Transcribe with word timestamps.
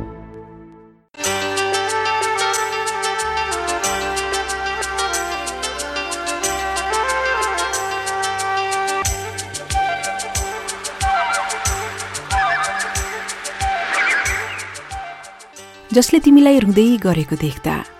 जसले 15.94 16.18
तिमीलाई 16.26 16.58
रुँदै 16.58 16.98
गरेको 17.02 17.36
देख्दा 17.38 17.93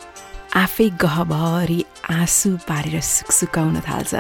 आफै 0.57 0.89
गहभरि 1.03 1.81
आँसु 2.11 2.51
पारेर 2.69 3.01
सुकसुकाउन 3.03 3.81
थाल्छ। 3.87 4.15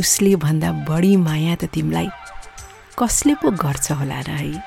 उसले 0.00 0.34
भन्दा 0.44 0.70
बढी 0.88 1.14
माया 1.26 1.54
त 1.54 1.70
तिमीलाई 1.74 2.08
कसले 2.98 3.34
पो 3.38 3.50
गर्छ 3.62 3.86
होला 3.98 4.20
र 4.26 4.30
है? 4.42 4.58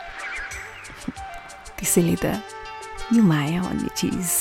त्यसैले 1.75 2.15
त 2.23 2.25
यो 3.13 3.21
माया 3.23 3.59
भन्ने 3.67 3.89
चिज। 3.99 4.31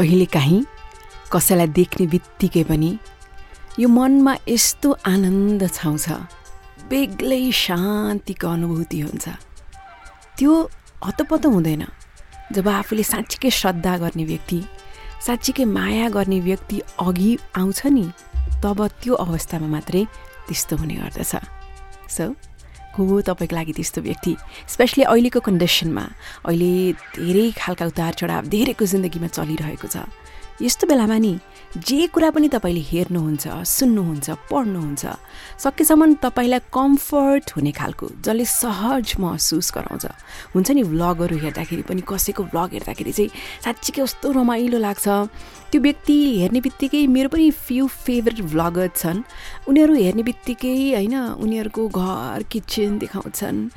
कहिलेकाहीँ 0.00 0.64
कसैलाई 1.32 1.68
देख्ने 1.76 2.06
बित्तिकै 2.08 2.64
पनि 2.64 2.90
यो 3.78 3.88
मनमा 3.88 4.34
यस्तो 4.48 4.88
आनन्द 5.06 5.62
छाउँछ 5.68 6.08
बेग्लै 6.90 7.44
शान्तिको 7.54 8.48
अनुभूति 8.48 9.00
हुन्छ। 9.00 9.26
त्यो 10.38 10.52
हतपत 11.06 11.46
हुँदैन। 11.46 11.84
जब 12.52 12.68
आफूले 12.68 13.02
साँच्चीकै 13.04 13.50
श्रद्धा 13.50 13.96
गर्ने 14.02 14.24
व्यक्ति 14.24 14.58
साँच्चीकै 15.26 15.64
माया 15.76 16.08
गर्ने 16.08 16.40
व्यक्ति 16.40 16.80
अघि 16.98 17.32
आउँछ 17.60 17.80
नि 17.86 18.06
तब 18.64 18.78
त्यो 19.02 19.14
अवस्थामा 19.14 19.68
मात्रै 19.68 20.04
त्यस्तो 20.48 20.76
हुने 20.76 20.94
गर्दछ। 20.94 21.32
सो 22.10 22.24
हो 23.04 23.20
तपाईँको 23.20 23.56
लागि 23.56 23.72
त्यस्तो 23.72 24.00
व्यक्ति 24.00 24.32
स्पेसली 24.68 25.02
अहिलेको 25.04 25.40
कन्डिसनमा 25.40 26.04
अहिले 26.48 26.72
धेरै 27.16 27.46
खालका 27.56 27.86
उतार 27.86 28.12
चढाव 28.14 28.42
धेरैको 28.52 28.84
जिन्दगीमा 28.86 29.28
चलिरहेको 29.36 29.88
छ। 29.88 29.96
यस्तो 30.62 30.86
बेलामा 30.86 31.18
नि 31.18 31.32
जे 31.70 32.06
कुरा 32.10 32.30
पनि 32.34 32.48
तपाईँले 32.50 32.82
हेर्नुहुन्छ 32.82 33.46
सुन्नुहुन्छ 33.46 34.30
पढ्नुहुन्छ 34.50 35.04
सकेसम्म 35.62 36.14
तपाईँलाई 36.18 36.66
कम्फर्ट 36.74 37.46
हुने 37.56 37.72
खालको 37.78 38.06
जसले 38.26 38.44
सहज 38.44 39.14
महसुस 39.22 39.70
गराउँछ। 39.74 40.06
हुन्छ 40.50 40.70
नि 40.70 40.82
भ्लगहरू 40.82 41.36
हेर्दाखेरि 41.38 41.82
पनि 41.86 42.02
कसैको 42.02 42.42
भ्लग 42.50 42.74
हेर्दाखेरि 42.74 43.12
चाहिँ 43.14 43.30
साँच्चीकै 43.64 44.02
कस्तो 44.02 44.32
रमाइलो 44.34 44.78
लाग्छ। 44.82 45.06
त्यो 45.70 45.80
व्यक्ति 45.80 46.16
हेर्ने 46.42 46.60
बित्तिकै 46.60 47.06
मेरो 47.06 47.28
पनि 47.30 47.50
फ्यु 47.54 47.86
फेभरेट 47.86 48.42
भ्लगर 48.50 48.90
छन्। 48.90 49.22
उनीहरू 49.70 49.94
हेर्ने 49.94 50.22
बित्तिकै 50.26 50.74
होइन 50.74 51.14
उनीहरूको 51.38 51.82
घर 51.86 52.42
किचन 52.50 52.98
देखाउँछन्। 52.98 53.70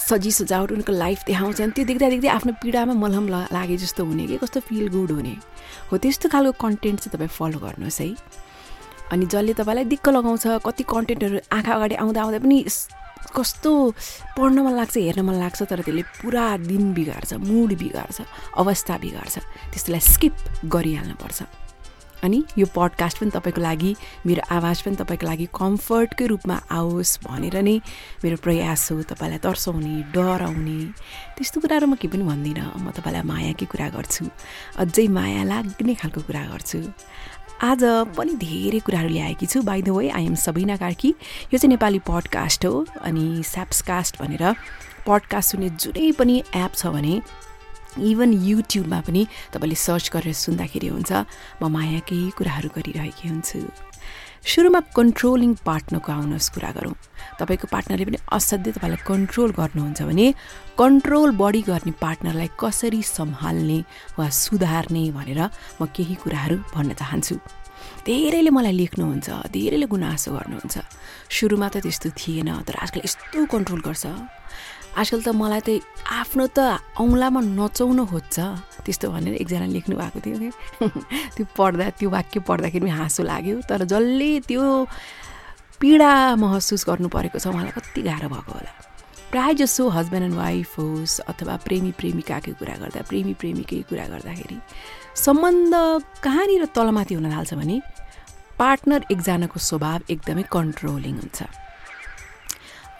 सजी 0.00 0.30
सजावट 0.32 0.72
उनीहरूको 0.72 0.92
लाइफ 0.92 1.18
देखाउँछन् 1.26 1.70
त्यो 1.70 1.84
देख्दा 1.84 2.08
देख्दै 2.08 2.28
आफ्नो 2.28 2.52
पीडामा 2.62 2.94
मलहम 2.96 3.26
लागे 3.52 3.76
जस्तो 3.76 4.04
हुने 4.04 4.26
कि 4.26 4.36
कस्तो 4.42 4.60
फिल 4.60 4.88
गुड 4.88 5.10
हुने। 5.12 5.34
हो 5.92 5.96
त्यस्तो 5.98 6.28
खालको 6.28 6.52
कन्टेन्ट 6.56 6.98
चाहिँ 7.00 7.12
तपाईँ 7.14 7.28
फलो 7.28 7.58
गर्नुहोस् 7.58 8.00
है। 8.00 8.08
अनि 9.12 9.26
जसले 9.26 9.52
तपाईँलाई 9.54 9.84
दिक्क 9.92 10.08
लगाउँछ 10.08 10.46
कति 10.66 10.82
कन्टेन्टहरू 10.88 11.38
आँखा 11.52 11.72
अगाडि 11.74 11.94
आउँदा 11.94 12.20
आउँदा 12.22 12.38
पनि 12.38 12.58
कस्तो 13.36 13.70
पढ्न 14.36 14.58
मन 14.64 14.74
लाग्छ 14.74 14.96
हेर्न 14.96 15.20
मन 15.20 15.36
लाग्छ 15.38 15.62
तर 15.62 15.80
त्यसले 15.86 16.02
पुरा 16.18 16.44
दिन 16.66 16.92
बिगार्छ 16.94 17.32
मुड 17.38 17.70
बिगार्छ 17.78 18.18
अवस्था 18.56 18.94
बिगार्छ। 18.98 19.36
त्यस्तोलाई 19.70 20.00
स्किप 20.00 20.34
गरिहाल्नुपर्छ। 20.66 21.38
अनि 22.22 22.42
यो 22.58 22.66
पडकास्ट 22.74 23.18
पनि 23.18 23.30
तपाईँको 23.30 23.60
लागि 23.60 23.94
मेरो 24.26 24.42
आवाज 24.50 24.82
पनि 24.82 24.96
तपाईँको 24.96 25.26
लागि 25.26 25.46
कम्फर्टकै 25.54 26.26
रूपमा 26.26 26.56
आओस् 26.70 27.18
भनेर 27.24 27.56
नै 27.62 27.76
मेरो 28.24 28.36
प्रयास 28.36 28.92
हो 28.92 29.02
तपाईँलाई 29.02 29.38
तर्साउने 29.38 29.94
डराउने। 30.12 30.80
त्यस्तो 31.36 31.60
कुराहरू 31.60 31.86
म 31.86 31.94
केही 31.96 32.12
पनि 32.12 32.24
भन्दिनँ। 32.24 32.66
म 32.76 32.90
तपाईँलाई 32.90 33.22
मायाकै 33.24 33.66
कुरा 33.66 33.88
गर्छु। 33.96 34.24
अझै 34.76 35.06
माया 35.08 35.42
लाग्ने 35.44 35.94
खालको 35.94 36.20
कुरा 36.20 36.44
गर्छु। 36.52 36.78
आज 37.60 37.82
पनि 38.16 38.32
धेरै 38.40 38.78
कुराहरू 38.80 39.08
ल्याएकी 39.08 39.46
छु। 39.46 39.62
By 39.62 39.82
the 39.82 39.88
way 39.88 40.08
I 40.08 40.24
am 40.26 40.34
Sabina 40.34 40.76
Karki 40.76 41.08
यो 41.52 41.56
चाहिँ 41.58 41.68
नेपाली 41.68 41.98
पडकास्ट 42.08 42.66
हो 42.66 42.86
अनि 43.00 43.42
स्याप्सकास्ट 43.44 44.22
भनेर 44.22 44.44
पडकास्ट 45.06 45.50
सुन्ने 45.50 45.68
जुनै 45.80 46.12
पनि 46.12 46.36
एप 46.56 46.72
छ 46.74 46.86
भने 46.92 47.14
इभन 47.98 48.30
युट्युबमा 48.46 49.00
पनि 49.02 49.22
तपाईँले 49.50 49.76
सर्च 49.86 50.06
गरेर 50.14 50.34
सुन्दाखेरि 50.34 50.88
हुन्छ 50.94 51.10
म 51.58 51.62
मायाकै 51.66 52.20
कुराहरू 52.38 52.68
गरिरहेकी 52.76 53.26
हुन्छु। 53.28 53.58
सुरुमा 54.40 54.80
कन्ट्रोलिङ 54.96 55.50
पार्टनरको 55.68 56.10
आउनुहोस् 56.12 56.52
कुरा 56.54 56.70
गरौँ। 56.72 56.96
तपाईँको 57.36 57.66
पार्टनरले 57.68 58.04
पनि 58.08 58.18
असाध्यै 58.32 58.72
तपाईँलाई 58.72 59.04
कन्ट्रोल 59.04 59.50
गर्नुहुन्छ 59.52 60.00
भने 60.08 60.26
कन्ट्रोल 60.80 61.30
बढी 61.36 61.62
गर्ने 61.68 61.92
पार्टनरलाई 62.00 62.48
कसरी 62.56 63.00
सम्हाल्ने 63.04 63.78
वा 64.16 64.26
सुधार्ने 64.32 65.04
भनेर 65.12 65.40
म 65.76 65.80
केही 65.92 66.14
कुराहरू 66.24 66.56
भन्न 66.72 66.90
चाहन्छु। 66.96 67.36
धेरैले 68.06 68.50
मलाई 68.56 68.72
लेख्नुहुन्छ 68.80 69.28
धेरैले 69.52 69.86
गुनासो 69.92 70.30
गर्नुहुन्छ। 70.32 70.76
सुरुमा 71.28 71.68
त 71.68 71.84
त्यस्तो 71.84 72.08
थिएन 72.16 72.48
तर 72.64 72.80
आजकल 72.80 73.00
यस्तो 73.04 73.44
कन्ट्रोल 73.44 73.80
गर्छ। 73.84 74.04
आजकल 74.98 75.20
त 75.22 75.28
मलाई 75.30 75.60
त 75.60 75.70
आफ्नो 76.20 76.46
त 76.56 76.58
औँलामा 76.98 77.40
नचाउन 77.60 78.00
खोज्छ। 78.10 78.36
त्यस्तो 78.84 79.06
भनेर 79.14 79.34
एकजना 79.42 79.66
लेख्नु 79.70 79.94
भएको 79.96 80.18
थियो 80.24 80.36
कि 80.42 80.50
त्यो 81.36 81.44
पढ्दा 81.56 81.86
त्यो 81.98 82.08
वाक्य 82.10 82.40
पढ्दाखेरि 82.48 82.84
पनि 82.84 82.90
हाँसो 82.90 83.22
लाग्यो। 83.22 83.56
तर 83.70 83.84
जसले 83.86 84.30
त्यो 84.50 84.62
पीडा 85.80 86.12
महसुस 86.42 86.84
गर्नु 86.88 87.08
परेको 87.08 87.38
छ 87.38 87.46
उहाँलाई 87.54 87.74
कति 87.76 88.02
गाह्रो 88.02 88.28
भएको 88.34 88.52
होला। 88.52 88.72
प्रायः 89.30 89.52
जसो 89.62 89.88
हस्बेन्ड 89.94 90.24
एन्ड 90.26 90.36
वाइफ 90.36 90.78
होस् 90.78 91.20
अथवा 91.30 91.54
प्रेमी 91.66 91.92
प्रेमिकाकै 91.94 92.52
कुरा 92.58 92.74
गर्दा 92.82 93.00
प्रेमी 93.06 93.34
प्रेमीकै 93.40 93.80
कुरा 93.88 94.06
गर्दाखेरि 94.10 94.58
सम्बन्ध 95.14 95.74
कहाँनिर 96.24 96.64
तलमाथि 96.74 97.14
हुन 97.14 97.30
थाल्छ 97.30 97.54
भने 97.54 97.76
पार्टनर 98.58 99.00
एकजनाको 99.14 99.58
स्वभाव 99.70 100.10
एकदमै 100.10 100.44
कन्ट्रोलिङ 100.50 101.14
हुन्छ। 101.22 101.38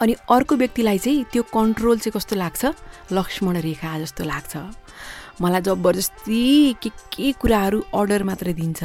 अनि 0.01 0.15
अर्को 0.33 0.57
व्यक्तिलाई 0.57 0.99
चाहिँ 0.99 1.25
त्यो 1.33 1.43
कन्ट्रोल 1.53 1.99
चाहिँ 1.99 2.13
कस्तो 2.17 2.37
लाग्छ? 2.37 2.63
लक्ष्मण 3.13 3.57
रेखा 3.61 3.99
जस्तो 4.01 4.25
लाग्छ। 4.25 4.57
मलाई 5.41 5.61
जबरजस्ती 5.61 6.77
के 6.83 6.91
के 7.13 7.33
कुराहरू 7.37 7.79
अर्डर 7.93 8.23
मात्रै 8.25 8.53
दिन्छ। 8.57 8.81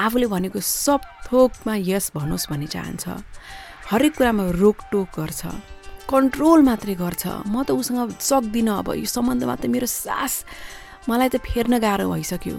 आफूले 0.00 0.26
भनेको 0.26 0.60
सब 0.60 1.00
थोकमा 1.28 1.74
यस 1.84 2.12
भनोस् 2.16 2.48
भन्ने 2.48 2.66
चाहन्छ। 2.66 3.04
हरेक 3.92 4.12
कुरामा 4.16 4.44
रोकटोक 4.56 5.08
गर्छ। 5.20 5.42
कन्ट्रोल 6.08 6.60
मात्रै 6.64 6.94
गर्छ। 6.96 7.24
म 7.48 7.64
त 7.64 7.76
उसँग 7.76 8.16
सक्दिनँ 8.20 8.78
अब। 8.80 8.88
यो 8.96 9.08
सम्बन्धमा 9.08 9.56
त 9.60 9.66
मेरो 9.68 9.88
सास। 9.88 10.44
मलाई 11.08 11.28
त 11.28 11.36
फेर्न 11.44 11.76
गाह्रो 11.80 12.08
भइसक्यो। 12.08 12.56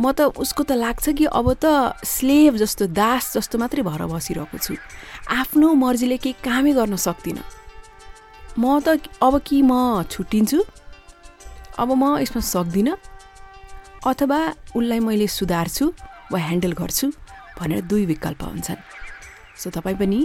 म 0.00 0.12
त 0.12 0.32
उसको 0.40 0.62
त 0.64 0.72
लाग्छ 0.72 1.04
कि 1.18 1.24
अब 1.28 1.46
त 1.64 1.96
स्लेभ 2.00 2.56
जस्तो 2.56 2.86
दास 2.96 3.36
जस्तो 3.36 3.58
मात्रै 3.58 3.82
भएर 3.82 4.02
बसिरहेको 4.08 4.58
छु। 4.58 4.74
आफ्नो 5.28 5.68
मर्जीले 5.74 6.16
केही 6.16 6.40
कामै 6.40 6.72
गर्न 6.72 6.96
सक्दिनँ। 6.96 7.44
म 8.58 8.80
त 8.80 8.98
अब 9.20 9.34
कि 9.46 9.62
म 9.62 10.02
छुट्टिन्छु? 10.08 10.58
अब 11.78 11.88
म 11.92 12.18
यसमा 12.24 12.40
सक्दिनँ? 12.40 12.96
अथवा 14.06 14.40
उसलाई 14.76 15.00
मैले 15.00 15.26
सुधार्छु 15.28 15.84
वा 16.32 16.38
ह्यान्डल 16.40 16.72
गर्छु 16.72 17.06
भनेर 17.60 17.80
दुई 17.86 18.04
विकल्प 18.12 18.42
हुन्छन्। 18.42 18.80
सो 19.60 19.70
तपाईँ 19.70 19.96
पनि 20.00 20.20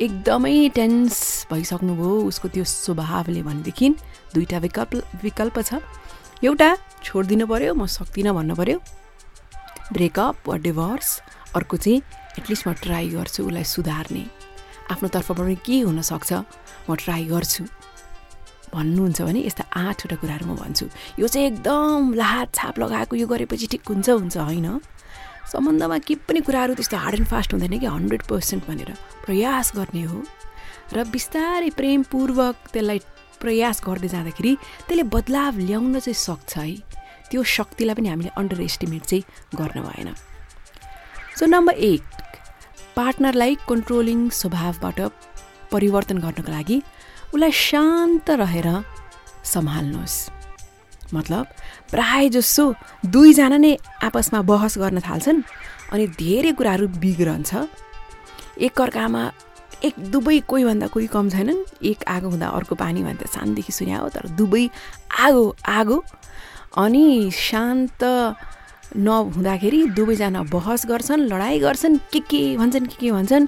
एकदमै 0.00 0.56
टेन्स 0.74 1.46
भइसक्नुभयो 1.52 2.12
उसको 2.26 2.48
त्यो 2.48 2.64
स्वभावले 2.64 3.42
भनेदेखि। 3.44 3.88
दुईवटा 4.34 4.58
विकल्प 4.58 4.92
विकल्प 5.22 5.56
छ। 5.68 5.84
एउटा 6.42 6.68
छोडिदिनु 7.04 7.46
पऱ्यो 7.46 7.74
म 7.76 7.86
सक्दिनँ 7.86 8.34
भन्नु 8.34 8.54
पऱ्यो 8.58 8.78
ब्रेकअप 9.92 10.48
वा 10.48 10.56
डिभोर्स 10.56 11.08
अर्को 11.56 11.76
चाहिँ 11.76 12.02
एटलिस्ट 12.38 12.68
म 12.68 12.72
ट्राई 12.82 13.08
गर्छु 13.08 13.44
उसलाई 13.46 13.64
सुधार्ने। 13.64 14.24
आफ्नो 14.90 15.08
तर्फबाट 15.08 15.58
के 15.66 15.80
हुनसक्छ 15.80 16.32
म 16.88 16.94
ट्राई 16.96 17.24
गर्छु। 17.32 17.64
भन्नुहुन्छ 18.72 19.20
भने 19.22 19.40
यस्ता 19.46 19.64
आठवटा 19.68 20.16
कुराहरू 20.16 20.46
म 20.48 20.56
भन्छु। 20.56 20.86
यो 21.20 21.28
चाहिँ 21.28 21.46
एकदम 21.46 22.14
लाहात 22.16 22.48
छाप 22.54 22.78
लगाएको 22.78 23.16
यो 23.16 23.26
गरेपछि 23.28 23.66
ठिक 23.68 23.84
हुन्छ 23.88 24.08
हुन्छ 24.10 24.36
होइन? 24.36 24.80
सम्बन्धमा 25.52 25.98
के 26.08 26.14
पनि 26.24 26.40
कुराहरू 26.40 26.74
त्यस्तो 26.74 26.96
हार्ड 26.96 27.16
एन्ड 27.20 27.28
फास्ट 27.28 27.52
हुँदैन 27.52 27.78
कि 27.78 27.86
हन्ड्रेड 27.86 28.22
पर्सेन्ट 28.24 28.66
भनेर। 28.68 28.96
प्रयास 29.28 29.72
गर्ने 29.76 30.02
हो। 30.08 30.24
र 30.96 31.04
बिस्तारै 31.04 31.70
प्रेमपूर्वक 31.76 32.56
त्यसलाई 32.72 32.98
प्रयास 33.40 33.82
गर्दै 33.84 34.08
जाँदाखेरि 34.08 34.52
त्यसले 34.88 35.04
बदलाव 35.12 35.58
ल्याउन 35.68 35.98
चाहिँ 36.00 36.16
सक्छ 36.16 36.52
है। 36.56 37.01
त्यो 37.32 37.42
शक्तिलाई 37.48 37.94
पनि 37.96 38.08
हामीले 38.08 38.30
अन्डर 38.36 38.60
एस्टिमेट 38.60 39.02
चाहिँ 39.08 39.24
गर्न 39.56 39.80
भएन। 39.88 40.08
सो 41.38 41.46
नम्बर 41.48 41.74
एट 41.90 42.04
पार्टनरलाई 42.96 43.52
कन्ट्रोलिङ 43.68 44.28
स्वभावबाट 44.40 45.00
परिवर्तन 45.72 46.18
गर्नको 46.24 46.52
लागि 46.52 46.76
उसलाई 47.32 47.52
शान्त 47.66 48.30
रहेर 48.42 48.68
सम्हाल्नुहोस्। 49.52 50.16
मतलब 51.14 51.44
प्राय 51.92 52.28
जसो 52.36 52.64
दुईजना 53.08 53.56
नै 53.56 53.72
आपसमा 54.04 54.40
बहस 54.50 54.74
गर्न 54.78 55.00
थाल्छन् 55.00 55.40
अनि 55.92 56.04
धेरै 56.20 56.52
कुराहरू 56.52 56.86
बिग्रन्छ। 57.00 57.50
एकअर्कामा 58.66 59.22
एक 59.88 59.94
दुवै 60.12 60.38
कोहीभन्दा 60.50 60.86
कोही 60.94 61.06
कम 61.16 61.26
छैनन् 61.34 61.60
एक 61.90 62.04
आगो 62.06 62.28
हुँदा 62.32 62.48
अर्को 62.48 62.74
पानी 62.76 63.02
भन्दा 63.02 63.26
सानदेखि 63.28 63.72
सुन्या 63.72 63.98
हो 63.98 64.08
तर 64.14 64.28
दुवै 64.38 64.64
आगो 65.26 65.44
आगो 65.80 65.96
अनि 66.78 67.30
शान्त 67.30 68.04
नहुँदाखेरि 68.96 69.80
दुवैजना 69.96 70.42
बहस 70.52 70.86
गर्छन् 70.86 71.28
लडाइँ 71.28 71.60
गर्छन् 71.60 71.96
के 72.12 72.20
के 72.24 72.56
भन्छन् 72.56 72.86
के 72.86 72.96
के 73.00 73.10
भन्छन् 73.12 73.46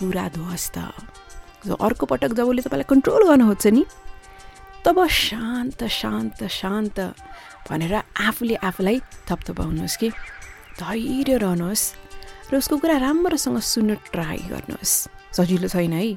कुरा 0.00 0.28
ध्वस्त। 0.36 0.76
अर्को 1.80 2.06
पटक 2.06 2.32
जब 2.36 2.48
उसले 2.48 2.62
तपाईँलाई 2.62 2.88
कन्ट्रोल 2.88 3.22
गर्न 3.28 3.42
खोज्छ 3.48 3.66
नि 3.72 3.84
तब 4.84 5.06
शान्त 5.08 5.84
शान्त 5.84 6.44
शान्त 6.44 7.00
भनेर 7.68 7.94
आफूले 7.96 8.54
आफूलाई 8.60 9.00
थपथपाउनुहोस् 9.28 9.96
कि 9.96 10.08
धैर्य 10.80 11.36
रहनुहोस् 11.36 11.84
र 12.52 12.56
उसको 12.56 12.76
कुरा 12.80 12.96
राम्रोसँग 12.96 13.58
सुन्न 13.60 13.94
ट्राई 14.12 14.38
गर्नुहोस्। 14.48 14.92
सजिलो 15.36 15.68
छैन 15.68 15.92
है? 15.92 16.16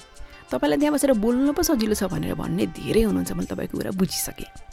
तपाईँलाई 0.51 0.77
त्यहाँ 0.79 0.93
बसेर 0.95 1.11
बोल्नु 1.15 1.51
पो 1.51 1.63
सजिलो 1.63 1.95
छ 1.95 2.07
भनेर 2.07 2.35
भन्ने 2.35 2.65
धेरै 2.71 3.01
हुनुहुन्छ 3.07 3.31
मैले 3.35 3.49
तपाईँको 3.51 3.77
कुरा 3.77 3.91
बुझिसकेँ। 3.99 4.70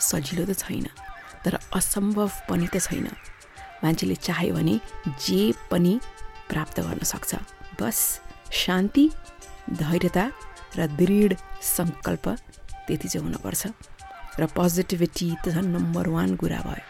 सजिलो 0.00 0.44
त 0.48 0.52
छैन 0.58 0.86
तर 1.44 1.58
असम्भव 1.78 2.30
पनि 2.48 2.66
त 2.72 2.80
छैन। 2.80 3.06
मान्छेले 3.84 4.16
चाह्यो 4.26 4.54
भने 4.54 4.74
जे 5.24 5.52
पनि 5.70 5.92
प्राप्त 6.50 6.80
गर्न 6.80 7.02
सक्छ। 7.12 7.30
बस 7.80 7.98
शान्ति 8.52 9.04
धैर्यता 9.80 10.24
र 10.78 10.86
दृढ 11.00 11.30
सङ्कल्प 11.76 12.26
त्यति 12.86 13.08
चाहिँ 13.08 13.24
हुनुपर्छ। 13.26 13.62
र 14.40 14.46
पोजिटिभिटी 14.56 15.28
त 15.44 15.48
झन् 15.54 15.72
नम्बर 15.76 16.08
वान 16.08 16.36
कुरा 16.40 16.60
भयो। 16.66 16.84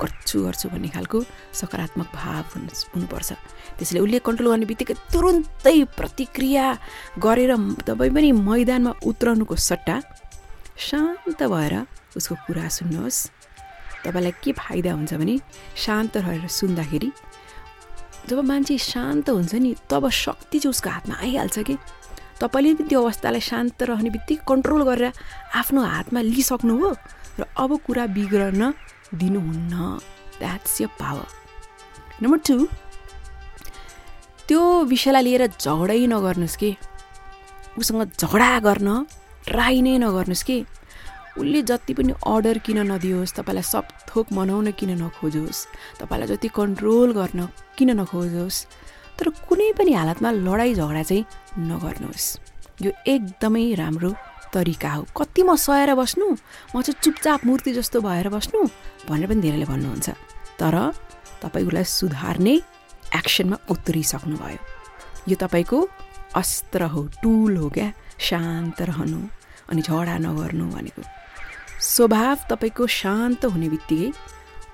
गर्छु 0.00 0.36
गर्छु 0.44 0.68
भन्ने 0.68 0.88
खालको 0.90 1.18
सकारात्मक 1.60 2.08
भाव 2.14 2.44
हुनु 2.52 2.72
हुनुपर्छ। 2.94 3.30
त्यसैले 3.78 4.00
उसले 4.04 4.18
कन्ट्रोल 4.26 4.48
गर्ने 4.50 4.66
बित्तिकै 4.66 4.94
तुरुन्तै 5.12 5.76
प्रतिक्रिया 5.98 6.64
गरेर 7.24 7.52
तपाईँ 7.86 8.12
पनि 8.14 8.30
मैदानमा 8.48 8.92
उत्रनुको 9.06 9.54
सट्टा 9.54 9.96
शान्त 10.88 11.40
भएर 11.54 11.74
उसको 12.16 12.34
कुरा 12.46 12.68
सुन्नुहोस्। 12.68 13.18
तपाईँलाई 14.04 14.32
के 14.42 14.52
फाइदा 14.52 14.92
हुन्छ 14.92 15.14
भने 15.14 15.36
शान्त 15.76 16.16
रहेर 16.16 16.48
सुन्दाखेरि 16.48 17.10
जब 18.28 18.38
मान्छे 18.40 18.76
शान्त 18.78 19.30
हुन्छ 19.30 19.54
नि 19.54 19.74
तब 19.90 20.08
शक्ति 20.08 20.58
चाहिँ 20.58 20.70
उसको 20.70 20.90
हातमा 20.90 21.14
आइहाल्छ 21.20 21.58
कि? 21.58 21.76
तपाईँले 22.40 22.74
पनि 22.74 22.88
त्यो 22.88 23.00
अवस्थालाई 23.02 23.40
शान्त 23.40 23.82
रहने 23.88 24.10
बित्तिकै 24.10 24.44
कन्ट्रोल 24.48 24.82
गरेर 24.84 25.12
आफ्नो 25.54 25.80
हातमा 25.82 26.20
लिइसक्नु 26.20 26.74
हो 26.80 26.90
र 27.40 27.42
अब 27.56 27.70
कुरा 27.86 28.04
बिग्रन 28.16 28.62
दिनुहुन्न। 29.14 29.74
द्याट्स 30.38 30.80
य 30.80 30.86
पावर 30.98 31.28
नम्बर 32.22 32.38
टू 32.46 32.56
त्यो 34.48 34.60
विषयलाई 34.84 35.22
लिएर 35.24 35.46
झगडै 35.56 36.00
नगर्नुहोस् 36.06 36.56
कि। 36.60 36.70
उसँग 37.78 38.02
झगडा 38.20 38.50
गर्न 38.66 38.88
ट्राई 39.46 39.80
नै 39.82 39.96
नगर्नुहोस् 39.98 40.44
कि। 40.44 40.58
उसले 41.38 41.62
जति 41.62 41.94
पनि 41.94 42.12
अर्डर 42.26 42.58
किन 42.58 42.78
नदियोस् 42.92 43.34
तपाईँलाई 43.34 43.62
सब 43.62 43.84
थोक 44.08 44.32
मनाउन 44.32 44.70
किन 44.78 44.90
नखोजोस् 45.02 45.66
तपाईँलाई 46.00 46.28
जति 46.28 46.48
कन्ट्रोल 46.48 47.12
गर्न 47.12 47.40
किन 47.78 47.90
नखोजोस् 48.00 48.58
तर 49.18 49.28
कुनै 49.48 49.72
पनि 49.78 49.92
हालतमा 49.92 50.30
लडाइँ 50.30 50.74
झगडा 50.74 51.02
चाहिँ 51.02 51.24
नगर्नुहोस्। 51.70 52.26
यो 52.82 52.90
एकदमै 53.06 53.74
राम्रो 53.74 54.10
तरिका 54.54 54.90
हो। 54.92 55.02
कति 55.16 55.42
म 55.42 55.54
सहेर 55.54 55.94
बस्नु? 55.94 56.26
म 56.74 56.82
चाहिँ 56.82 56.98
चुपचाप 57.02 57.46
मूर्ति 57.46 57.72
जस्तो 57.74 58.00
भएर 58.00 58.28
बस्नु? 58.28 58.60
भनेर 59.10 59.26
पनि 59.30 59.40
धेरैले 59.42 59.66
भन्नुहुन्छ। 59.66 60.08
तर 60.58 60.74
तपाईँ 61.42 61.66
उसलाई 61.66 61.84
सुधार्ने 61.84 62.54
एक्सनमा 63.14 63.56
उत्रिसक्नुभयो। 63.70 64.58
यो 65.30 65.36
तपाईँको 65.38 65.78
अस्त्र 66.34 66.82
हो 66.94 67.02
टुल 67.22 67.56
हो 67.56 67.68
क्या? 67.70 67.92
शान्त 68.18 68.82
रहनु 68.82 69.20
अनि 69.70 69.82
झगडा 69.82 70.18
नगर्नु 70.18 70.66
भनेको। 70.74 71.02
स्वभाव 71.84 72.38
तपाईँको 72.50 72.86
शान्त 73.00 73.44
हुने 73.44 73.68
बित्तिकै 73.68 74.08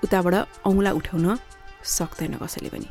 उताबाट 0.05 0.35
औँला 0.65 0.91
उठाउन 0.99 1.27
सक्दैन 1.83 2.33
कसैले 2.39 2.69
पनि 2.71 2.87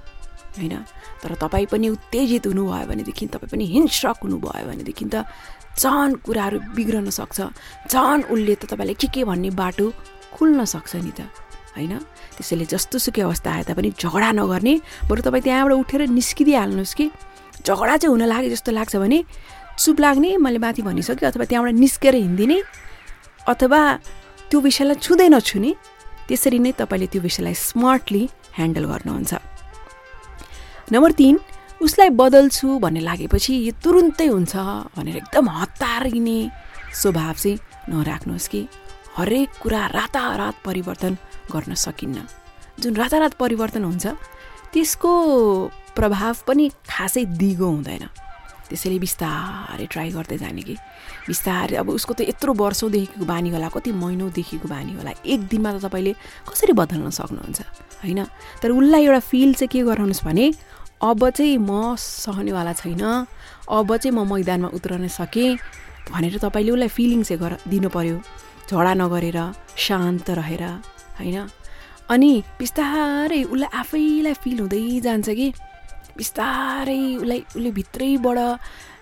होइन? 0.58 0.74
तर 1.22 1.34
तपाईँ 1.40 1.66
पनि 1.72 1.88
उत्तेजित 1.88 2.46
हुनुभयो 2.46 2.86
भनेदेखि 2.90 3.26
तपाईँ 3.34 3.50
पनि 3.52 3.64
हिंस्रक 3.74 4.18
हुनुभयो 4.22 4.66
भनेदेखि 4.68 5.04
त 5.14 5.24
झन् 5.80 6.20
कुराहरू 6.26 6.58
बिग्रन 6.76 7.08
सक्छ 7.10 7.38
झन् 7.88 8.28
उसले 8.28 8.54
त 8.60 8.68
तपाईँलाई 8.68 8.96
के 9.00 9.08
के 9.14 9.24
भन्ने 9.24 9.50
बाटो 9.56 9.86
खुल्न 10.34 10.64
सक्छ 10.64 10.92
नि 11.00 11.12
त 11.16 11.20
होइन? 11.78 11.92
त्यसैले 12.36 12.64
जस्तो 12.66 12.98
सुकै 12.98 13.22
अवस्था 13.24 13.50
आए 13.50 13.62
तापनि 13.70 13.90
झगडा 13.96 14.30
नगर्ने 14.36 14.74
बरु 15.08 15.20
तपाईँ 15.22 15.42
त्यहाँबाट 15.46 15.74
उठेर 15.80 16.00
निस्किदिइहाल्नुहोस् 16.10 16.94
कि? 16.98 17.06
झगडा 17.62 17.96
चाहिँ 17.96 18.10
हुन 18.10 18.24
लाग्यो 18.26 18.50
जस्तो 18.52 18.70
लाग्छ 18.72 18.96
भने 18.96 19.18
चुप 19.78 19.96
लाग्ने 20.00 20.36
मैले 20.44 20.58
माथि 20.58 20.82
भनिसकेँ 20.82 21.28
अथवा 21.30 21.44
त्यहाँबाट 21.46 21.74
निस्केर 21.74 22.14
हिँडिदिने 22.14 22.58
अथवा 23.48 23.80
त्यो 24.50 24.60
विषयलाई 24.60 24.96
छुँदै 25.04 25.28
नछुने 25.28 25.70
त्यसरी 26.28 26.58
नै 26.58 26.72
तपाईँले 26.80 27.06
त्यो 27.12 27.20
विषयलाई 27.22 27.54
स्मार्टली 27.54 28.22
ह्यान्डल 28.56 28.84
गर्नुहुन्छ। 28.92 29.32
नम्बर 30.92 31.12
तिन 31.18 31.34
उसलाई 31.80 32.08
बदल्छु 32.20 32.68
भन्ने 32.78 33.00
लागेपछि 33.00 33.52
यो 33.66 33.72
तुरुन्तै 33.82 34.26
हुन्छ 34.26 34.54
भनेर 34.96 35.16
एकदम 35.16 35.46
हतारिने 35.48 36.38
स्वभाव 37.00 37.34
चाहिँ 37.42 37.58
नराख्नुहोस् 37.88 38.48
कि। 38.52 38.60
हरेक 39.16 39.48
कुरा 39.62 39.82
रातारात 39.98 40.56
परिवर्तन 40.64 41.12
गर्न 41.52 41.74
सकिन्न। 41.74 42.18
जुन 42.80 42.94
रातारात 42.96 43.34
परिवर्तन 43.34 43.84
हुन्छ 43.84 44.06
त्यसको 44.72 45.12
प्रभाव 45.96 46.34
पनि 46.46 46.70
खासै 46.86 47.24
दिगो 47.40 47.66
हुँदैन। 47.66 48.04
त्यसैले 48.70 48.98
बिस्तारै 48.98 49.86
ट्राई 49.90 50.10
गर्दै 50.14 50.38
जाने 50.38 50.62
कि। 50.62 50.76
बिस्तारै। 51.28 51.76
अब 51.76 51.88
उसको 51.92 52.12
त 52.14 52.20
यत्रो 52.30 52.52
वर्षौँदेखिको 52.54 53.24
बानी 53.24 53.48
होला 53.50 53.68
कति 53.68 53.90
महिनौदेखिको 53.92 54.66
बानी 54.68 54.92
होला। 54.96 55.12
एक 55.24 55.40
दिनमा 55.50 55.70
त 55.76 55.84
तपाईँले 55.84 56.12
कसरी 56.48 56.72
बदल्न 56.72 57.10
सक्नुहुन्छ 57.10 57.60
होइन? 58.04 58.20
तर 58.62 58.70
उसलाई 58.72 59.02
एउटा 59.04 59.20
फिल 59.20 59.50
चाहिँ 59.54 59.68
के 59.68 59.80
गराउनुहोस् 59.84 60.24
भने 60.24 60.46
अब 61.00 61.20
चाहिँ 61.32 61.58
म 61.58 61.96
सहनेवाला 61.96 62.72
छैन 62.76 63.04
अब 63.68 63.88
चाहिँ 63.96 64.14
म 64.16 64.24
मैदानमा 64.28 64.68
उत्रन 64.76 65.08
सकेँ 65.08 65.56
भनेर 66.10 66.38
तपाईँले 66.40 66.70
उसलाई 66.72 66.88
फिलिङ 66.88 67.20
चाहिँ 67.22 67.40
गर 67.40 67.52
दिनु 67.68 67.88
पऱ्यो 67.88 68.16
झगडा 68.68 68.92
नगरेर 69.00 69.38
शान्त 69.76 70.30
रहेर 70.40 70.62
होइन? 71.18 71.38
अनि 72.10 72.32
बिस्तारै 72.58 73.42
उसलाई 73.46 73.70
आफैलाई 73.80 74.34
फिल 74.42 74.58
हुँदै 74.60 74.82
जान्छ 75.00 75.28
कि 75.30 75.46
बिस्तारै 76.18 77.02
उसलाई 77.22 77.40
उसले 77.54 77.70
भित्रैबाट 77.70 78.38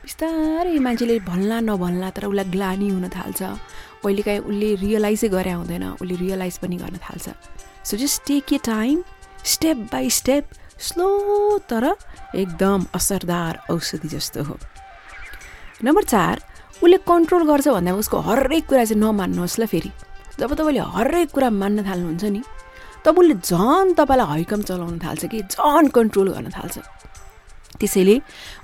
बिस्तारै 0.08 0.78
मान्छेले 0.80 1.16
भन्ला 1.20 1.56
नभन्ला 1.68 2.08
तर 2.16 2.24
उसलाई 2.32 2.48
ग्लानी 2.48 2.88
हुन 2.88 3.06
थाल्छ। 3.12 3.40
कहिलेकाहीँ 4.00 4.40
उसले 4.40 4.68
रियलाइजै 4.80 5.28
गरे 5.36 5.52
हुँदैन 5.52 5.84
उसले 6.00 6.14
रियलाइज 6.24 6.56
पनि 6.64 6.76
गर्न 6.80 6.96
थाल्छ। 6.96 7.26
So 7.84 7.92
just 8.00 8.16
take 8.24 8.52
a 8.52 8.58
time 8.64 8.96
step 9.44 9.76
by 9.92 10.08
step 10.08 10.44
slow 10.80 11.08
तर 11.68 11.84
एकदम 12.40 12.80
असरदार 12.96 13.52
औषधि 13.68 14.08
जस्तो 14.08 14.40
हो। 14.48 14.56
नम्बर 15.84 16.04
चार 16.08 16.36
उसले 16.80 16.98
कन्ट्रोल 17.04 17.44
गर्छ 17.52 17.68
भन्दा 17.68 17.92
उसको 18.00 18.16
हरेक 18.32 18.64
कुरा 18.64 18.84
चाहिँ 18.88 19.00
नमान्नुहोस् 19.04 19.60
ल 19.60 19.66
फेरि। 19.68 19.92
जब 20.40 20.50
तपाईँले 20.56 20.88
हरेक 20.96 21.28
कुरा 21.36 21.48
मान्न 21.52 21.84
थाल्नुहुन्छ 21.84 22.24
नि 22.32 22.40
तब 23.04 23.18
उसले 23.20 23.34
झन् 23.44 23.92
तपाईँलाई 23.92 24.40
हैकम 24.40 24.60
चलाउन 24.72 24.96
थाल्छ 25.04 25.22
कि 25.28 25.38
झन् 25.52 25.92
कन्ट्रोल 25.92 26.28
गर्न 26.32 26.48
थाल्छ। 26.56 26.76
त्यसैले 27.80 28.16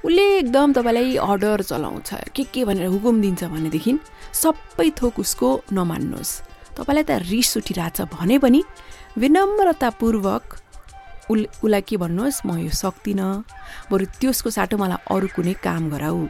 उसले 0.05 0.25
एकदम 0.39 0.73
तपाईँलाई 0.73 1.17
अर्डर 1.17 1.63
चलाउँछ 1.63 2.11
के 2.35 2.43
के 2.53 2.65
भनेर 2.65 2.87
हुकुम 2.95 3.21
दिन्छ 3.23 3.45
भनेदेखि 3.45 3.93
सबै 4.35 4.91
थोक 4.99 5.19
उसको 5.19 5.49
नमान्नुहोस्। 5.73 6.33
तपाईँलाई 6.77 7.05
त 7.05 7.11
रिस 7.31 7.57
उठिरहेछ 7.57 8.01
भने 8.11 8.39
पनि 8.43 8.61
विनम्रतापूर्वक 9.19 10.45
उल 11.31 11.41
उसलाई 11.63 11.83
के 11.89 11.97
भन्नुहोस् 11.97 12.45
म 12.47 12.59
यो 12.59 12.71
सक्दिनँ। 12.75 13.45
बरु 13.91 14.05
त्यसको 14.21 14.51
साटो 14.51 14.77
मलाई 14.77 15.07
अरू 15.09 15.29
कुनै 15.37 15.55
काम 15.63 15.83
गराऊ 15.95 16.21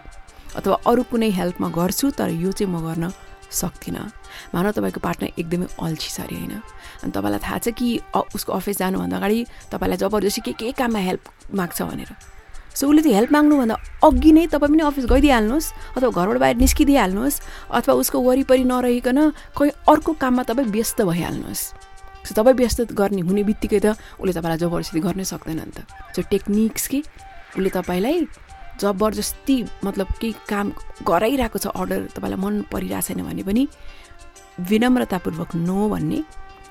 अथवा 0.54 0.76
अरू 0.86 1.02
कुनै 1.10 1.30
हेल्प 1.32 1.56
म 1.60 1.72
गर्छु 1.72 2.10
तर 2.14 2.30
यो 2.30 2.52
चाहिँ 2.52 2.70
म 2.70 2.84
गर्न 2.84 3.10
सक्दिनँ। 3.50 4.04
मानव 4.54 4.70
तपाईँको 4.76 5.00
पार्टनर 5.00 5.40
एकदमै 5.40 5.66
अल्छी 5.80 6.10
छ 6.10 6.20
अरे 6.26 6.36
होइन। 6.36 6.54
अनि 7.02 7.10
तपाईँलाई 7.10 7.40
थाहा 7.40 7.58
छ 7.58 7.66
कि 7.72 7.88
उसको 8.34 8.50
अफिस 8.52 8.78
जानुभन्दा 8.78 9.16
अगाडि 9.16 9.40
तपाईँलाई 9.72 9.98
जबरजस्ती 9.98 10.40
के 10.44 10.52
के 10.52 10.72
काममा 10.76 11.00
हेल्प 11.08 11.22
माग्छ 11.54 11.82
भनेर। 11.82 12.10
सो 12.75 12.88
उसले 12.88 13.02
त्यो 13.02 13.14
हेल्प 13.14 13.33
माग्नुभन्दा 13.33 13.76
अघि 14.04 14.31
नै 14.35 14.47
तपाईँ 14.52 14.71
पनि 14.73 14.83
अफिस 14.83 15.04
गइदिइहाल्नुहोस् 15.07 15.69
अथवा 15.97 16.11
घरबाट 16.11 16.38
बाहिर 16.43 16.57
निस्किदिइहाल्नुहोस् 16.64 17.40
अथवा 17.71 17.93
उसको 18.02 18.19
वरिपरि 18.21 18.64
नरहिकन 18.66 19.19
कोही 19.54 19.71
अर्को 19.88 20.12
काममा 20.19 20.43
तपाईँ 20.43 20.69
व्यस्त 20.75 21.02
भइहाल्नुहोस्। 21.02 21.62
सो 22.26 22.33
तपाईँ 22.35 22.57
व्यस्त 22.57 22.93
गर्ने 22.93 23.23
हुने 23.28 23.43
बित्तिकै 23.47 23.81
त 23.85 23.95
उसले 24.19 24.33
तपाईँलाई 24.35 24.59
जबरजस्ती 24.64 25.00
गर्नै 25.07 25.25
सक्दैन 25.25 25.61
नि 25.61 25.73
त। 25.76 25.87
सो 26.16 26.21
टेक्निक्स 26.33 26.85
के? 26.90 27.00
उसले 27.54 27.71
तपाईँलाई 27.71 28.26
जबरजस्ती 28.83 29.57
मतलब 29.87 30.07
केही 30.19 30.35
काम 30.50 30.66
गराइरहेको 31.07 31.59
छ 31.62 31.66
अर्डर 31.71 32.11
तपाईँलाई 32.16 32.40
मन 32.43 32.54
परिरहेको 32.75 33.07
छैन 33.07 33.23
भने 33.23 33.43
पनि 33.47 33.62
विनम्रतापूर्वक 34.66 35.50
नो 35.62 35.78
भन्ने 35.95 36.21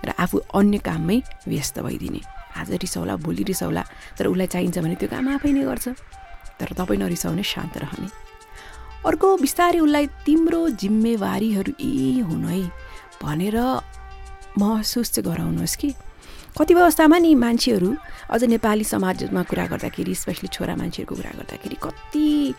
र 0.04 0.10
आफू 0.20 0.38
अन्य 0.52 0.78
काममै 0.84 1.18
व्यस्त 1.48 1.80
भइदिने। 1.80 2.43
आज 2.56 2.72
रिसाउला 2.82 3.16
भोलि 3.18 3.44
रिसाउला। 3.44 3.84
तर 4.18 4.28
उसलाई 4.28 4.48
चाहिन्छ 4.48 4.78
भने 4.80 4.96
त्यो 4.96 5.10
काम 5.10 5.28
आफै 5.36 5.52
नै 5.52 5.64
गर्छ। 5.66 5.88
तर 6.60 6.70
तपाईँ 6.78 7.00
नरिसाउने 7.00 7.44
शान्त 7.44 7.78
रहने। 7.78 8.08
अर्को 9.06 9.28
बिस्तारै 9.38 9.80
उसलाई 9.80 10.06
तिम्रो 10.26 10.62
जिम्मेवारीहरू 10.80 11.74
यी 11.80 12.20
हुनु 12.24 12.48
है 12.48 12.62
भनेर 13.22 13.58
महसुस 14.58 15.12
चाहिँ 15.12 15.26
गराउनुहोस् 15.28 15.78
कि। 15.82 15.90
कतिपय 16.54 16.82
अवस्थामा 16.82 17.18
नि 17.18 17.34
मान्छेहरू 17.36 17.90
अझ 18.30 18.42
नेपाली 18.46 18.86
समाजमा 18.86 19.42
कुरा 19.50 19.66
गर्दाखेरि 19.74 20.14
स्पेसली 20.16 20.48
छोरा 20.54 20.76
मान्छेहरूको 20.78 21.16
कुरा 21.16 21.32
गर्दाखेरि 21.36 21.78
कति 21.84 22.54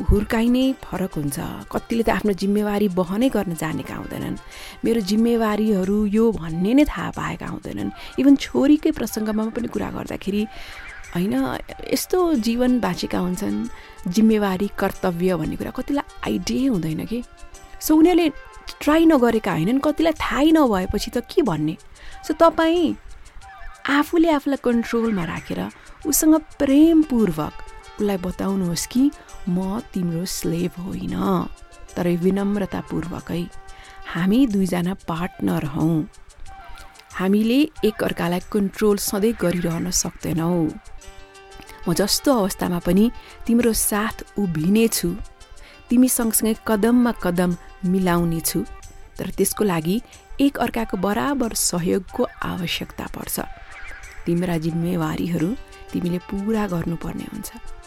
हुर्काइनै 0.00 0.66
फरक 0.80 1.12
हुन्छ। 1.18 1.38
कतिले 1.72 2.02
त 2.02 2.10
आफ्नो 2.16 2.32
जिम्मेवारी 2.32 2.88
वहनै 2.96 3.28
गर्न 3.28 3.52
जानेका 3.54 3.94
हुँदैनन्। 4.00 4.36
मेरो 4.84 5.00
जिम्मेवारीहरू 5.00 5.96
यो 6.06 6.24
भन्ने 6.32 6.72
नै 6.74 6.84
थाहा 6.88 7.10
पाएका 7.20 7.46
हुँदैनन्। 7.46 7.90
इभन 8.20 8.34
छोरीकै 8.36 8.90
प्रसङ्गमा 8.96 9.44
पनि 9.52 9.68
कुरा 9.68 9.90
गर्दाखेरि 9.96 10.42
होइन 11.14 11.34
यस्तो 11.92 12.18
जीवन 12.46 12.80
बाँचेका 12.80 13.18
हुन्छन्। 13.18 13.56
जिम्मेवारी 14.08 14.68
कर्तव्य 14.80 15.36
भन्ने 15.36 15.56
कुरा 15.60 15.72
कतिलाई 15.76 16.06
आइडियै 16.26 16.66
हुँदैन 16.72 17.00
कि? 17.04 17.18
सो 17.80 17.90
उनीहरूले 17.96 18.28
ट्राई 18.80 19.04
नगरेका 19.06 19.52
होइनन्। 19.52 19.84
कतिलाई 19.84 20.14
थाहै 20.16 20.50
नभएपछि 20.56 21.10
त 21.10 21.18
के 21.28 21.42
भन्ने? 21.42 21.76
सो 22.24 22.32
तपाईँ 22.40 22.96
आफूले 23.90 24.28
आफूलाई 24.38 24.60
कन्ट्रोलमा 24.64 25.24
राखेर 25.24 25.60
उसँग 26.06 26.34
प्रेमपूर्वक 26.60 27.54
उसलाई 28.00 28.16
बताउनुहोस् 28.16 28.86
कि 28.92 29.02
म 29.48 29.80
तिम्रो 29.94 30.24
स्लेभ 30.24 30.72
होइन 30.78 31.16
तर 31.96 32.06
विनम्रतापूर्वकै 32.22 33.42
हामी 34.14 34.46
दुईजना 34.46 34.94
पार्टनर 35.08 35.64
हौँ। 35.74 36.08
हामीले 37.14 37.58
एकअर्कालाई 37.84 38.40
कन्ट्रोल 38.52 38.96
सधैँ 38.98 39.32
गरिरहन 39.40 39.90
सक्दैनौँ। 39.90 40.68
म 41.88 41.92
जस्तो 41.94 42.30
अवस्थामा 42.32 42.78
पनि 42.78 43.10
तिम्रो 43.46 43.72
साथ 43.72 44.38
उभिनेछु। 44.38 45.10
तिमी 45.90 46.08
सँगसँगै 46.08 46.54
कदममा 46.66 47.12
कदम 47.24 47.56
मिलाउने 47.86 48.40
छु 48.40 48.60
तर 49.18 49.30
त्यसको 49.36 49.64
लागि 49.64 49.96
एक 50.40 50.58
अर्काको 50.58 50.96
बराबर 50.96 51.54
सहयोगको 51.54 52.22
आवश्यकता 52.42 53.06
पर्छ। 53.16 53.40
तिम्रा 54.26 54.56
जिम्मेवारीहरू 54.64 55.48
तिमीले 55.92 56.18
पुरा 56.30 56.66
गर्नुपर्ने 56.66 57.26
हुन्छ। 57.32 57.79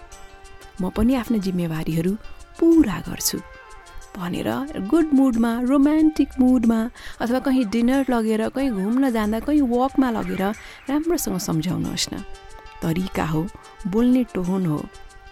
म 0.83 0.89
पनि 0.91 1.15
आफ्ना 1.15 1.37
जिम्मेवारीहरू 1.39 2.11
पुरा 2.59 2.97
गर्छु। 3.07 3.39
भनेर 4.13 4.49
गुड 4.91 5.13
मुडमा 5.15 5.51
रोमान्टिक 5.65 6.29
मुडमा 6.39 6.79
अथवा 7.23 7.39
कहीँ 7.39 7.65
डिनर 7.73 8.11
लगेर 8.11 8.41
कहीँ 8.51 8.69
घुम्न 8.69 9.09
जाँदा 9.09 9.39
कहीँ 9.47 9.61
वकमा 9.63 10.09
लगेर 10.11 10.43
राम्रोसँग 10.89 11.37
सम्झाउनुहोस् 11.39 12.09
न। 12.13 12.21
तरिका 12.83 13.25
हो 13.25 13.41
बोल्ने 13.87 14.23
टोन 14.35 14.65
हो। 14.65 14.79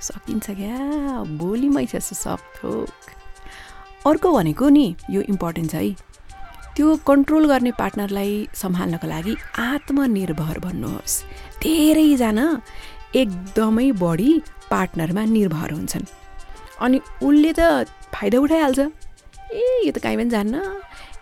सकिन्छ 0.01 0.47
क्या? 0.49 0.77
बोलीमै 1.37 1.85
छ 1.85 1.99
सब 1.99 2.39
थोक। 2.57 4.07
अर्को 4.07 4.31
भनेको 4.33 4.69
नि 4.69 4.85
यो 5.11 5.21
इम्पोर्टेन्ट 5.29 5.71
छ 5.71 5.75
है। 5.75 5.93
त्यो 6.75 6.87
कन्ट्रोल 7.05 7.45
गर्ने 7.51 7.71
पार्टनरलाई 7.77 8.31
सम्हाल्नको 8.55 9.07
लागि 9.07 9.33
आत्मनिर्भर 9.59 10.57
भन्नुहोस्। 10.65 11.15
धेरैजना 11.61 12.47
एकदमै 13.13 13.91
बढी 14.01 14.31
पार्टनरमा 14.71 15.23
निर्भर 15.25 15.71
हुन्छन्। 15.71 16.05
अनि 16.81 16.97
उसले 17.21 17.51
त 17.59 17.61
फाइदा 18.15 18.37
उठाइहाल्छ। 18.39 18.79
ए 19.51 19.63
यो 19.85 19.91
त 19.91 19.97
काहीँ 19.99 20.17
पनि 20.17 20.29
जान्न। 20.29 20.55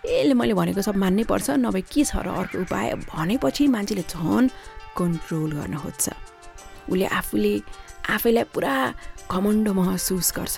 यसले 0.06 0.34
मैले 0.34 0.54
भनेको 0.54 0.82
सब 0.82 0.96
मान्नै 0.96 1.24
पर्छ 1.28 1.60
नभए 1.60 1.82
के 1.92 2.04
छ 2.04 2.22
र 2.24 2.28
अर्को 2.30 2.64
उपाय? 2.64 2.94
भनेपछि 3.10 3.66
मान्छेले 3.68 4.04
झन् 4.08 4.48
कन्ट्रोल 4.96 5.50
गर्न 5.58 5.74
खोज्छ। 5.76 6.06
उसले 6.88 7.06
आफूले 7.06 7.52
आफैलाई 8.10 8.44
पुरा 8.54 8.74
घमण्ड 9.30 9.68
महसुस 9.68 10.32
गर्छ। 10.36 10.56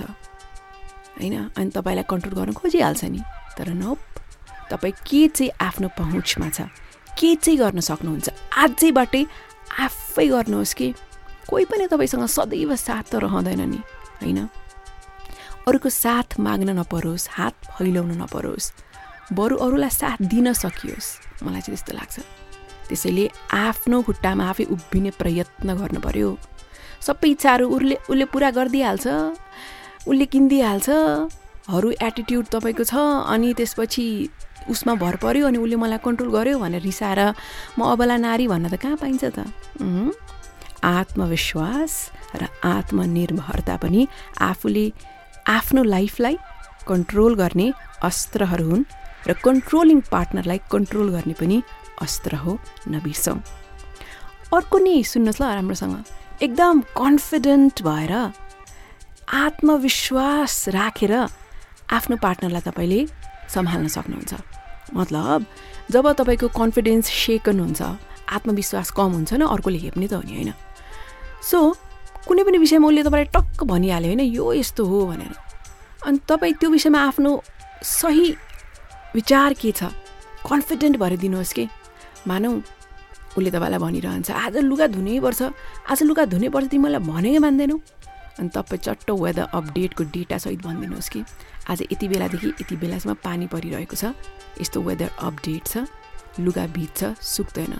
होइन? 1.18 1.36
अनि 1.58 1.70
तपाईँलाई 1.74 2.06
कन्ट्रोल 2.08 2.34
गर्न 2.38 2.52
खोजिहाल्छ 2.52 3.04
नि। 3.04 3.20
तर 3.58 3.68
नोप 3.74 3.98
तपाईँ 4.70 4.94
के 5.04 5.20
चाहिँ 5.28 5.50
आफ्नो 5.60 5.88
पहुँचमा 5.98 6.48
छ 6.48 6.68
के 7.18 7.34
चाहिँ 7.36 7.58
गर्न 7.58 7.80
सक्नुहुन्छ 7.80 8.28
आजैबाटै 8.56 9.22
आफै 9.84 10.26
गर्नुहोस् 10.28 10.74
कि? 10.78 10.88
कोही 11.48 11.64
पनि 11.70 11.86
तपाईँसँग 11.92 12.26
सदैव 12.26 12.74
साथ 12.76 13.04
त 13.10 13.14
रहँदैन 13.24 13.62
नि 13.70 13.80
होइन? 14.22 14.40
अरूको 15.68 15.88
साथ 15.88 16.38
माग्न 16.40 16.70
नपरोस् 16.78 17.28
हात 17.36 17.54
फैलाउन 17.78 18.10
नपरोस् 18.22 18.66
बरु 19.32 19.56
अरूलाई 19.56 19.90
साथ 19.90 20.18
दिन 20.26 20.52
सकियोस् 20.52 21.08
मलाई 21.42 21.60
चाहिँ 21.60 21.76
त्यस्तो 21.76 21.92
लाग्छ। 21.98 22.16
त्यसैले 22.88 23.24
आफ्नो 23.54 23.96
खुट्टामा 24.02 24.44
आफै 24.50 24.64
उभिने 24.74 25.10
प्रयत्न 25.16 25.68
गर्नु 25.78 26.00
पर्यो। 26.02 26.30
सबै 27.06 27.28
इच्छाहरू 27.30 27.64
उसले 27.66 27.96
उसले 28.10 28.24
पुरा 28.32 28.50
गरिदिइहाल्छ 28.58 29.06
उसले 30.10 30.26
किनिदिइहाल्छ 30.32 30.88
हरू 31.72 31.88
एटिट्युड 32.02 32.44
तपाईँको 32.52 32.84
छ 32.84 32.94
अनि 33.32 33.48
त्यसपछि 33.58 34.06
उसमा 34.70 34.94
भर 34.94 35.16
पर्यो 35.22 35.46
अनि 35.46 35.58
उसले 35.58 35.76
मलाई 35.78 35.98
कन्ट्रोल 36.06 36.30
गर्यो 36.30 36.58
भनेर 36.58 36.82
रिसाएर 36.82 37.20
म 37.78 37.80
अबला 37.94 38.16
नारी 38.18 38.46
भन्न 38.46 38.66
त 38.70 38.76
कहाँ 38.82 38.96
पाइन्छ 38.98 39.24
त। 39.30 39.46
आत्मविश्वास 40.82 41.92
र 42.36 42.46
आत्मनिर्भरता 42.64 43.76
पनि 43.76 44.06
आफूले 44.40 44.86
आफ्नो 45.48 45.82
लाइफलाई 45.82 46.36
कन्ट्रोल 46.88 47.34
गर्ने 47.34 47.66
अस्त्रहरू 48.02 48.64
हुन् 48.70 48.84
र 49.28 49.32
कन्ट्रोलिङ 49.46 50.00
पार्टनरलाई 50.10 50.60
कन्ट्रोल 50.72 51.08
गर्ने 51.14 51.34
पनि 51.38 51.62
अस्त्र 52.02 52.34
हो 52.42 52.58
नबिर्सौँ। 52.88 53.38
अर्को 54.52 54.78
नि 54.78 54.94
सुन्नुहोस् 55.04 55.40
ल 55.42 55.44
राम्रोसँग। 55.58 55.94
एकदम 56.42 56.80
कन्फिडेन्ट 56.98 57.82
भएर 57.82 58.12
आत्मविश्वास 59.32 60.54
राखेर 60.74 61.12
आफ्नो 61.92 62.16
पार्टनरलाई 62.18 62.62
तपाईँले 62.66 63.00
सम्हाल्न 63.54 63.86
सक्नुहुन्छ। 63.86 64.32
मतलब 64.98 65.46
जब 65.90 66.04
तपाईँको 66.18 66.48
कन्फिडेन्स 66.50 67.06
सेकन 67.06 67.60
हुन्छ 67.60 67.82
आत्मविश्वास 68.36 68.90
कम 68.98 69.10
हुन्छ 69.12 69.32
न 69.38 69.42
अर्कोले 69.46 69.78
हेप्ने 69.78 70.06
त 70.08 70.12
हो 70.18 70.22
नि 70.26 70.32
होइन? 70.34 70.52
सो 71.42 71.58
कुनै 72.26 72.42
पनि 72.46 72.58
विषयमा 72.58 72.86
उसले 72.88 73.02
तपाईँलाई 73.02 73.30
टक्क 73.34 73.64
भनिहाल्यो 73.64 74.08
होइन 74.10 74.20
यो 74.20 74.52
यस्तो 74.54 74.84
हो 74.86 74.98
भनेर। 75.06 75.34
अनि 76.06 76.18
तपाईँ 76.28 76.54
त्यो 76.60 76.70
विषयमा 76.70 76.98
आफ्नो 77.08 77.30
सही 77.82 78.30
विचार 79.14 79.52
के 79.60 79.72
छ? 79.72 79.90
कन्फिडेन्ट 80.46 80.96
भएर 80.96 81.16
दिनुहोस् 81.18 81.52
कि? 81.52 81.64
मानौ 82.26 82.50
उसले 83.36 83.50
तपाईँलाई 83.50 83.78
भनिरहन्छ 83.78 84.30
आज 84.30 84.56
लुगा 84.70 84.86
धुनैपर्छ 84.86 85.42
आज 85.90 86.02
लुगा 86.02 86.24
धुनैपर्छ 86.30 86.66
तिमीलाई 86.70 87.02
भनेकै 87.10 87.38
मान्दैनौ 87.38 87.76
अनि 88.38 88.48
तपाईँ 88.54 88.80
चट्ट 88.86 89.10
वेदर 89.10 89.46
अपडेटको 89.50 90.02
डेटासहित 90.14 90.60
भनिदिनुहोस् 90.62 91.10
कि 91.10 91.20
आज 91.70 91.82
यति 91.92 92.06
बेलादेखि 92.08 92.48
यति 92.60 92.76
बेलासम्म 92.76 93.14
पानी 93.24 93.46
परिरहेको 93.50 93.96
छ। 93.96 94.14
यस्तो 94.60 94.78
वेदर 94.80 95.10
अपडेट 95.18 95.64
छ 95.66 95.84
लुगा 96.40 96.66
भिज्छ 96.70 97.00
सुक्दैन 97.20 97.74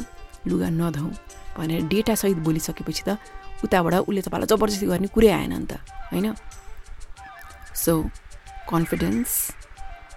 लुगा 0.50 0.68
नधौँ 0.70 1.10
भनेर 1.56 1.86
डेटासहित 1.88 2.38
बोलिसकेपछि 2.42 3.02
त 3.06 3.18
उताबाट 3.64 3.94
उसले 4.06 4.20
तपाईँलाई 4.26 4.48
जबरजस्ती 4.52 4.86
गर्ने 4.86 5.08
कुरै 5.14 5.30
आएन 5.30 5.54
नि 5.54 5.66
त 5.66 5.72
होइन? 6.12 6.34
सो 7.74 7.92
कन्फिडेन्स 8.68 9.30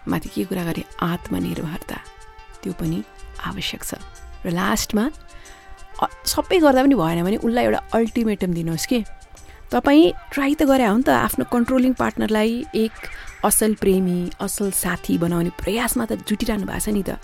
माथि 0.07 0.29
के 0.29 0.43
कुरा 0.49 0.63
गरेँ? 0.69 0.85
आत्मनिर्भरता 1.01 1.97
त्यो 2.61 2.73
पनि 2.77 2.97
आवश्यक 3.45 3.81
छ। 3.83 4.01
र 4.45 4.49
लास्टमा 4.53 5.05
सबै 6.25 6.57
गर्दा 6.59 6.81
पनि 6.85 6.95
भएन 6.95 7.19
भने 7.25 7.37
उसलाई 7.41 7.63
एउटा 7.65 7.81
अल्टिमेटम 7.93 8.51
दिनुहोस् 8.53 8.87
कि। 8.91 8.99
तपाईँ 9.71 10.13
ट्राई 10.29 10.53
त 10.55 10.61
गरे 10.69 10.85
हो 10.85 10.97
नि 10.97 11.03
त 11.03 11.09
आफ्नो 11.09 11.49
कन्ट्रोलिङ 11.49 11.93
पार्टनरलाई 11.97 12.51
एक 12.85 12.93
असल 13.49 13.73
प्रेमी 13.81 14.19
असल 14.41 14.69
साथी 14.73 15.17
बनाउने 15.17 15.51
प्रयासमा 15.57 16.05
त 16.05 16.21
जुटिरहनु 16.21 16.65
भएको 16.69 16.85
छ 16.85 16.89
नि 16.93 17.03
त। 17.05 17.17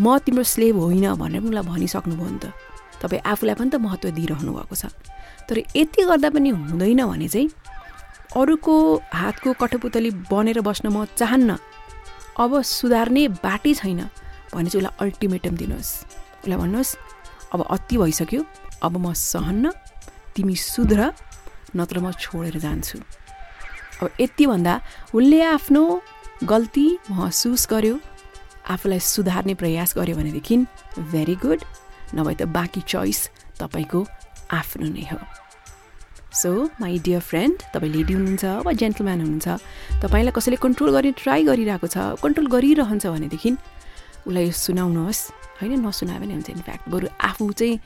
म 0.00 0.16
तिम्रो 0.24 0.44
स्लेभ 0.44 0.76
होइन 0.80 1.06
भनेर 1.20 1.40
पनि 1.44 1.48
उसलाई 1.52 1.66
भनिसक्नुभयो 1.68 2.30
नि 2.32 2.40
त। 2.40 2.46
तपाईँ 3.04 3.20
आफूलाई 3.20 3.54
पनि 3.60 3.70
त 3.70 3.76
महत्त्व 3.76 4.08
दिइरहनु 4.16 4.50
भएको 4.56 4.74
छ। 4.76 4.84
तर 5.50 5.58
यति 5.76 6.02
गर्दा 6.06 6.30
पनि 6.30 6.50
हुँदैन 6.54 7.02
भने 7.10 7.28
चाहिँ 7.28 7.50
अरूको 8.38 8.74
हातको 9.12 9.52
कठपुतली 9.60 10.10
बनेर 10.30 10.60
बस्न 10.62 10.88
म 10.94 11.04
चाहन्न। 11.18 11.58
अब 12.38 12.62
सुधार्ने 12.62 13.26
बाटै 13.42 13.74
छैन 13.74 14.00
भने 14.54 14.70
चाहिँ 14.70 14.86
उसलाई 14.86 14.94
अल्टिमेटम 15.02 15.56
दिनुहोस्। 15.58 15.90
उसलाई 16.42 16.58
भन्नुहोस् 16.58 16.94
अब 17.52 17.60
अति 17.66 17.96
भइसक्यो 17.98 18.42
अब 18.86 18.96
म 18.96 19.12
सहन्न 19.12 19.72
तिमी 20.34 20.54
सुध्र 20.54 21.12
नत्र 21.76 21.98
म 21.98 22.12
छोडेर 22.14 22.58
जान्छु। 22.62 22.98
अब 24.02 24.08
यति 24.20 24.46
भन्दा 24.46 24.74
उसले 25.14 25.42
आफ्नो 25.58 25.82
गल्ती 26.46 26.86
महसुस 27.10 27.66
गर्यो 27.70 27.98
आफूलाई 28.70 28.98
सुधार्ने 29.02 29.54
प्रयास 29.58 29.94
गर्यो 29.98 30.16
भनेदेखि 30.16 30.56
भेरी 31.10 31.34
गुड 31.42 31.60
नभए 32.14 32.34
त 32.34 32.42
बाँकी 32.54 32.80
चोइस 32.86 33.28
तपाईँको 33.58 34.06
आफ्नो 34.50 34.88
नै 34.88 35.04
हो। 35.10 35.18
सो 36.32 36.50
माई 36.80 36.98
डियर 37.02 37.20
फ्रेन्ड 37.20 37.62
तपाईँ 37.74 37.92
लेडी 37.92 38.12
हुनुहुन्छ 38.14 38.44
वा 38.66 38.72
जेन्टलम्यान 38.72 39.20
हुनुहुन्छ 39.20 39.48
तपाईँलाई 40.02 40.32
कसैले 40.32 40.56
कन्ट्रोल 40.62 40.90
गर्ने 40.94 41.12
ट्राई 41.18 41.44
गरिरहेको 41.44 41.86
छ 41.86 41.98
कन्ट्रोल 42.22 42.46
गरिरहन्छ 42.46 43.06
भनेदेखि 43.06 43.50
उसलाई 44.26 44.44
यो 44.46 44.52
सुनाउनुहोस्। 44.54 45.20
होइन 45.60 45.80
नसुनायो 45.86 46.20
भने 46.20 46.34
हुन्छ। 46.38 46.50
इनफ्याक्ट 46.50 46.84
बरु 46.88 47.06
आफू 47.18 47.44
चाहिँ 47.52 47.80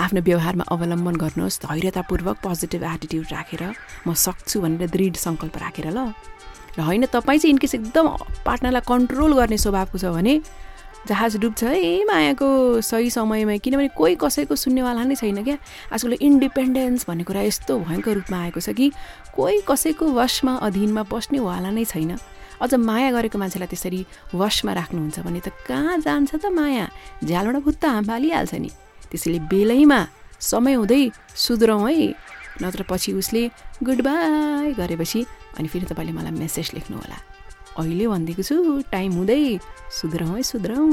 आफ्नो 0.00 0.20
व्यवहारमा 0.24 0.64
अवलम्बन 0.72 1.14
गर्नुहोस् 1.22 1.60
धैर्यतापूर्वक 1.60 2.36
पोजिटिभ 2.40 2.82
एटिट्युड 2.94 3.26
राखेर 3.28 3.62
म 4.06 4.14
सक्छु 4.16 4.56
भनेर 4.64 4.88
दृढ 4.88 5.14
सङ्कल्प 5.20 5.56
राखेर 5.60 5.86
ल। 5.92 6.16
र 6.74 6.80
होइन 6.80 7.04
तपाईँ 7.12 7.38
चाहिँ 7.38 7.52
इनकेस 7.54 7.74
एकदम 7.76 8.06
पार्टनरलाई 8.46 8.84
कन्ट्रोल 8.88 9.32
गर्ने 9.36 9.58
स्वभावको 9.58 9.98
छ 9.98 10.04
भने 10.16 10.34
जहाज 11.08 11.36
डुब्छ 11.40 11.62
है 11.64 12.04
मायाको 12.04 12.80
सही 12.80 13.10
समयमा 13.10 13.56
किनभने 13.64 13.88
कोही 13.96 14.14
कसैको 14.20 14.54
सुन्नेवाला 14.56 15.04
नै 15.04 15.14
छैन 15.16 15.42
क्या? 15.44 15.56
आजकल 15.92 16.12
इन्डिपेन्डेन्स 16.20 17.06
भन्ने 17.08 17.24
कुरा 17.24 17.42
यस्तो 17.42 17.78
भयङ्कर 17.88 18.14
रूपमा 18.20 18.38
आएको 18.40 18.60
छ 18.60 18.76
कि 18.76 18.92
कोही 19.32 19.60
कसैको 19.64 20.04
वशमा 20.12 20.54
अधीनमा 20.60 21.02
बस्नेवाला 21.08 21.70
नै 21.70 21.84
छैन। 21.84 22.18
अझ 22.60 22.74
माया 22.74 23.10
गरेको 23.16 23.38
मान्छेलाई 23.40 23.68
त्यसरी 23.72 24.00
वशमा 24.36 24.72
राख्नुहुन्छ 24.76 25.18
भने 25.24 25.40
त 25.40 25.48
कहाँ 25.64 25.96
जान्छ 26.04 26.30
त 26.36 26.46
माया? 26.52 26.86
झ्यालबाट 27.24 27.56
भुत्त 27.64 27.84
हाम्फालिहाल्छ 27.84 28.54
नि। 28.60 28.70
त्यसैले 29.10 29.38
बेलैमा 29.48 30.00
समय 30.40 30.74
हुँदै 30.76 31.02
सुध्रौँ 31.34 31.88
है। 31.88 32.12
नत्र 32.60 32.84
पछि 32.84 33.12
उसले 33.16 33.48
गुड 33.80 34.00
बाई 34.04 34.76
गरेपछि 34.76 35.20
अनि 35.56 35.68
फेरि 35.72 35.86
तपाईँले 35.88 36.12
मलाई 36.12 36.32
मेसेज 36.36 36.70
लेख्नु 36.76 36.96
होला 37.00 37.29
अहिले 37.78 38.06
भनिदिएको 38.08 38.42
छु 38.42 38.56
टाइम 38.90 39.12
हुँदै 39.12 39.58
सुध्रौँ 39.90 40.34
है 40.36 40.42
सुध्रौँ। 40.42 40.90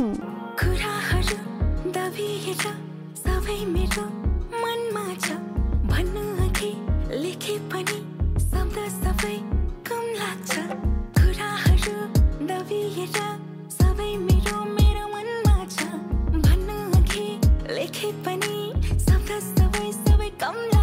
लेखे 17.78 18.12
पनि 18.26 18.58
सबै 19.00 19.40
सबै 19.40 19.92
सबै 19.92 20.30
कम 20.40 20.77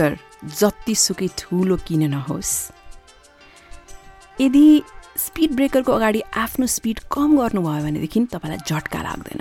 स्पिड 0.00 0.16
ब्रेकर 0.16 0.56
जतिसुकै 0.56 1.28
ठुलो 1.36 1.76
किन 1.76 2.02
नहोस्। 2.10 2.72
यदि 4.40 4.66
स्पिड 5.20 5.50
ब्रेकरको 5.52 5.92
अगाडि 5.92 6.20
आफ्नो 6.32 6.66
स्पिड 6.66 6.98
कम 7.12 7.36
गर्नुभयो 7.36 7.84
भनेदेखि 7.84 8.20
तपाईँलाई 8.32 8.64
झट्का 8.64 9.00
लाग्दैन। 9.04 9.40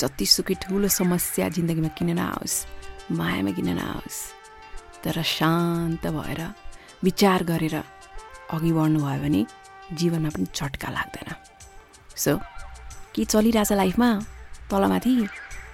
जतिसुकै 0.00 0.54
ठुलो 0.60 0.88
समस्या 0.92 1.48
जिन्दगीमा 1.56 1.90
किन 1.96 2.10
नआओस् 2.20 2.56
मायामा 3.16 3.50
किन 3.56 3.68
नआओस् 3.80 4.20
तर 5.04 5.16
शान्त 5.24 6.04
भएर 6.04 6.40
विचार 7.00 7.40
गरेर 7.48 7.76
अघि 8.52 8.72
बढ्नुभयो 8.76 9.18
भने 9.24 9.40
जीवनमा 9.96 10.28
पनि 10.28 10.46
झट्का 10.52 10.88
लाग्दैन। 10.92 11.28
सो 12.16 12.36
के 13.16 13.24
चलिरहेछ 13.24 13.72
लाइफमा? 13.72 14.10
तलमाथि 14.68 15.12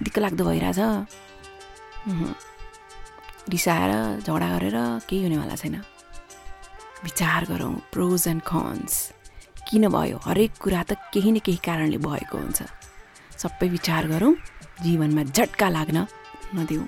दिक्क 0.03 0.17
लाग्दो 0.23 0.43
भइरहेछ। 0.47 0.79
रिसाएर 3.49 3.91
झगडा 4.25 4.47
गरेर 4.57 4.77
केही 5.09 5.23
हुनेवाला 5.23 5.55
छैन। 5.55 5.75
विचार 7.03 7.45
गरौँ 7.49 7.73
प्रोज 7.93 8.27
एन्ड 8.27 8.41
कन्स 8.41 8.93
किन 9.67 9.87
भयो? 9.87 10.17
हरेक 10.25 10.51
कुरा 10.61 10.81
त 10.89 10.93
केही 11.13 11.31
न 11.31 11.37
केही 11.45 11.57
कारणले 11.65 11.97
भएको 11.97 12.37
हुन्छ। 12.37 12.61
सबै 13.41 13.67
विचार 13.69 14.07
गरौँ 14.07 14.33
जीवनमा 14.83 15.23
झट्का 15.35 15.69
लाग्न 15.69 15.97
नदेऊ 16.57 16.83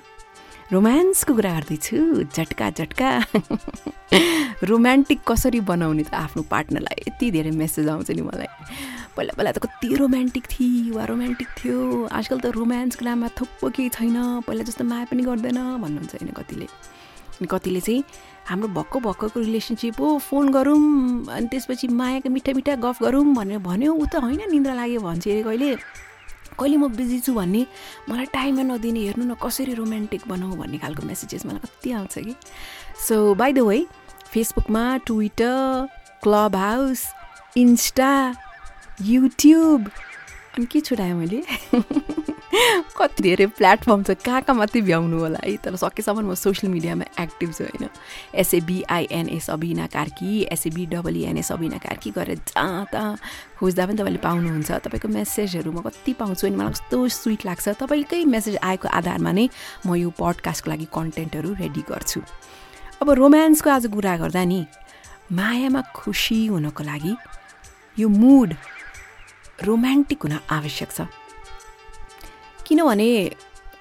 रोमान्सको 0.72 1.32
कुरा 1.34 1.52
गर्दैछु। 1.54 1.98
झट्का 2.28 2.68
झट्का। 2.70 3.10
रोमान्टिक 4.68 5.20
कसरी 5.24 5.60
बनाउने 5.64 6.02
त 6.04 6.12
आफ्नो 6.14 6.42
पार्टनरलाई 6.44 7.08
यति 7.08 7.30
धेरै 7.32 7.50
मेसेज 7.56 7.88
आउँछ 7.88 8.10
नि 8.12 8.22
मलाई। 8.22 8.52
पहिला 9.16 9.32
पहिला 9.32 9.52
त 9.56 9.58
कति 9.64 9.96
रोमान्टिक 9.96 10.44
थिए 10.44 10.92
वा 10.92 11.04
रोमान्टिक 11.08 11.48
थियो। 11.56 11.76
आजकल 12.12 12.38
त 12.44 12.46
रोमान्सको 12.52 13.04
नाममा 13.04 13.28
थुप्पो 13.32 13.66
केही 13.72 13.88
छैन। 13.96 14.44
पहिला 14.44 14.62
जस्तो 14.68 14.84
माया 14.84 15.08
पनि 15.08 15.22
गर्दैन 15.24 15.58
भन्नुहुन्छ 15.80 16.12
होइन 16.20 16.36
कतिले। 16.36 16.68
अनि 17.40 17.46
कतिले 17.48 17.80
चाहिँ 17.80 18.04
हाम्रो 18.44 18.68
भक्क 18.68 18.96
भक्कको 19.08 19.40
रिलेसनसिप 19.40 19.96
हो 20.00 20.08
फोन 20.20 20.52
गरौँ 20.52 21.32
अनि 21.32 21.46
त्यसपछि 21.48 21.88
मायाको 21.88 22.28
मिठा 22.28 22.52
मिठा 22.52 22.74
गफ 22.84 23.02
गरौँ 23.08 23.24
भनेर 23.24 23.64
भन्यो। 23.64 23.92
ऊ 23.96 24.04
त 24.04 24.20
होइन 24.20 24.44
निन्द्रा 24.52 24.74
लाग्यो 24.76 25.00
भन्छ 25.00 25.24
अरे 25.32 25.42
कहिले। 25.48 25.72
कहिले 26.60 26.76
म 26.76 26.88
बिजी 26.96 27.18
छु 27.20 27.34
भन्ने 27.34 27.66
मलाई 28.10 28.26
टाइममा 28.34 28.62
नदिने 28.74 29.00
हेर्नु 29.00 29.24
न 29.24 29.34
कसरी 29.42 29.74
रोमान्टिक 29.74 30.22
बनाऊ 30.28 30.56
भन्ने 30.56 30.78
खालको 30.78 31.06
मेसेजेस 31.06 31.46
मलाई 31.46 31.60
कति 31.64 31.92
आउँछ 31.92 32.14
कि। 32.18 32.34
सो 33.08 33.34
बाई 33.34 33.52
द 33.52 33.58
वे 33.68 33.86
फेसबुकमा 34.32 34.84
Twitter 35.06 35.88
club 36.22 36.56
house 36.56 37.06
Insta 37.56 38.12
YouTube 39.02 39.90
अनि 40.58 40.66
के 40.66 40.80
छुट्याएँ 40.80 41.14
मैले? 41.14 41.42
कति 42.98 43.22
धेरै 43.22 43.46
प्लेटफर्म 43.54 44.02
छ 44.02 44.10
कहाँ 44.26 44.42
कहाँ 44.42 44.56
मात्रै 44.58 44.80
भ्याउनु 44.82 45.18
होला 45.18 45.38
है? 45.44 45.56
तर 45.62 45.76
सकेसम्म 45.78 46.26
म 46.26 46.34
सोसियल 46.34 46.72
मिडियामा 46.72 47.04
एक्टिभ 47.14 47.50
छु 47.54 47.64
होइन। 47.64 47.86
एसएबिआइएनए 48.34 49.38
सबिना 49.38 49.86
कार्की 49.86 50.30
एसएबिडब्लुएनए 50.50 51.42
सबिना 51.46 51.78
कार्की 51.78 52.10
गरेर 52.10 52.40
जहाँ 52.50 52.86
तहाँ 52.90 53.14
खोज्दा 53.58 53.86
पनि 53.86 53.96
तपाईँले 54.02 54.18
पाउनुहुन्छ। 54.18 54.70
तपाईँको 54.82 55.08
मेसेजहरू 55.08 55.70
म 55.70 55.86
कति 55.86 56.12
पाउँछु 56.18 56.46
अनि 56.46 56.56
मलाई 56.56 56.74
कस्तो 56.74 56.98
स्विट 57.06 57.46
लाग्छ 57.46 57.68
तपाईँकै 57.78 58.24
मेसेज 58.26 58.56
आएको 58.58 58.88
आधारमा 58.90 59.32
नै 59.38 59.46
म 59.86 59.94
यो 59.94 60.10
पडकास्टको 60.18 60.70
लागि 60.70 60.86
कन्टेन्टहरू 60.90 61.54
रेडी 61.62 61.82
गर्छु। 61.86 62.20
अब 62.98 63.10
रोमान्सको 63.14 63.70
आज 63.70 63.86
कुरा 63.94 64.16
गर्दा 64.26 64.42
नि 64.42 64.66
मायामा 65.30 65.80
खुसी 65.94 66.46
हुनको 66.50 66.82
लागि 66.82 67.14
यो 68.02 68.08
मुड 68.08 68.50
रोमान्टिक 69.64 70.22
हुन 70.22 70.38
आवश्यक 70.50 70.90
छ। 70.92 71.00
किनभने 72.66 73.10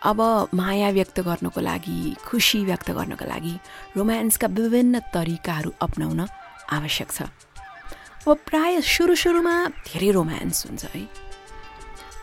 अब 0.04 0.20
माया 0.54 0.90
व्यक्त 0.90 1.20
गर्नको 1.20 1.62
लागि 1.62 2.16
खुसी 2.26 2.60
व्यक्त 2.66 2.92
गर्नको 2.92 3.26
लागि 3.26 3.54
रोमान्सका 3.98 4.48
विभिन्न 4.48 5.00
तरिकाहरू 5.14 5.72
अप्नाउन 5.82 6.20
आवश्यक 6.72 7.10
छ। 7.12 7.22
अब 8.28 8.38
प्राय 8.46 8.82
सुरु 8.82 9.16
सुरुमा 9.16 9.56
धेरै 9.88 10.12
रोमान्स 10.12 10.66
हुन्छ 10.66 10.86
है। 10.96 11.04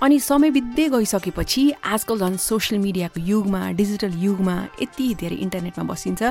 अनि 0.03 0.19
समय 0.21 0.51
बित्दै 0.51 0.89
गइसकेपछि 0.89 1.63
आजकल 1.85 2.19
झन् 2.19 2.37
सोसियल 2.37 2.81
मिडियाको 2.83 3.21
युगमा 3.21 3.61
डिजिटल 3.73 4.13
युगमा 4.21 4.57
यति 4.83 5.07
धेरै 5.21 5.37
इन्टरनेटमा 5.37 5.85
बसिन्छ। 5.85 6.23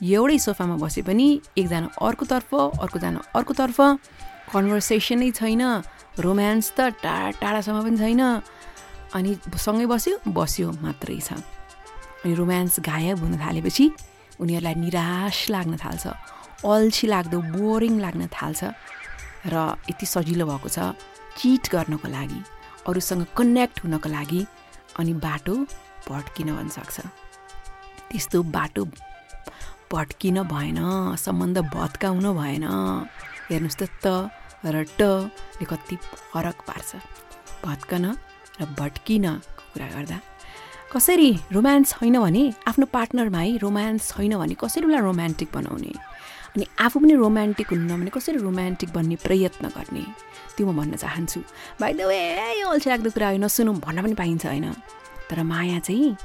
एउटै 0.00 0.38
सोफामा 0.38 0.76
बसे 0.80 1.02
पनि 1.02 1.26
एकजना 1.58 1.88
अर्कोतर्फ 2.00 2.54
अर्कोजना 2.54 3.20
अर्कोतर्फ 3.36 3.78
कन्भर्सेसनै 4.52 5.30
छैन 5.38 5.62
रोमान्स 6.24 6.66
त 6.76 6.78
टाढा 7.02 7.30
टाढासम्म 7.40 7.78
पनि 7.86 7.98
छैन। 8.02 8.22
अनि 9.16 9.30
सँगै 9.64 9.86
बस्यो 9.92 10.14
बस्यो 10.38 10.68
मात्रै 10.84 11.18
छ। 11.26 11.38
अनि 12.24 12.32
रोमान्स 12.40 12.74
गायब 12.90 13.18
हुन 13.22 13.34
थालेपछि 13.38 13.84
उनीहरूलाई 14.42 14.74
निराश 14.84 15.38
लाग्न 15.54 15.74
थाल्छ 15.84 16.04
अल्छी 16.64 17.06
लाग्दो 17.14 17.38
बोरिङ 17.54 17.94
लाग्न 18.04 18.22
थाल्छ। 18.36 18.60
र 19.52 19.54
यति 19.90 20.06
सजिलो 20.14 20.44
भएको 20.50 20.68
छ 20.68 20.78
चिट 21.38 21.64
गर्नको 21.72 22.08
लागि 22.10 22.40
अरूसँग 22.88 23.22
कनेक्ट 23.38 23.76
हुनको 23.84 24.08
लागि 24.16 24.40
अनि 24.98 25.12
बाटो 25.24 25.54
भट्किन 26.08 26.48
सक्छ। 26.76 26.96
त्यस्तो 28.10 28.38
बाटो 28.56 28.82
भट्किन 29.92 30.36
भएन 30.52 30.78
सम्बन्ध 31.16 31.58
भत्काउन 31.74 32.26
भएन। 32.40 32.64
हेर्नुहोस् 33.48 33.78
त। 34.04 34.06
र 34.66 34.84
टले 34.98 35.64
कति 35.64 35.96
फरक 36.32 36.58
पार्छ। 36.68 36.96
भत्कन 37.64 38.04
र 38.60 38.64
भट्किनको 38.78 39.32
कुरा 39.74 39.86
गर्दा। 39.86 40.18
कसरी 40.92 41.30
रोमान्स 41.52 41.90
छैन 41.90 42.18
भने 42.18 42.42
आफ्नो 42.68 42.86
पार्टनरमा 42.86 43.38
है 43.38 43.56
रोमान्स 43.56 44.08
छैन 44.12 44.36
भने 44.38 44.54
कसरी 44.54 44.84
उसलाई 44.86 45.00
रोमान्टिक 45.00 45.48
बनाउने? 45.54 45.92
अनि 46.56 46.66
आफू 46.80 47.00
पनि 47.00 47.14
रोमान्टिक 47.14 47.68
हुन्न 47.68 48.00
भने 48.00 48.10
कसरी 48.10 48.38
रोमान्टिक 48.38 48.92
बन्ने 48.92 49.16
प्रयत्न 49.16 49.68
गर्ने? 49.68 50.04
त्यो 50.56 50.66
म 50.66 50.76
भन्न 50.76 50.96
चाहन्छु। 50.96 51.40
भाइ 51.80 51.92
वे 51.92 52.60
यो 52.60 52.66
अल्छी 52.68 52.90
लाग्दो 52.90 53.10
कुरा 53.10 53.26
होइन 53.28 53.48
सुनौँ 53.48 53.76
भन्न 53.78 54.02
पनि 54.02 54.14
पाइन्छ 54.14 54.46
होइन। 54.46 54.72
तर 55.30 55.42
माया 55.42 55.78
चाहिँ 55.78 56.16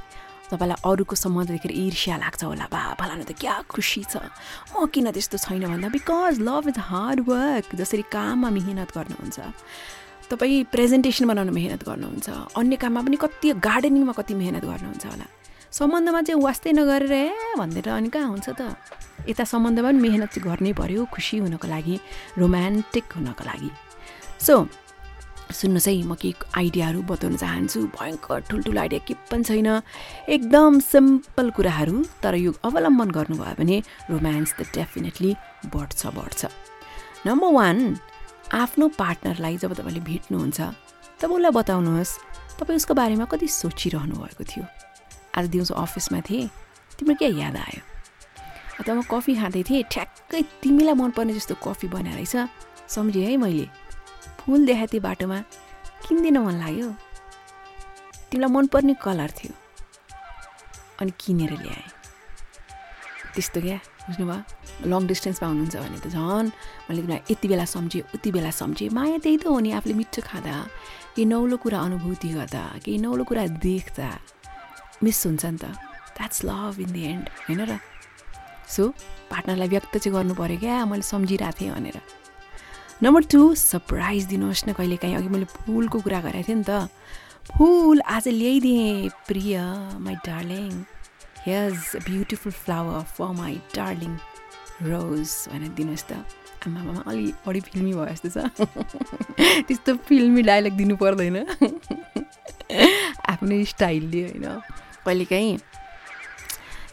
तपाईँलाई 0.50 0.78
अरूको 0.84 1.14
सम्बन्ध 1.16 1.50
देखेर 1.56 1.72
ईर्ष्या 1.72 2.16
लाग्छ 2.20 2.42
होला 2.44 2.66
बा। 2.68 2.82
फलानु 3.00 3.24
त 3.24 3.32
क्या 3.32 3.64
खुसी 3.68 4.02
छ? 4.04 4.20
म 4.76 4.86
किन 4.92 5.10
त्यस्तो 5.10 5.38
छैन 5.40 5.64
भन्दा? 5.72 5.88
Because 5.88 6.34
love 6.44 6.64
is 6.68 6.78
hard 6.78 7.18
work 7.28 7.74
जसरी 7.80 8.04
काममा 8.12 8.48
मिहिनेत 8.52 8.90
गर्नुहुन्छ। 8.92 9.38
तपाईँ 10.30 10.64
प्रेजेन्टेसन 10.72 11.24
बनाउन 11.28 11.50
मिहिनेत 11.50 11.82
गर्नुहुन्छ। 11.88 12.28
अन्य 12.60 12.76
काममा 12.76 13.00
पनि 13.06 13.16
कति 13.16 13.46
गार्डनिङमा 13.60 14.12
कति 14.18 14.34
मिहिनेत 14.34 14.64
गर्नुहुन्छ 14.64 15.04
होला। 15.06 15.26
सम्बन्धमा 15.74 16.20
चाहिँ 16.22 16.40
वास्तै 16.40 16.72
नगरेर 16.72 17.12
ए 17.12 17.58
भनेर 17.58 17.88
अनि 17.88 18.08
कहाँ 18.08 18.28
हुन्छ 18.28 18.48
त? 18.54 18.76
यता 19.26 19.44
सम्बन्धमा 19.44 19.88
पनि 19.90 20.00
मिहिनेत 20.00 20.30
चाहिँ 20.32 20.44
गर्नै 20.44 20.72
पऱ्यो 20.76 21.04
खुसी 21.10 21.42
हुनको 21.42 21.66
लागि 21.66 21.96
रोमान्टिक 22.38 23.04
हुनको 23.16 23.44
लागि। 23.44 23.70
सो 24.44 24.54
सुन्नुहोस् 25.52 25.88
है 25.88 25.94
म 26.08 26.14
केही 26.16 26.34
आइडियाहरू 26.56 27.00
बताउन 27.04 27.36
चाहन्छु। 27.36 27.80
भयङ्कर 27.92 28.40
ठुल्ठुलो 28.48 28.80
आइडिया 28.80 29.00
के 29.04 29.14
पनि 29.30 29.44
छैन। 29.44 29.68
एकदम 30.28 30.72
सिम्पल 30.80 31.50
कुराहरू 31.56 31.96
तर 32.22 32.34
यो 32.34 32.52
अवलम्बन 32.64 33.08
गर्नुभयो 33.10 33.54
भने 33.60 33.76
रोमान्स 34.10 34.50
त 34.58 34.60
डेफिनेटली 34.74 35.30
बढ्छ 35.68 36.00
बढ्छ। 36.16 36.40
नम्बर 37.26 37.50
वान 37.52 37.78
आफ्नो 38.52 38.88
पार्टनरलाई 38.98 39.56
जब 39.60 39.72
तपाईँले 39.74 40.00
भेट्नुहुन्छ 40.00 40.60
तब 41.20 41.30
उसलाई 41.32 41.52
बताउनुहोस् 41.60 42.12
तपाईँ 42.58 42.76
उसको 42.76 42.94
बारेमा 42.94 43.24
कति 43.28 43.46
सोचिरहनु 43.48 44.14
भएको 44.14 44.44
थियो। 44.44 44.64
आज 45.36 45.44
दिउँसो 45.50 45.74
अफिसमा 45.74 46.20
थिएँ 46.28 46.48
तिम्रो 46.98 47.14
के 47.20 47.28
याद 47.40 47.56
आयो? 47.56 47.82
अथवा 48.80 48.94
म 48.94 49.02
कफी 49.06 49.34
खाँदै 49.34 49.62
थिएँ 49.62 49.82
ठ्याक्कै 49.92 50.42
तिमीलाई 50.62 50.94
मनपर्ने 50.94 51.32
जस्तो 51.34 51.54
कफी 51.62 51.86
बनाएर 51.90 52.16
रहेछ। 52.16 52.34
सम्झेँ 52.90 53.24
है 53.24 53.36
मैले। 53.36 53.66
फुल 54.44 54.66
देखाएँ 54.66 54.88
त्यो 54.92 55.00
बाटोमा 55.00 55.38
किन्दिन 56.04 56.38
मन 56.38 56.54
लाग्यो। 56.60 56.88
तिमीलाई 58.30 58.50
मनपर्ने 58.52 58.94
कलर 59.00 59.30
थियो। 59.40 59.52
अनि 61.00 61.12
किनेर 61.20 61.52
ल्याएँ। 61.64 61.88
त्यस्तो 63.34 63.60
क्या? 63.60 63.78
बुझ्नुभयो? 64.04 64.36
लङ 64.84 65.06
डिस्टेन्समा 65.08 65.46
हुनुहुन्छ 65.48 65.76
भने 65.80 65.98
त 66.04 66.06
झन् 66.12 66.48
मैले 66.86 67.00
तिमीलाई 67.00 67.20
यति 67.30 67.46
बेला 67.48 67.64
सम्झेँ 67.64 68.02
उति 68.14 68.30
बेला 68.36 68.50
सम्झेँ। 68.52 68.88
माया 68.92 69.18
त्यही 69.24 69.36
त 69.40 69.46
हो 69.48 69.58
नि 69.64 69.70
आफूले 69.80 69.94
मिठो 69.96 70.20
खाँदा। 70.28 70.54
केही 71.16 71.24
नौलो 71.24 71.56
कुरा 71.56 71.78
अनुभूति 71.80 72.28
गर्दा 72.36 72.62
केही 72.84 72.98
नौलो 73.00 73.24
कुरा 73.24 73.44
देख्दा। 73.64 74.08
मिस 75.02 75.18
हुन्छ 75.26 75.44
नि 75.44 75.58
त। 75.58 75.64
That's 76.16 76.44
love 76.44 76.74
in 76.84 76.90
the 76.92 76.96
end 76.96 77.26
होइन 77.48 77.60
र? 77.64 77.80
सो 78.68 78.92
पार्टनरलाई 79.32 79.68
व्यक्त 79.68 79.94
चाहिँ 79.98 80.12
गर्नु 80.14 80.34
पऱ्यो 80.36 80.58
क्या? 80.60 80.84
मैले 80.84 81.02
सम्झिरहेको 81.02 81.56
थिएँ 81.58 81.72
भनेर। 81.72 82.23
नम्बर 83.02 83.22
टू 83.22 83.54
सरप्राइज 83.54 84.24
दिनुहोस् 84.24 84.68
न 84.68 84.72
कहिले 84.72 84.96
काहीँ 84.96 85.16
अघि 85.16 85.28
मैले 85.28 85.44
फुलको 85.44 86.00
कुरा 86.00 86.20
गरेको 86.20 86.48
थिएँ 86.48 86.56
नि 86.56 86.64
त। 86.64 86.88
फुल 87.58 88.00
आज 88.00 88.28
ल्याइदिएँ 88.28 89.08
प्रिय 89.26 89.58
my 89.98 90.14
darling 90.14 90.70
here's 91.46 91.74
beautiful 92.06 92.52
flower 92.52 93.02
for 93.02 93.32
my 93.34 93.60
darling 93.74 94.14
rose 94.86 95.28
भनेर 95.50 95.74
दिनुहोस् 95.74 96.06
त। 96.06 96.22
आमामा 96.66 97.02
अलि 97.10 97.34
बढी 97.46 97.60
फिल्मी 97.60 97.92
भयो 97.92 98.06
जस्तो 98.14 98.30
छ। 98.30 98.62
त्यस्तो 99.66 99.94
फिल्मी 100.06 100.42
डाइलग 100.42 100.72
दिनु 100.78 100.96
पर्दैन। 100.96 101.36
आफ्नै 103.34 103.64
स्टाइलले 103.64 104.22
होइन। 104.22 104.46
कहिलेकाहीँ 105.04 105.58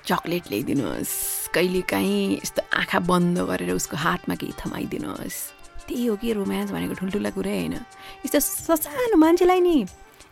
चक्लेट 0.06 0.44
ल्याइदिनुहोस्। 0.50 1.14
कहिलेकाहीँ 1.54 2.42
यस्तो 2.42 2.62
आँखा 2.74 3.00
बन्द 3.06 3.40
गरेर 3.48 3.72
उसको 3.72 3.98
हातमा 3.98 4.36
केही 4.36 4.54
थमाइदिनुहोस्। 4.60 5.61
त्यही 5.92 6.06
हो 6.08 6.16
कि 6.16 6.34
रोमान्स 6.34 6.72
भनेको 6.72 6.96
ठुल्ठुला 6.96 7.30
कुरै 7.36 7.58
होइन। 7.60 7.76
यस्तो 8.24 8.40
ससानो 8.40 9.18
मान्छेलाई 9.20 9.60
नि 9.60 9.78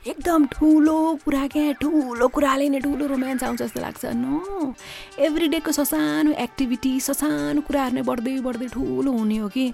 एकदम 0.08 0.46
ठुलो 0.48 0.98
कुरा 1.28 1.48
क्या 1.52 1.72
ठुलो 1.84 2.28
कुराले 2.32 2.68
नै 2.72 2.80
ठुलो 2.80 3.06
रोमान्स 3.12 3.44
आउँछ 3.44 3.60
जस्तो 3.62 3.80
लाग्छ। 3.84 4.04
नो 4.16 4.74
एभ्री 5.20 5.48
डेको 5.52 5.72
ससानो 5.76 6.32
एक्टिभिटी 6.40 6.94
ससानो 7.04 7.62
कुराहरू 7.68 7.96
नै 7.96 8.02
बढ्दै 8.08 8.40
बढ्दै 8.40 8.68
ठुलो 8.72 9.12
हुने 9.12 9.38
हो 9.44 9.48
कि। 9.52 9.66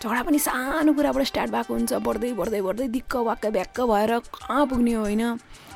झगडा 0.00 0.22
पनि 0.24 0.38
सानो 0.40 0.92
कुराबाट 0.96 1.24
स्टार्ट 1.28 1.50
भएको 1.52 1.74
हुन्छ 1.74 1.92
बढ्दै 2.00 2.32
बढ्दै 2.32 2.60
बढ्दै 2.64 2.88
दिक्क 2.96 3.12
वाक्क 3.28 3.44
भ्याक्क 3.52 3.80
भएर 3.84 4.12
कहाँ 4.32 4.66
पुग्ने 4.66 4.92
हो 4.96 5.02
होइन। 5.04 5.22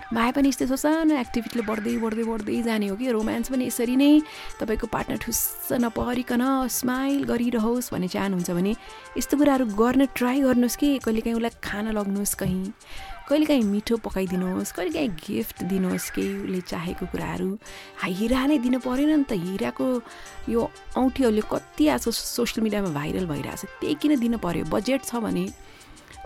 भए 0.09 0.31
पनि 0.33 0.49
यस्तो 0.49 0.77
सानो 0.77 1.15
एक्टिभिटीले 1.21 1.63
बढ्दै 1.69 1.97
बढ्दै 2.01 2.25
बढ्दै 2.25 2.63
जाने 2.65 2.87
हो 2.89 2.97
कि? 2.97 3.07
रोमान्स 3.13 3.53
पनि 3.53 3.67
यसरी 3.69 3.97
नै 3.97 4.13
तपाईँको 4.57 4.87
पार्टनर 4.89 5.19
ठुस्स 5.21 5.77
नपरिकन 5.85 6.45
स्माइल 6.65 7.25
गरिरहोस् 7.29 7.93
भन्ने 7.93 8.09
चाहनुहुन्छ 8.09 8.51
भने 8.57 8.73
यस्तो 9.21 9.37
कुराहरू 9.37 9.65
गर्न 9.77 10.09
ट्राई 10.17 10.41
गर्नुहोस् 10.49 10.81
कि 10.81 10.89
कहिलेकाहीँ 11.05 11.37
उसलाई 11.37 11.61
खाना 11.61 11.91
लग्नुहोस् 11.93 12.35
कहीँ। 12.41 12.73
कहिलेकाहीँ 13.29 13.65
मिठो 13.69 13.97
पकाइदिनुहोस् 14.01 14.73
कहिलेकाहीँ 14.73 15.13
गिफ्ट 15.29 15.63
दिनुहोस् 15.69 16.11
केही 16.17 16.33
उसले 16.41 16.61
चाहेको 16.73 17.05
कुराहरू। 17.13 17.51
हिरा 18.01 18.47
नै 18.49 18.59
दिनु 18.65 18.79
परेन 18.81 19.13
नि 19.13 19.25
त 19.29 19.37
हिराको 19.37 19.87
यो 20.49 20.61
औँठीहरूले 20.97 21.45
कति 21.53 21.85
आज 21.93 22.09
सोसियल 22.09 22.65
मिडियामा 22.65 22.97
भाइरल 22.97 23.27
भइरहेछ 23.29 23.63
त्यही 23.85 23.95
किन 24.01 24.17
दिनु 24.25 24.39
पऱ्यो 24.41 24.65
बजेट 24.73 25.05
छ 25.05 25.21
भने 25.21 25.68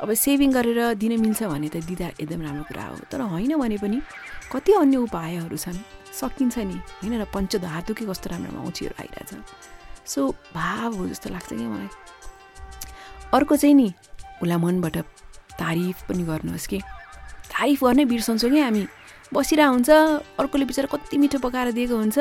अब 0.02 0.12
सेभिङ 0.14 0.52
गरेर 0.52 0.94
दिन 0.94 1.20
मिल्छ 1.20 1.42
भने 1.42 1.68
त 1.68 1.76
दिँदा 1.86 2.06
एकदम 2.18 2.42
राम्रो 2.42 2.64
कुरा 2.66 2.84
हो। 2.84 2.96
तर 3.10 3.20
होइन 3.22 3.56
भने 3.56 3.78
पनि 3.78 3.98
कति 4.52 4.72
अन्य 4.72 4.96
उपायहरू 4.96 5.56
छन्? 5.56 5.78
सकिन्छ 6.12 6.58
नि 6.58 6.74
होइन 6.74 7.14
र 7.22 7.24
पञ्चधातु 7.30 7.94
के 7.94 8.04
कस्तो 8.06 8.30
राम्रो 8.30 8.60
औँचीहरू 8.66 8.94
आइरहेछ। 9.00 9.30
सो 10.06 10.20
भाव 10.54 10.90
हो 10.98 11.06
जस्तो 11.08 11.30
लाग्छ 11.30 11.48
क्या 11.54 11.68
मलाई। 11.68 11.88
अर्को 13.32 13.56
चाहिँ 13.56 13.74
नि 13.74 13.88
उसलाई 14.42 14.58
मनबाट 14.58 14.96
तारिफ 15.62 15.96
पनि 16.08 16.22
गर्नुहोस् 16.22 16.66
कि। 16.66 16.78
तारिफ 17.54 17.84
गर्नै 17.84 18.04
बिर्सन्छौँ 18.04 18.50
कि 18.50 18.60
हामी। 18.60 18.86
बसिरहेको 19.32 19.72
हुन्छ 19.72 19.90
अर्कोले 20.36 20.64
बिचरा 20.66 20.88
कति 20.92 21.16
मिठो 21.16 21.38
पकाएर 21.38 21.72
दिएको 21.72 21.96
हुन्छ। 21.96 22.18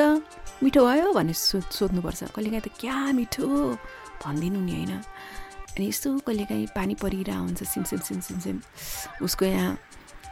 मिठो 0.62 0.80
भयो 0.86 1.12
भने 1.12 1.32
सो 1.34 1.60
सोध्नुपर्छ। 1.60 2.30
कहिलेकाहीँ 2.30 2.62
त 2.62 2.68
क्या 2.80 2.96
मिठो? 3.12 3.46
भनिदिनु 4.22 4.60
नि 4.62 4.72
होइन। 4.72 5.02
अनि 5.72 5.88
यस्तो 5.88 6.18
कहिलेकाहीँ 6.18 6.66
पानी 6.76 6.94
परिरहेको 6.94 7.42
हुन्छ 7.42 7.62
सिमसिम 7.62 7.98
सिमसिम 7.98 8.38
सिम। 8.38 8.60
उसको 9.22 9.44
यहाँ 9.44 9.78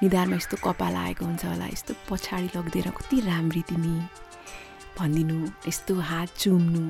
निधारमा 0.03 0.37
यस्तो 0.37 0.57
कपाल 0.65 0.95
आएको 0.95 1.25
हुन्छ 1.25 1.45
होला 1.45 1.67
यस्तो 1.67 1.95
पछाडि 2.11 2.49
लगिदिएर 2.57 2.89
कति 2.91 3.21
राम्री 3.21 3.63
तिमी। 3.63 3.97
भनिदिनु 4.99 5.39
यस्तो 5.69 5.95
हात 6.01 6.29
चुम्नु 6.37 6.83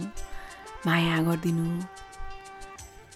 माया 0.87 1.23
गरिदिनु। 1.23 1.67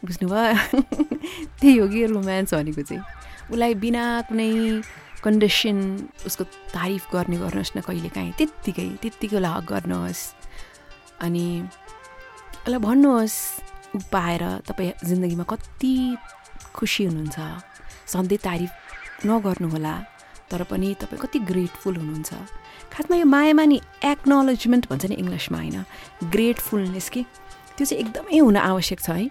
बुझ्नुभयो? 0.07 0.83
त्यही 1.59 1.77
हो 1.79 1.88
कि 1.88 2.07
रोमान्स 2.07 2.55
भनेको 2.55 2.83
चाहिँ। 2.83 3.03
उसलाई 3.51 3.75
बिना 3.75 4.05
कुनै 4.31 4.83
कन्डिसन 5.25 5.79
उसको 6.27 6.44
तारिफ 6.44 7.11
गर्ने 7.12 7.37
गर्नुहोस् 7.37 7.77
न 7.77 7.81
कहिलेकाहीँ 7.81 8.33
त्यत्तिकै 8.38 8.88
त्यत्तिकै 9.03 9.38
हक 9.42 9.64
गर्नुहोस्। 9.66 10.23
अनि 11.20 11.47
उसलाई 12.62 12.79
भन्नुहोस् 12.79 13.63
ऊ 13.94 13.98
पाएर 14.12 14.42
तपाईँ 14.68 14.92
जिन्दगीमा 15.04 15.44
कति 15.44 15.94
खुसी 16.74 17.04
हुनुहुन्छ? 17.04 17.38
सधैँ 18.12 18.38
तारिफ 18.38 18.72
नगर्नुहोला 19.26 19.94
तर 20.50 20.62
पनि 20.70 20.94
तपाईँ 21.00 21.20
कति 21.22 21.38
ग्रेटफुल 21.50 21.96
हुनुहुन्छ। 21.96 22.33
खासमा 22.92 23.16
यो 23.16 23.26
मायामा 23.26 23.64
नि 23.64 23.80
एक्नोलेजमेन्ट 24.04 24.85
भन्छ 24.90 25.04
नि 25.07 25.14
इङ्ग्लिसमा 25.14 25.59
होइन? 25.59 25.85
ग्रेटफुलनेस 26.30 27.09
कि? 27.09 27.22
त्यो 27.76 27.85
चाहिँ 27.87 28.02
एकदमै 28.02 28.38
हुन 28.38 28.57
आवश्यक 28.57 29.00
छ 29.00 29.11
है। 29.11 29.30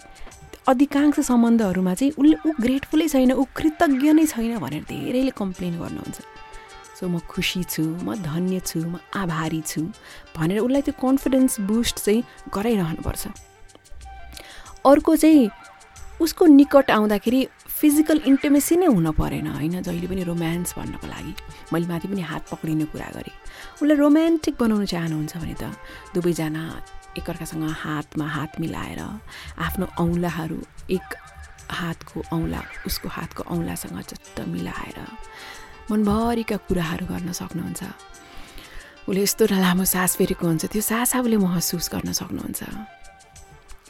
अधिकांश 0.67 1.19
सम्बन्धहरूमा 1.19 1.93
चाहिँ 1.93 2.11
उसले 2.19 2.35
ऊ 2.47 2.51
ग्रेटफुलै 2.59 3.07
छैन 3.07 3.31
ऊ 3.31 3.43
कृतज्ञ 3.55 4.11
नै 4.15 4.25
छैन 4.25 4.57
भनेर 4.59 4.83
धेरैले 4.87 5.31
कम्प्लेन 5.31 5.79
गर्नुहुन्छ। 5.79 6.17
सो 6.99 7.07
म 7.07 7.19
खुसी 7.27 7.63
छु 7.63 7.83
म 7.83 8.15
धन्य 8.15 8.59
छु 8.63 8.79
म 8.79 8.99
आभारी 9.11 9.61
छु 9.61 9.81
भनेर 10.35 10.59
उसलाई 10.59 10.81
त्यो 10.87 10.95
कन्फिडेन्स 11.03 11.59
बुस्ट 11.67 11.95
चाहिँ 11.99 12.23
गराइरहनुपर्छ। 12.55 13.52
अर्को 14.85 15.15
चाहिँ 15.15 15.49
उसको 16.21 16.45
निकट 16.45 16.91
आउँदाखेरि 16.91 17.47
फिजिकल 17.67 18.21
इन्टिमेसी 18.25 18.75
नै 18.77 18.85
हुन 18.85 19.11
परेन 19.11 19.47
होइन? 19.47 19.81
जहिले 19.81 20.07
पनि 20.07 20.23
रोमान्स 20.23 20.73
भन्नको 20.77 21.07
लागि। 21.07 21.33
मैले 21.73 21.87
माथि 21.87 22.07
पनि 22.07 22.21
हात 22.21 22.43
पक्रिने 22.51 22.85
कुरा 22.91 23.09
गरेँ। 23.15 23.35
उसलाई 23.81 23.97
रोमान्टिक 23.97 24.55
बनाउनु 24.59 24.85
चाहनुहुन्छ 24.85 25.33
भने 25.37 25.55
त 25.59 25.63
दुवैजना 26.15 26.63
एकअर्कासँग 27.17 27.63
हातमा 27.83 28.27
हात 28.27 28.51
मिलाएर 28.61 29.01
आफ्नो 29.59 29.85
औँलाहरू 29.99 30.59
एक 30.89 31.07
हातको 31.69 32.17
औँला 32.31 32.61
उसको 32.87 33.07
हातको 33.09 33.43
औँलासँग 33.43 33.99
चट्ट 34.01 34.37
मिलाएर 34.47 34.99
मनभरिका 35.91 36.57
कुराहरू 36.67 37.05
गर्न 37.11 37.31
सक्नुहुन्छ। 37.31 37.83
उसले 39.09 39.21
यस्तो 39.23 39.43
लामो 39.51 39.83
सास 39.83 40.15
फेरेको 40.15 40.47
हुन्छ 40.47 40.65
त्यो 40.71 40.81
सास 40.81 41.15
आफूले 41.15 41.37
महसुस 41.37 41.89
गर्न 41.91 42.11
सक्नुहुन्छ। 42.15 43.02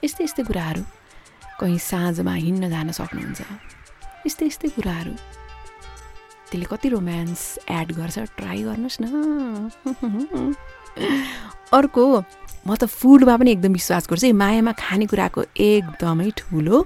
यस्तै 0.03 0.23
यस्तै 0.23 0.43
कुराहरू। 0.43 0.83
कहीँ 1.59 1.77
साँझमा 1.79 2.33
हिँड्न 2.35 2.69
जान 2.69 2.91
सक्नुहुन्छ। 2.91 3.41
यस्तै 4.27 4.45
यस्तै 4.45 4.69
कुराहरू। 4.75 5.13
त्यसले 6.51 6.65
कति 6.67 6.87
रोमान्स 6.89 7.41
एड 7.71 7.87
गर्छ 7.95 8.17
ट्राई 8.37 8.61
गर्नुहोस् 8.67 8.99
न। 9.01 9.05
अर्को 11.77 12.03
म 12.67 12.75
त 12.75 12.85
फुडमा 12.85 13.35
पनि 13.37 13.51
एकदम 13.51 13.73
विश्वास 13.73 14.03
गर्छु। 14.11 14.27
है 14.27 14.33
मायामा 14.35 14.71
खानेकुराको 14.75 15.41
एकदमै 15.55 16.29
ठुलो 16.35 16.77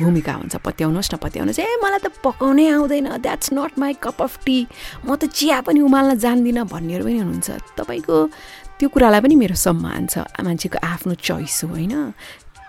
भूमिका 0.00 0.32
हुन्छ। 0.32 0.54
पत्याउनुहोस् 0.66 1.12
न 1.14 1.16
पत्याउनुहोस्। 1.22 1.60
ए 1.60 1.68
मलाई 1.78 2.00
त 2.02 2.08
पकाउनै 2.18 2.66
आउँदैन। 2.74 3.08
That's 3.22 3.48
not 3.52 3.72
my 3.78 3.92
cup 4.02 4.18
of 4.26 4.42
tea 4.44 4.58
म 5.06 5.14
त 5.16 5.30
चिया 5.30 5.60
पनि 5.66 5.80
उमाल्न 5.80 6.18
जान्दिनँ 6.18 6.64
भन्नेहरू 6.66 7.04
पनि 7.04 7.18
हुनुहुन्छ। 7.20 7.78
तपाईँको 7.78 8.16
त्यो 8.78 8.88
कुरालाई 8.88 9.20
पनि 9.20 9.34
मेरो 9.36 9.56
सम्मान 9.56 10.06
छ। 10.08 10.24
मान्छेको 10.40 10.78
आफ्नो 10.80 11.14
चोइस 11.20 11.56
हो 11.64 11.68
होइन? 11.68 11.94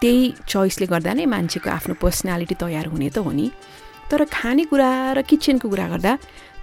त्यही 0.02 0.34
चोइसले 0.48 0.86
गर्दा 0.94 1.14
नै 1.14 1.26
मान्छेको 1.26 1.70
आफ्नो 1.70 1.94
पर्सनालिटी 2.02 2.56
तयार 2.58 2.86
हुने 2.94 3.10
त 3.10 3.18
हो 3.22 3.32
नि। 3.32 3.48
तर 4.10 4.26
खानेकुरा 4.28 4.90
र 5.18 5.22
किचनको 5.22 5.70
कुरा 5.70 5.88
गर्दा 5.94 6.12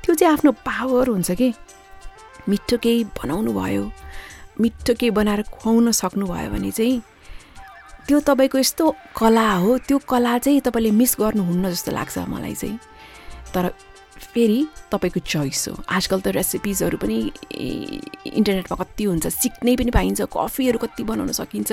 त्यो 0.02 0.14
चाहिँ 0.14 0.32
आफ्नो 0.34 0.52
पावर 0.66 1.08
हुन्छ 1.08 1.30
कि? 1.38 1.48
मिठो 2.48 2.76
केही 2.82 3.04
बनाउनु 3.16 3.52
भयो 3.52 3.84
मिठो 4.60 4.92
केही 5.00 5.10
बनाएर 5.14 5.42
खुवाउन 5.54 5.90
सक्नुभयो 5.92 6.50
भने 6.50 6.70
चाहिँ 6.70 7.00
त्यो 8.08 8.18
तपाईँको 8.28 8.58
यस्तो 8.58 8.84
कला 9.16 9.48
हो 9.62 9.70
त्यो 9.86 9.98
कला 10.08 10.38
चाहिँ 10.44 10.60
तपाईँले 10.66 10.90
मिस 10.90 11.12
गर्नुहुन्न 11.20 11.70
जस्तो 11.70 11.92
लाग्छ 11.92 12.18
मलाई 12.32 12.54
चाहिँ। 12.54 12.78
तर 13.54 13.64
फेरि 14.28 14.60
तपाईँको 14.92 15.20
चोइस 15.24 15.68
हो। 15.68 15.74
आजकल 15.88 16.20
त 16.20 16.28
रेसिपिजहरू 16.36 16.96
पनि 17.00 17.18
इन्टरनेटमा 18.38 18.76
कति 18.76 19.04
हुन्छ 19.04 19.26
सिक्नै 19.26 19.74
पनि 19.76 19.90
पाइन्छ 19.90 20.28
कफीहरू 20.28 20.78
कति 20.78 21.02
बनाउन 21.04 21.32
सकिन्छ 21.32 21.70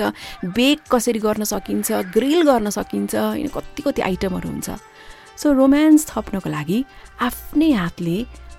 बेक 0.56 0.78
कसरी 0.88 1.20
गर्न 1.20 1.44
सकिन्छ 1.44 1.88
ग्रिल 2.16 2.42
गर्न 2.48 2.70
सकिन्छ 2.72 3.14
होइन 3.14 3.48
कति 3.52 3.82
कति 3.82 4.00
आइटमहरू 4.02 4.48
हुन्छ। 4.48 4.68
सो 5.36 5.52
रोमान्स 5.52 6.06
थप्नको 6.10 6.48
लागि 6.48 6.78
आफ्नै 7.20 7.70
हातले 7.72 8.16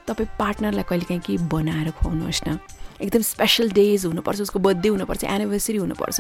तपाईँ 0.07 0.29
पार्टनरलाई 0.39 0.85
कहिलेकाहीँ 0.89 1.21
केही 1.25 1.37
बनाएर 1.51 1.89
खुवाउनुहोस् 1.97 2.43
न। 2.47 2.59
एकदम 3.01 3.21
स्पेसल 3.21 3.71
डेज 3.73 4.05
हुनुपर्छ 4.05 4.41
उसको 4.41 4.59
बर्थडे 4.61 4.89
हुनुपर्छ 4.89 5.23
एनिभर्सरी 5.25 5.77
हुनुपर्छ। 5.77 6.19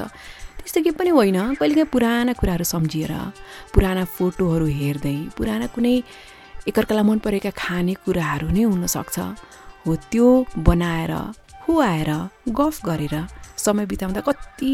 त्यस्तो 0.59 0.79
केही 0.81 0.95
पनि 0.97 1.09
होइन 1.13 1.37
कहिलेकाहीँ 1.61 1.89
पुराना 1.93 2.33
कुराहरू 2.41 2.65
सम्झिएर 2.73 3.13
पुराना 3.73 4.03
फोटोहरू 4.17 4.65
हेर्दै 4.65 5.17
पुराना 5.37 5.67
कुनै 5.71 5.95
एकअर्कालाई 6.67 7.05
मन 7.09 7.19
परेका 7.25 7.51
खानेकुराहरू 7.55 8.47
नै 8.51 8.63
हुनसक्छ। 8.67 9.17
हो 9.85 9.95
त्यो 10.11 10.27
बनाएर 10.67 11.13
खुवाएर 11.63 12.09
गफ 12.49 12.75
गरेर 12.85 13.15
समय 13.57 13.85
बिताउँदा 13.91 14.21
कति 14.27 14.73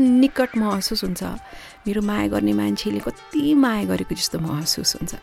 निकट 0.00 0.56
महसुस 0.56 1.04
हुन्छ। 1.04 1.22
मेरो 1.86 2.00
माया 2.02 2.26
गर्ने 2.34 2.52
मान्छेले 2.52 3.00
कति 3.06 3.54
माया 3.54 3.84
गरेको 3.90 4.14
जस्तो 4.14 4.38
महसुस 4.40 4.96
हुन्छ। 4.96 5.14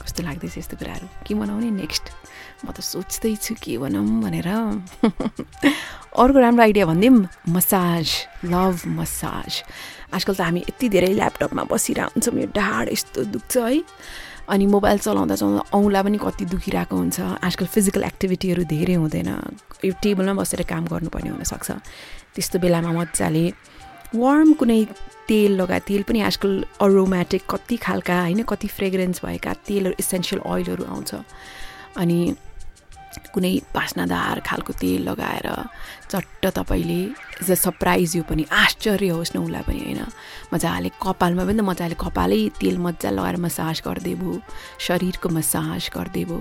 कस्तो 0.00 0.22
लाग्दैछ 0.22 0.58
यस्तो 0.58 0.76
कुराहरू? 0.76 1.06
के 1.26 1.34
बनाउने 1.34 1.70
नेक्स्ट 1.82 2.04
म 2.64 2.72
त 2.72 2.80
सोच्दैछु 2.80 3.54
के 3.62 3.78
भनौँ 3.78 4.04
भनेर। 4.22 4.48
अर्को 6.22 6.38
राम्रो 6.38 6.62
आइडिया 6.62 6.86
भनिदिउँ 6.86 7.26
मसाज 7.48 8.06
लभ 8.44 8.76
मसाज 8.98 9.62
आजकल 10.14 10.34
त 10.34 10.40
हामी 10.40 10.60
यति 10.68 10.88
धेरै 10.88 11.12
ल्यापटपमा 11.14 11.62
बसिरहेको 11.70 12.12
हुन्छौँ 12.14 12.34
यो 12.40 12.48
ढाड 12.56 12.88
यस्तो 12.92 13.24
दुख्छ 13.34 13.56
है। 13.56 13.82
अनि 14.48 14.66
मोबाइल 14.66 14.98
चलाउँदा 14.98 15.34
चलाउँदा 15.36 15.62
औँला 15.76 16.00
पनि 16.02 16.18
कति 16.18 16.44
दुखिरहेको 16.48 16.96
हुन्छ। 16.96 17.20
आजकल 17.44 17.66
फिजिकल 17.66 18.02
एक्टिभिटीहरू 18.04 18.64
धेरै 18.64 18.94
हुँदैन। 18.94 19.30
यो 19.84 19.92
टेबलमा 20.02 20.34
बसेर 20.40 20.62
काम 20.64 20.84
गर्नुपर्ने 20.88 21.30
हुनसक्छ। 21.30 21.70
त्यस्तो 22.34 22.56
बेलामा 22.58 22.90
मजाले 22.92 23.44
वार्म 24.16 24.52
कुनै 24.56 24.80
तेल 25.28 25.52
लगा 25.60 25.78
तेल 25.84 26.02
पनि 26.08 26.20
आजकल 26.24 26.52
अरोमेटिक 26.80 27.42
कति 27.44 27.76
खालका 27.76 28.16
होइन 28.24 28.42
कति 28.48 28.68
फ्रेग्रेन्स 28.68 29.20
भएका 29.24 29.52
तेलहरू 29.68 29.94
इसेन्सियल 30.00 30.40
ओइलहरू 30.40 30.84
आउँछ। 30.84 31.14
अनि 32.00 32.18
कुनै 33.34 33.54
बास्नादार 33.74 34.40
खालको 34.46 34.72
तेल 34.72 35.02
लगाएर 35.08 35.48
चट्ट 36.10 36.42
तपाईँले 36.58 37.00
एज 37.42 37.50
अ 37.50 37.54
सरप्राइज 37.54 38.16
यो 38.16 38.22
पनि 38.22 38.44
आश्चर्य 38.50 39.08
होस् 39.08 39.34
न 39.36 39.38
उसलाई 39.44 39.62
पनि 39.68 39.80
होइन? 39.84 40.02
मजाले 40.54 40.90
कपालमा 41.02 41.44
पनि 41.44 41.58
त 41.58 41.64
मजाले 41.70 41.96
कपालै 41.98 42.40
तेल 42.60 42.76
मजा 42.78 43.10
लगाएर 43.10 43.36
मसाज 43.36 43.82
गरिदिएको 43.86 44.30
शरीरको 44.86 45.28
मसाज 45.28 45.90
गरिदिएको 45.96 46.38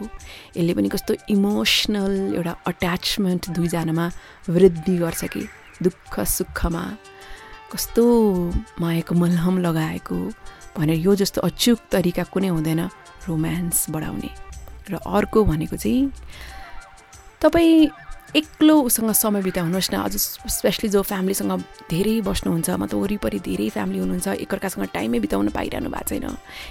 यसले 0.58 0.74
पनि 0.78 0.90
कस्तो 0.94 1.14
इमोसनल 1.34 2.14
एउटा 2.38 2.54
अट्याचमेन्ट 2.68 3.50
दुईजनामा 3.56 4.06
वृद्धि 4.50 4.96
गर्छ 4.98 5.24
कि 5.34 5.44
दुःख 5.84 6.14
सुखमा। 6.20 6.84
कस्तो 7.72 8.04
मायाको 8.82 9.14
मलहम 9.16 9.56
लगाएको 9.60 10.18
भनेर 10.78 10.98
यो 11.00 11.16
जस्तो 11.16 11.42
अचुक 11.42 11.80
तरिका 11.92 12.24
कुनै 12.32 12.48
हुँदैन 12.48 12.82
रोमान्स 13.28 13.90
बढाउने। 13.90 14.32
र 14.88 14.96
अर्को 15.04 15.44
भनेको 15.44 15.76
चाहिँ 15.76 16.12
तपाईँ 17.42 17.90
एक्लो 18.36 18.76
उसँग 18.82 19.12
समय 19.14 19.42
बिताउनुहोस् 19.42 19.92
न। 19.94 19.96
अझ 20.04 20.16
स्पेसली 20.18 20.90
जो 20.90 21.02
फ्यामिलीसँग 21.02 21.52
धेरै 21.90 22.22
बस्नुहुन्छ 22.22 22.70
मतलब 22.70 23.02
वरिपरि 23.02 23.40
धेरै 23.40 23.70
फ्यामिली 23.70 24.00
हुनुहुन्छ 24.00 24.28
एकअर्कासँग 24.44 24.86
टाइमै 24.94 25.20
बिताउन 25.20 25.50
पाइरहनु 25.54 25.90
भएको 25.90 26.10
छैन। 26.10 26.26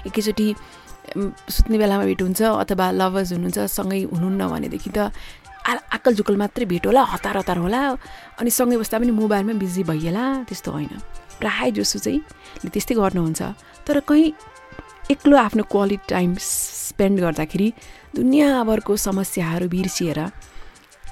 एकैचोटि 0.06 0.46
सुत्ने 1.48 1.78
बेलामा 1.78 2.04
भेट 2.04 2.22
हुन्छ 2.22 2.42
अथवा 2.42 2.86
लभर्स 2.98 3.32
हुनुहुन्छ 3.32 3.58
सँगै 3.70 4.02
हुनुहुन्न 4.12 4.42
भनेदेखि 4.52 4.90
त 4.90 4.98
आ 5.66 5.72
आक्कल 5.96 6.14
झुक्कल 6.14 6.36
मात्रै 6.36 6.66
भेट 6.66 6.86
होला 6.86 7.02
हतार 7.14 7.36
हतार 7.42 7.58
होला 7.58 7.80
अनि 8.38 8.50
सँगै 8.50 8.76
बस्दा 8.82 8.98
पनि 8.98 9.10
मोबाइलमै 9.14 9.54
बिजी 9.62 9.82
भइएला 9.86 10.24
त्यस्तो 10.46 10.70
होइन। 10.70 10.92
प्रायः 11.40 11.70
जसो 11.78 11.98
चाहिँ 11.98 12.20
त्यस्तै 12.74 12.94
गर्नुहुन्छ। 12.94 13.42
तर 13.86 14.00
कहीँ 14.06 14.30
एक्लो 15.10 15.36
आफ्नो 15.36 15.62
क्वालिटी 15.62 16.06
टाइम 16.10 16.34
स्पेन्ड 16.38 17.20
गर्दाखेरि 17.20 17.68
दुनियाँभरको 18.14 18.92
समस्याहरू 18.98 19.66
बिर्सिएर 19.68 20.20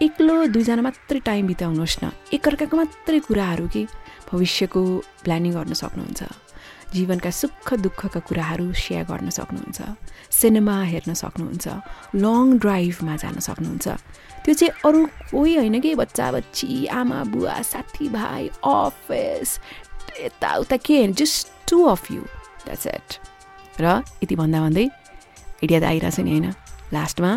एक्लो 0.04 0.34
दुईजना 0.52 0.82
मात्रै 0.84 1.20
टाइम 1.24 1.46
बिताउनुहोस् 1.48 1.98
न। 2.04 2.12
एकअर्काको 2.36 2.76
मात्रै 2.76 3.18
कुराहरू 3.24 3.66
कि 3.72 3.82
भविष्यको 4.28 4.80
प्लानिङ 5.24 5.52
गर्न 5.56 5.72
सक्नुहुन्छ। 5.72 6.20
जीवनका 6.92 7.30
सुख 7.32 7.68
दुःखका 7.80 8.20
कुराहरू 8.28 8.66
सेयर 8.76 9.04
गर्न 9.08 9.28
सक्नुहुन्छ। 9.32 9.80
सिनेमा 10.30 10.76
हेर्न 10.92 11.10
सक्नुहुन्छ। 11.16 11.66
लङ 12.20 12.44
ड्राइभमा 12.60 13.14
जान 13.16 13.36
सक्नुहुन्छ। 13.48 13.86
त्यो 14.44 14.54
चाहिँ 14.54 14.72
अरू 14.84 15.00
कोही 15.32 15.52
होइन 15.56 15.80
कि 15.80 15.94
बच्चा 15.96 16.26
बच्ची 16.36 16.68
आमा 17.00 17.18
बुवा 17.32 17.56
साथीभाइ 17.72 18.42
अफिस 18.60 19.48
यताउता 20.20 20.76
के 20.84 20.94
होइन 21.00 21.12
just 21.16 21.42
two 21.70 21.76
of 21.88 22.02
you 22.12 22.22
that's 22.68 22.86
it 22.86 23.08
र 23.80 24.04
यति 24.20 24.34
भन्दा 24.36 24.60
भन्दै 24.60 24.86
आइडिया 24.86 25.80
त 25.80 25.84
आइरहेछ 25.88 26.20
नि 26.20 26.30
होइन। 26.30 26.48
लास्टमा 26.92 27.32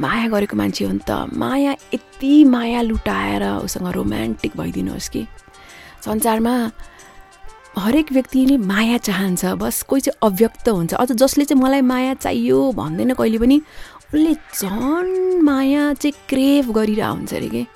माया 0.00 0.28
गरेको 0.28 0.56
मान्छे 0.56 0.84
हो 0.84 0.92
नि 0.92 1.00
त। 1.04 1.28
माया 1.36 1.72
यति 1.94 2.44
माया 2.44 2.80
लुटाएर 2.82 3.44
उसँग 3.64 3.88
रोमान्टिक 3.92 4.56
भइदिनुहोस् 4.56 5.08
कि। 5.10 5.26
संसारमा 6.04 6.54
हरेक 7.78 8.12
व्यक्तिले 8.12 8.56
माया 8.56 8.98
चाहन्छ 8.98 9.44
बस 9.60 9.82
कोही 9.88 10.00
चाहिँ 10.00 10.18
अव्यक्त 10.22 10.68
हुन्छ। 10.68 10.94
अझ 10.94 11.12
जसले 11.12 11.44
चाहिँ 11.44 11.62
मलाई 11.62 11.80
माया 11.80 12.14
चाहियो 12.14 12.72
भन्दैन 12.72 13.12
कहिले 13.14 13.38
पनि 13.38 13.60
उसले 14.12 14.34
झन् 14.34 15.40
माया 15.42 15.92
चाहिँ 15.94 16.12
क्रेभ 16.28 16.72
गरिरहेको 16.72 17.14
हुन्छ 17.14 17.34
अरे 17.34 17.48
कि। 17.48 17.66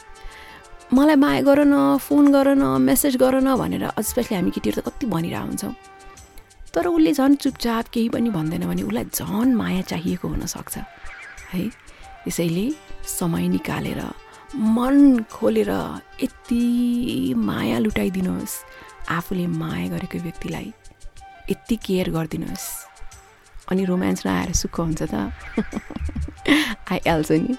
मलाई 0.93 1.17
माया 1.17 1.41
गर 1.43 1.65
न 1.65 1.97
फोन 1.97 2.33
गर 2.33 2.49
न 2.55 2.81
मेसेज 2.81 3.17
गर 3.17 3.41
न 3.41 3.57
भनेर 3.57 3.89
स्पेसली 4.01 4.37
हामी 4.37 4.51
केटीहरू 4.51 4.81
त 4.81 4.85
कति 4.85 5.07
भनिरहेको 5.07 5.47
हुन्छौँ। 5.47 5.75
तर 6.75 6.87
उसले 6.87 7.13
झन् 7.13 7.37
चुपचाप 7.41 7.89
केही 7.89 8.09
पनि 8.09 8.31
भन्दैन 8.31 8.69
भने 8.69 8.83
उसलाई 8.83 9.05
झन् 9.05 9.55
माया 9.57 9.83
चाहिएको 9.83 10.29
हुनसक्छ। 10.29 10.77
है? 11.55 11.86
त्यसैले 12.27 12.67
समय 13.07 13.49
निकालेर 13.49 14.03
मन 14.75 15.23
खोलेर 15.31 15.71
यति 16.23 17.35
माया 17.39 17.79
लुटाइदिनुहोस्। 17.79 18.55
आफूले 19.15 19.47
माया 19.47 19.87
गरेको 19.89 20.19
व्यक्तिलाई 20.19 20.73
यति 21.51 21.77
केयर 21.87 22.11
गरिदिनुहोस्। 22.11 22.67
अनि 23.71 23.85
रोमान्स 23.85 24.27
नआएर 24.27 24.53
सुख 24.53 24.81
हुन्छ 24.81 25.03
त। 25.03 25.15
आइहाल्छ 26.93 27.33
नि 27.33 27.55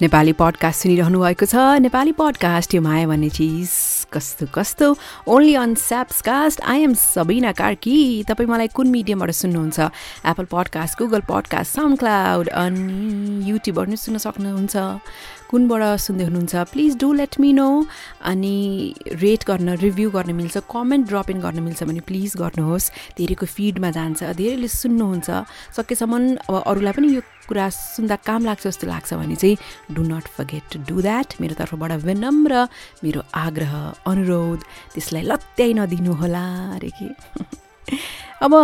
नेपाली 0.00 0.32
पडकास्ट 0.32 0.82
सुनिरहनु 0.82 1.20
भएको 1.20 1.44
छ। 1.44 1.84
नेपाली 1.84 2.12
पडकास्ट 2.16 2.74
यो 2.74 2.80
माया 2.80 3.06
भन्ने 3.06 3.28
चिज 3.28 4.08
कस्तो 4.08 4.46
कस्तो? 4.48 4.96
Only 5.28 5.54
on 5.60 5.74
Sapscast 5.76 6.60
I 6.64 6.88
am 6.88 6.94
Sabina 6.96 7.52
Karki 7.52 8.24
तपाईँ 8.24 8.48
मलाई 8.48 8.68
कुन 8.72 8.88
मिडियमबाट 8.96 9.30
सुन्नुहुन्छ? 9.44 9.78
Apple 10.24 10.44
podcast 10.48 10.98
Google 10.98 11.20
podcast 11.28 11.76
SoundCloud 12.00 12.48
अनि 12.48 13.44
युट्युबबाट 13.44 13.86
पनि 13.86 13.96
सुन्न 14.00 14.18
सक्नुहुन्छ। 14.24 14.76
कुनबाट 15.52 15.82
सुन्दै 16.00 16.24
हुनुहुन्छ? 16.24 16.54
Please 16.72 16.96
do 16.96 17.12
let 17.20 17.36
me 17.36 17.52
know 17.52 17.68
अनि 18.24 18.56
रेट 19.20 19.44
गर्न 19.44 19.76
रिभ्यू 19.84 20.10
गर्न 20.16 20.32
मिल्छ 20.32 20.64
कमेन्ट 20.72 21.08
ड्रप 21.12 21.30
इन 21.30 21.40
गर्न 21.44 21.60
मिल्छ 21.60 21.84
भने 21.84 22.00
प्लिज 22.08 22.40
गर्नुहोस्। 22.40 22.88
धेरैको 23.20 23.46
फिडमा 23.46 23.90
जान्छ 23.92 24.32
धेरैले 24.32 24.68
सुन्नुहुन्छ। 24.80 25.28
सकेसम्म 25.76 26.40
अब 26.48 26.62
अरूलाई 26.64 26.92
पनि 26.96 27.08
यो 27.14 27.22
कुरा 27.50 27.68
सुन्दा 27.68 28.16
काम 28.22 28.44
लाग्छ 28.46 28.62
जस्तो 28.66 28.86
लाग्छ 28.86 29.14
भने 29.14 29.34
चाहिँ 29.34 29.56
do 29.90 30.02
not 30.06 30.26
forget 30.36 30.62
to 30.72 30.78
do 30.86 31.02
that 31.02 31.34
मेरो 31.40 31.54
तर्फबाट 31.58 31.92
विनम्र 32.06 32.62
मेरो 33.02 33.20
आग्रह 33.34 33.74
अनुरोध 34.06 34.60
त्यसलाई 34.94 35.22
लत्याइ 35.26 35.72
नदिनुहोला 35.74 36.46
अरे 36.78 36.90
कि? 36.94 37.08
अब 38.44 38.54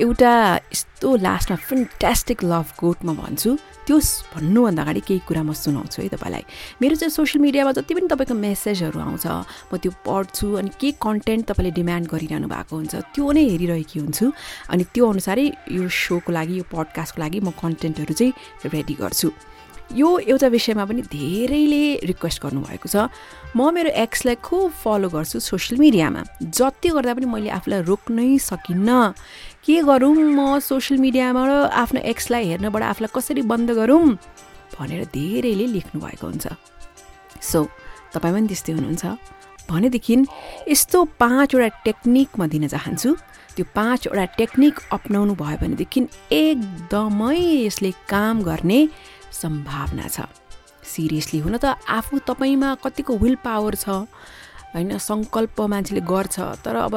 एउटा 0.00 0.32
यस्तो 0.74 1.08
लास्टमा 1.22 1.56
फेन्टास्टिक 1.56 2.44
लभ 2.44 2.66
कोट 2.78 3.04
म 3.06 3.14
भन्छु। 3.14 3.50
त्यो 3.86 3.98
भन्नुभन्दा 4.34 4.82
अगाडि 4.82 5.00
केही 5.06 5.20
कुरा 5.28 5.42
म 5.46 5.52
सुनाउँछु 5.54 6.02
है 6.02 6.08
तपाईँलाई। 6.10 6.44
मेरो 6.82 6.94
चाहिँ 6.98 7.14
सोसियल 7.14 7.42
मिडियामा 7.42 7.72
जति 7.78 7.94
पनि 7.94 8.08
तपाईँको 8.10 8.34
मेसेजहरू 8.34 8.98
आउँछ 8.98 9.26
म 9.70 9.72
त्यो 9.78 9.92
पढ्छु 10.02 10.46
अनि 10.58 10.70
के 10.80 10.90
कन्टेन्ट 10.98 11.46
तपाईँले 11.46 11.70
डिमान्ड 11.78 12.10
गरिरहनु 12.10 12.48
भएको 12.50 12.74
हुन्छ 12.74 12.94
त्यो 13.14 13.26
नै 13.30 13.44
हेरिरहेकी 13.54 13.98
हुन्छु। 14.00 14.26
अनि 14.72 14.82
त्यो 14.90 15.04
अनुसारै 15.14 15.46
यो 15.70 15.86
सोको 15.86 16.32
लागि 16.32 16.54
यो 16.58 16.64
पडकास्टको 16.74 17.18
लागि 17.22 17.38
म 17.46 17.54
कन्टेन्टहरू 17.54 18.14
चाहिँ 18.18 18.32
रेडी 18.74 18.94
गर्छु। 18.98 19.30
यो 19.94 20.08
एउटा 20.32 20.48
विषयमा 20.48 20.84
पनि 20.88 21.02
धेरैले 21.12 22.08
रिक्वेस्ट 22.08 22.40
गर्नुभएको 22.42 22.88
छ। 22.88 22.96
म 23.54 23.68
मेरो 23.68 23.92
एक्सलाई 23.92 24.36
खुब 24.40 24.72
फलो 24.80 25.08
गर्छु 25.12 25.38
सोसियल 25.44 25.76
मिडियामा 25.78 26.20
जति 26.40 26.88
गर्दा 26.88 27.12
पनि 27.14 27.26
मैले 27.28 27.50
आफूलाई 27.52 27.80
रोक्नै 27.84 28.30
सकिनँ। 28.40 29.12
के 29.64 29.80
गरौँ 29.82 30.14
म 30.14 30.58
सोसियल 30.60 31.00
मिडियाबाट 31.00 31.50
आफ्नो 31.72 32.00
एक्सलाई 32.12 32.44
हेर्नबाट 32.48 32.82
आफूलाई 32.82 33.12
कसरी 33.16 33.42
बन्द 33.48 33.70
गरौँ 33.80 34.04
भनेर 34.76 35.04
धेरैले 35.08 35.66
लेख्नु 35.74 36.00
भएको 36.04 36.26
हुन्छ। 36.26 36.46
सो 37.40 37.58
तपाईँ 38.12 38.34
पनि 38.34 38.46
त्यस्तै 38.48 38.72
हुनुहुन्छ। 38.76 39.04
भनेदेखि 39.64 40.14
यस्तो 40.68 40.98
पाँचवटा 41.16 41.68
टेक्निक 41.84 42.28
म 42.38 42.46
दिन 42.52 42.68
चाहन्छु। 42.68 43.10
त्यो 43.56 43.64
पाँचवटा 43.72 44.24
टेक्निक 44.36 44.74
अप्नाउनु 44.92 45.32
भयो 45.40 45.56
भनेदेखि 45.62 46.00
एकदमै 46.28 47.40
यसले 47.64 47.90
काम 48.12 48.42
गर्ने 48.44 48.78
सम्भावना 49.32 50.06
छ। 50.12 50.28
सिरियसली 50.84 51.38
हुन 51.40 51.56
त 51.56 51.80
आफू 51.88 52.20
तपाईँमा 52.28 52.70
कतिको 52.84 53.12
विल 53.16 53.36
पावर 53.40 53.74
छ 53.80 54.04
होइन 54.74 54.98
सङ्कल्प 55.00 55.60
मान्छेले 55.72 56.02
गर्छ 56.04 56.36
तर 56.60 56.76
अब 56.84 56.94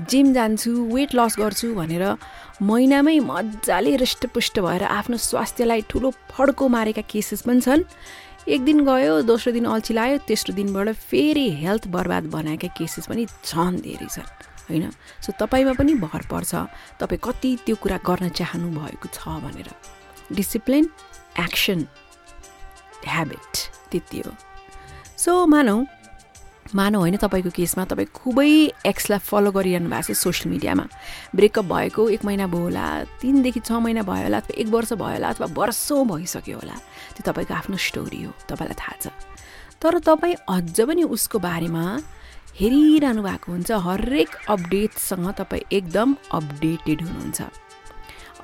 जिम 0.00 0.32
जान्छु 0.32 0.70
वेट 0.92 1.14
लस 1.14 1.36
गर्छु 1.38 1.74
भनेर 1.74 2.04
महिनामै 2.62 3.18
मजाले 3.20 3.94
हृष्टपुष्ट 3.96 4.60
भएर 4.60 4.82
आफ्नो 4.84 5.16
स्वास्थ्यलाई 5.16 5.82
ठुलो 5.90 6.10
फड्को 6.30 6.68
मारेका 6.68 7.02
केसेस 7.08 7.42
पनि 7.42 7.60
छन्। 7.60 7.84
एक 8.48 8.60
दिन 8.64 8.84
गयो 8.84 9.22
दोस्रो 9.22 9.52
दिन 9.52 9.64
अल्छी 9.66 9.94
लाग्यो 9.94 10.18
तेस्रो 10.28 10.54
दिनबाट 10.54 10.88
फेरि 11.10 11.46
हेल्थ 11.62 11.88
बर्बाद 11.88 12.24
बनाएका 12.30 12.68
केसेस 12.78 13.06
पनि 13.08 13.26
झन् 13.26 13.80
धेरै 13.80 14.06
छन् 14.06 14.30
होइन? 14.68 14.90
सो 15.24 15.32
तपाईँमा 15.40 15.72
पनि 15.74 15.94
भर 15.98 16.22
पर्छ। 16.30 16.54
तपाईँ 17.00 17.20
कति 17.24 17.50
त्यो 17.66 17.76
कुरा 17.82 17.98
गर्न 18.06 18.28
चाहनु 18.36 18.68
भएको 18.70 19.08
छ 19.08 19.40
भनेर। 19.42 19.68
डिसिप्लिन 20.32 20.84
एक्सन 21.40 21.86
ह्याबिट 23.06 23.52
त्यति 23.90 24.18
हो। 24.26 24.32
सो 25.16 25.32
मानौ 25.46 25.76
मानव 26.74 26.98
होइन 27.00 27.16
तपाईँको 27.16 27.50
केसमा 27.54 27.84
तपाईँ 27.84 28.08
खुबै 28.10 28.50
एक्सलाई 28.86 29.18
फलो 29.22 29.50
गरिरहनु 29.52 29.88
भएको 29.88 30.12
छ 30.12 30.18
सोसियल 30.18 30.50
मिडियामा। 30.52 30.84
ब्रेकअप 31.34 31.64
भएको 31.64 32.08
एक 32.10 32.24
महिना 32.24 32.46
भयो 32.46 32.62
होला 32.62 32.86
तिनदेखि 33.22 33.60
छ 33.60 33.78
महिना 33.78 34.02
भयो 34.02 34.22
होला 34.26 34.38
अथवा 34.42 34.58
एक 34.58 34.68
वर्ष 34.74 34.92
भयो 34.92 35.14
होला 35.14 35.28
अथवा 35.28 35.46
वर्षौँ 35.54 36.04
भइसक्यो 36.06 36.56
होला 36.58 36.76
त्यो 37.14 37.22
तपाईँको 37.22 37.54
आफ्नो 37.54 37.76
स्टोरी 37.76 38.22
हो 38.24 38.32
तपाईँलाई 38.50 38.74
थाहा 38.74 38.94
छ। 38.98 39.06
तर 39.78 39.98
तपाईँ 40.02 40.34
अझ 40.48 40.80
पनि 40.80 41.02
उसको 41.06 41.38
बारेमा 41.38 41.84
हेरिरहनु 42.58 43.22
भएको 43.22 43.52
हुन्छ 43.52 43.70
हरेक 43.70 44.30
अपडेटसँग 44.48 45.26
तपाईँ 45.38 45.68
एकदम 45.70 46.16
अपडेटेड 46.32 46.98
हुनुहुन्छ। 47.02 47.40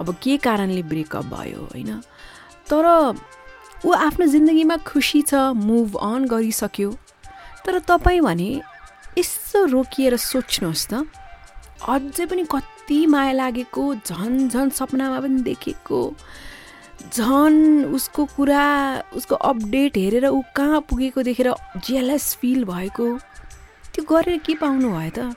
अब 0.00 0.08
के 0.22 0.36
कारणले 0.36 0.82
ब्रेकअप 0.82 1.24
भयो 1.26 1.60
होइन? 1.72 1.90
तर 2.68 2.84
ऊ 3.84 3.90
आफ्नो 3.92 4.26
जिन्दगीमा 4.26 4.76
खुसी 4.86 5.22
छ 5.22 5.34
मुभ 5.56 5.96
अन 5.96 6.24
गरिसक्यो। 6.28 6.90
तर 7.64 7.78
तपाईँ 7.88 8.20
भने 8.20 8.50
यसो 9.18 9.64
रोकिएर 9.74 10.16
सोच्नुहोस् 10.16 10.88
त। 10.90 10.92
अझै 11.88 12.26
पनि 12.26 12.44
कति 12.46 12.98
माया 13.06 13.32
लागेको 13.32 13.82
झन् 14.06 14.48
झन् 14.48 14.70
सपनामा 14.70 15.18
पनि 15.20 15.42
देखेको 15.42 16.00
झन् 17.12 17.84
उसको 17.90 18.24
कुरा 18.36 18.66
उसको 19.18 19.34
अपडेट 19.34 19.96
हेरेर 19.96 20.26
ऊ 20.28 20.40
कहाँ 20.56 20.80
पुगेको 20.88 21.22
देखेर 21.22 21.48
जेलस 21.86 22.26
फिल 22.40 22.64
भएको। 22.64 23.06
त्यो 23.92 24.02
गरेर 24.06 24.38
के 24.46 24.54
पाउनु 24.62 24.88
भयो 24.90 25.10
त? 25.10 25.34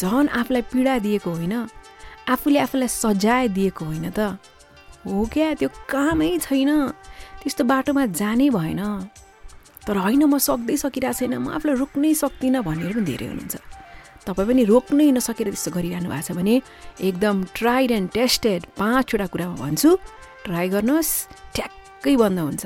झन् 0.00 0.28
आफूलाई 0.28 0.62
पीडा 0.72 0.98
दिएको 0.98 1.30
होइन 1.30 1.54
आफूले 2.28 2.58
आफूलाई 2.58 2.88
सजाय 2.88 3.48
दिएको 3.56 3.84
होइन 3.84 4.10
त। 4.10 4.38
हो 5.06 5.24
क्या 5.32 5.54
त्यो 5.54 5.68
कामै 5.88 6.30
छैन 6.38 6.70
त्यस्तो 7.40 7.64
बाटोमा 7.64 8.04
जानै 8.20 8.48
भएन। 8.50 8.82
तर 9.86 9.96
होइन 10.04 10.22
म 10.24 10.38
सक्दै 10.38 10.76
सकिरहेको 10.76 11.18
छैन। 11.18 11.34
म 11.40 11.48
आफूलाई 11.56 11.76
रोक्नै 11.82 12.12
सक्दिनँ 12.14 12.62
भनेर 12.62 12.92
पनि 12.94 13.04
धेरै 13.10 13.26
हुनुहुन्छ। 13.32 13.56
तपाईँ 14.26 14.48
पनि 14.48 14.62
रोक्नै 14.68 15.08
नसकेर 15.16 15.48
त्यस्तो 15.50 15.70
गरिरहनु 15.76 16.08
भएको 16.12 16.26
छ 16.28 16.36
भने 16.36 16.54
एकदम 17.08 17.36
ट्राइड 17.56 17.90
एन्ड 17.90 18.08
टेस्टेड 18.12 18.60
पाँचवटा 18.76 19.26
कुरा 19.32 19.46
म 19.48 19.54
भन्छु। 19.64 19.90
ट्राई 20.44 20.66
गर्नुहोस् 20.74 21.12
ठ्याक्कै 21.56 22.14
बन्द 22.16 22.38
हुन्छ। 22.38 22.62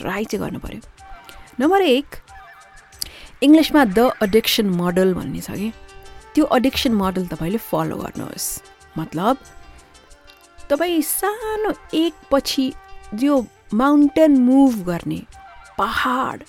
ट्राई 0.00 0.24
चाहिँ 0.24 0.40
गर्नु 0.42 0.58
पऱ्यो 0.64 0.80
नम्बर 1.60 1.80
एक 1.82 2.08
इङ्ग्लिसमा 3.44 3.82
द 3.84 3.98
अडिक्सन 4.24 4.66
मोडल 4.80 5.12
भन्ने 5.14 5.40
छ 5.40 5.50
कि? 5.60 5.68
त्यो 6.34 6.44
अडिक्सन 6.56 6.92
मोडल 6.96 7.24
तपाईँले 7.30 7.60
फलो 7.60 7.96
गर्नुहोस्। 8.00 8.48
मतलब 8.98 9.36
तपाईँ 10.70 11.02
सानो 11.02 11.70
एक 11.94 12.14
पछि 12.32 12.66
जो 13.14 13.34
माउन्टेन 13.74 14.32
मुभ 14.40 14.74
गर्ने 14.88 15.20
पहाड 15.78 16.42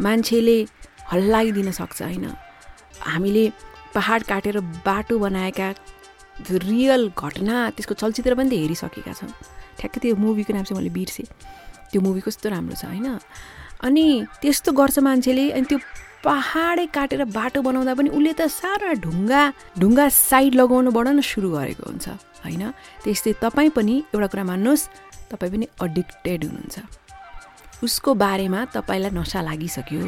मान्छेले 0.00 0.58
हल्लाइदिन 1.12 1.70
सक्छ 1.70 2.02
होइन? 2.02 2.26
हामीले 3.00 3.44
पहाड 3.94 4.20
काटेर 4.30 4.60
बाटो 4.86 5.18
बनाएका 5.18 5.68
रियल 6.50 7.02
घटना 7.12 7.70
त्यसको 7.76 7.94
चलचित्र 7.94 8.34
पनि 8.34 8.48
त 8.50 8.54
हेरिसकेका 8.64 9.12
छौँ। 9.12 9.30
ठ्याक्कै 9.78 10.00
त्यो 10.00 10.16
मुभीको 10.16 10.52
नाम 10.52 10.64
चाहिँ 10.64 10.78
मैले 10.78 10.92
बिर्सेँ। 10.94 11.26
त्यो 11.90 12.00
मुभी 12.00 12.20
कस्तो 12.24 12.48
राम्रो 12.48 12.76
छ 12.80 12.84
होइन? 12.86 13.18
अनि 13.86 14.04
त्यस्तो 14.40 14.72
गर्छ 14.72 14.98
मान्छेले 15.04 15.44
अनि 15.56 15.66
त्यो 15.68 15.78
पहाडै 16.24 16.86
काटेर 16.92 17.24
बाटो 17.32 17.60
बनाउँदा 17.64 17.92
पनि 17.96 18.08
उसले 18.12 18.32
त 18.36 18.46
सारा 18.46 18.92
ढुङ्गा 19.04 19.42
ढुङ्गा 19.80 20.06
साइड 20.08 20.52
लगाउनुबाट 20.60 21.06
नै 21.16 21.24
सुरु 21.24 21.48
गरेको 21.56 21.84
हुन्छ 21.88 22.06
होइन? 22.44 22.62
त्यस्तै 23.04 23.32
तपाईँ 23.40 23.72
पनि 23.76 23.94
एउटा 24.14 24.28
कुरा 24.32 24.44
मान्नुहोस् 24.52 24.84
तपाईँ 25.32 25.52
पनि 25.52 25.66
अडिक्टेड 25.80 26.40
हुनुहुन्छ। 26.44 26.99
उसको 27.82 28.14
बारेमा 28.14 28.64
तपाईँलाई 28.74 29.10
नसा 29.10 29.40
लागिसक्यो। 29.42 30.00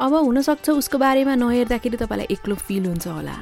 अब 0.00 0.12
हुनसक्छ 0.12 0.70
उसको 0.70 0.98
बारेमा 0.98 1.34
नहेर्दाखेरि 1.34 1.96
तपाईँलाई 1.96 2.26
एक्लो 2.32 2.54
फिल 2.56 2.86
हुन्छ 2.86 3.06
होला। 3.06 3.36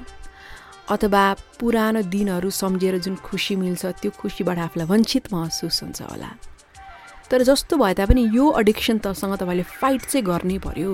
अथवा 0.90 1.24
पुरानो 1.60 2.02
दिनहरू 2.12 2.50
सम्झेर 2.50 2.98
जुन 2.98 3.14
खुसी 3.24 3.54
मिल्छ 3.56 3.84
त्यो 4.02 4.10
खुसीबाट 4.20 4.58
आफूलाई 4.58 4.86
वञ्चित 4.86 5.32
महसुस 5.32 5.82
हुन्छ 5.82 6.02
होला। 6.02 6.30
तर 7.30 7.42
जस्तो 7.42 7.76
भए 7.76 7.94
तापनि 7.94 8.22
यो 8.36 8.44
एडिक्सन 8.60 8.98
तसँग 9.00 9.34
तपाईँले 9.40 9.62
फाइट 9.80 10.02
चाहिँ 10.04 10.24
गर्नै 10.26 10.58
पर्यो। 10.60 10.92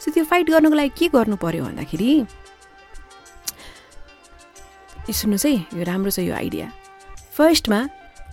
सो 0.00 0.10
त्यो 0.10 0.24
फाइट 0.24 0.46
गर्नुको 0.50 0.76
लागि 0.76 0.92
के 0.98 1.06
गर्नु 1.12 1.36
पर्यो 1.36 1.64
भन्दाखेरि 1.64 2.10
सुन्नुहोस् 5.08 5.46
है 5.46 5.52
यो 5.76 5.84
राम्रो 5.84 6.10
छ 6.10 6.18
यो 6.24 6.34
आइडिया 6.34 6.66
फर्स्टमा 7.36 7.80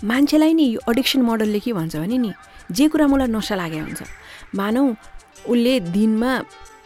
मान्छेलाई 0.03 0.53
नि 0.53 0.65
यो 0.75 0.79
एडिक्सन 0.91 1.21
मोडलले 1.21 1.59
के 1.59 1.73
भन्छ 1.73 1.95
भने 1.95 2.17
नि 2.17 2.31
जे 2.71 2.87
कुरा 2.87 3.07
मलाई 3.07 3.27
नसा 3.27 3.55
लागेको 3.55 3.85
हुन्छ। 3.85 4.01
मानौ 4.55 4.83
उसले 5.49 5.79
दिनमा 5.93 6.31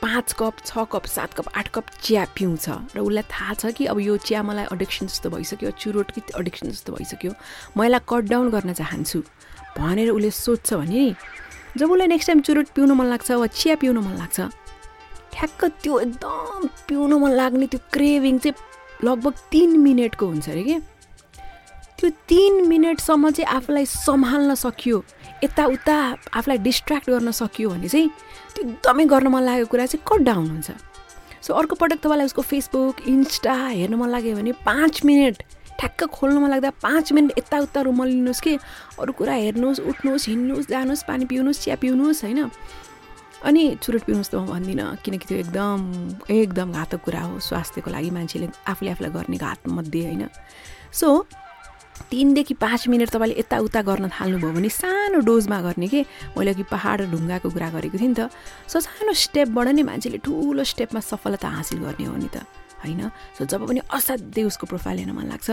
पाँच 0.02 0.34
कप 0.40 0.56
छ 0.66 0.86
कप 0.92 1.06
सात 1.06 1.34
कप 1.34 1.48
आठ 1.56 1.68
कप 1.76 1.86
चिया 2.02 2.26
पिउँछ 2.36 2.96
र 2.96 3.00
उसलाई 3.00 3.24
थाहा 3.32 3.54
छ 3.54 3.72
कि 3.76 3.86
अब 3.92 4.00
यो 4.00 4.18
चिया 4.18 4.44
मलाई 4.44 4.66
अडिक्सन 4.72 5.08
जस्तो 5.08 5.30
भइसक्यो 5.30 5.72
चुरोट 5.76 6.12
कि 6.12 6.22
अडिक्सन 6.36 6.68
जस्तो 6.72 6.94
भइसक्यो। 6.94 7.32
म 7.78 7.84
यसलाई 7.84 8.00
कट 8.08 8.24
डाउन 8.32 8.50
गर्न 8.50 8.74
चाहन्छु। 8.74 9.20
भनेर 9.78 10.10
उसले 10.10 10.32
सोध्छ 10.32 10.74
भने 10.74 11.16
जब 11.78 11.92
उसलाई 11.92 12.08
नेक्स्ट 12.08 12.28
टाइम 12.28 12.40
चुरोट 12.42 12.68
पिउनु 12.76 12.94
मन 12.96 13.06
लाग्छ 13.06 13.32
वा 13.32 13.48
चिया 13.48 13.76
पिउनु 13.76 14.02
मन 14.02 14.16
लाग्छ 14.18 14.40
ठ्याक्क 15.36 15.66
त्यो 15.84 16.00
एकदम 16.00 16.68
पिउनु 16.88 17.20
मन 17.20 17.32
लाग्ने 17.32 17.68
त्यो 17.68 17.80
क्रेभिङ 17.94 18.38
चाहिँ 18.40 18.56
लगभग 19.04 19.34
तिन 19.52 19.78
मिनटको 19.80 20.26
हुन्छ 20.26 20.50
अरे 20.50 20.64
कि? 20.64 20.80
त्यो 22.00 22.10
तिन 22.28 22.68
मिनटसम्म 22.68 23.30
चाहिँ 23.32 23.48
आफूलाई 23.56 23.86
सम्हाल्न 23.86 24.56
सकियो। 24.56 25.04
यताउता 25.44 25.96
आफूलाई 26.34 26.58
डिस्ट्र्याक्ट 26.58 27.10
गर्न 27.10 27.32
सकियो 27.32 27.70
भने 27.70 27.88
चाहिँ 27.88 28.10
त्यो 28.56 28.64
एकदमै 28.70 29.06
गर्न 29.06 29.28
मन 29.28 29.44
लागेको 29.44 29.70
कुरा 29.72 29.86
चाहिँ 29.86 30.04
कट 30.08 30.22
डाउन 30.26 30.48
हुन्छ। 30.50 30.72
सो 31.42 31.54
अर्को 31.54 31.76
पटक 31.76 32.00
तपाईँलाई 32.04 32.26
उसको 32.26 32.42
फेसबुक 32.42 33.08
इन्स्टा 33.08 33.54
हेर्नु 33.54 33.98
मन 33.98 34.10
लाग्यो 34.10 34.36
भने 34.36 34.52
पाँच 34.66 35.06
मिनट 35.06 35.44
ठ्याक्क 35.80 36.04
खोल्नु 36.12 36.40
मन 36.40 36.50
लाग्दा 36.50 36.70
पाँच 36.84 37.12
मिनट 37.14 37.38
यताउता 37.38 37.82
रुमलिनुहोस् 37.88 38.42
कि 38.42 38.54
अरू 39.00 39.12
कुरा 39.16 39.34
हेर्नुहोस् 39.34 39.80
उठ्नुहोस् 39.80 40.28
हिँड्नुहोस् 40.28 40.70
जानुहोस् 40.70 41.04
पानी 41.08 41.26
पिउनुहोस् 41.26 41.64
चिया 41.64 41.76
पिउनुहोस् 41.80 42.24
होइन? 42.24 42.52
अनि 43.40 43.64
चुरोट 43.80 44.04
पिउनुहोस् 44.04 44.32
त 44.32 44.36
म 44.36 44.46
भन्दिनँ 44.52 45.00
किनकि 45.00 45.26
त्यो 45.28 45.38
एकदम 45.40 45.80
एकदम 46.28 46.72
घातक 46.76 47.00
कुरा 47.00 47.22
हो 47.24 47.40
स्वास्थ्यको 47.40 47.90
लागि 47.92 48.10
मान्छेले 48.12 48.48
आफूले 48.68 48.92
आफूलाई 48.92 49.12
गर्ने 49.16 49.38
घातमध्ये 49.40 50.04
होइन? 50.06 50.28
सो 50.92 51.08
तिनदेखि 52.08 52.54
पाँच 52.54 52.88
मिनट 52.88 53.10
तपाईँले 53.10 53.36
यताउता 53.40 53.82
गर्न 53.82 54.10
थाल्नुभयो 54.10 54.52
भने 54.56 54.70
सानो 54.70 55.20
डोजमा 55.20 55.58
गर्ने 55.62 55.88
के? 55.88 56.02
मैले 56.38 56.52
अघि 56.52 56.64
पहाड 56.72 57.02
र 57.02 57.06
ढुङ्गाको 57.12 57.50
कुरा 57.50 57.70
गरेको 57.70 57.98
थिएँ 58.00 58.10
नि 58.10 58.16
त। 58.16 58.32
सो 58.68 58.80
सानो 58.80 59.14
स्टेपबाट 59.14 59.68
नै 59.76 59.84
मान्छेले 59.84 60.18
ठुलो 60.24 60.64
स्टेपमा 60.64 61.00
सफलता 61.00 61.48
हासिल 61.48 61.80
गर्ने 61.86 62.06
हो 62.06 62.16
नि 62.18 62.30
त। 62.34 62.48
होइन? 62.82 63.12
सो 63.38 63.46
जब 63.46 63.68
पनि 63.68 63.82
असाध्यै 63.92 64.44
उसको 64.48 64.66
प्रोफाइल 64.66 64.98
हेर्न 65.04 65.12
मन 65.14 65.28
लाग्छ 65.30 65.50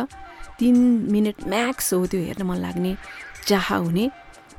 तिन 0.57 0.77
मिनट 1.11 1.37
म्याक्स 1.45 1.93
हो 1.93 2.07
त्यो 2.07 2.21
हेर्न 2.23 2.43
मन 2.47 2.59
लाग्ने। 2.63 2.93
चाह 3.47 3.69
हुने 3.85 4.05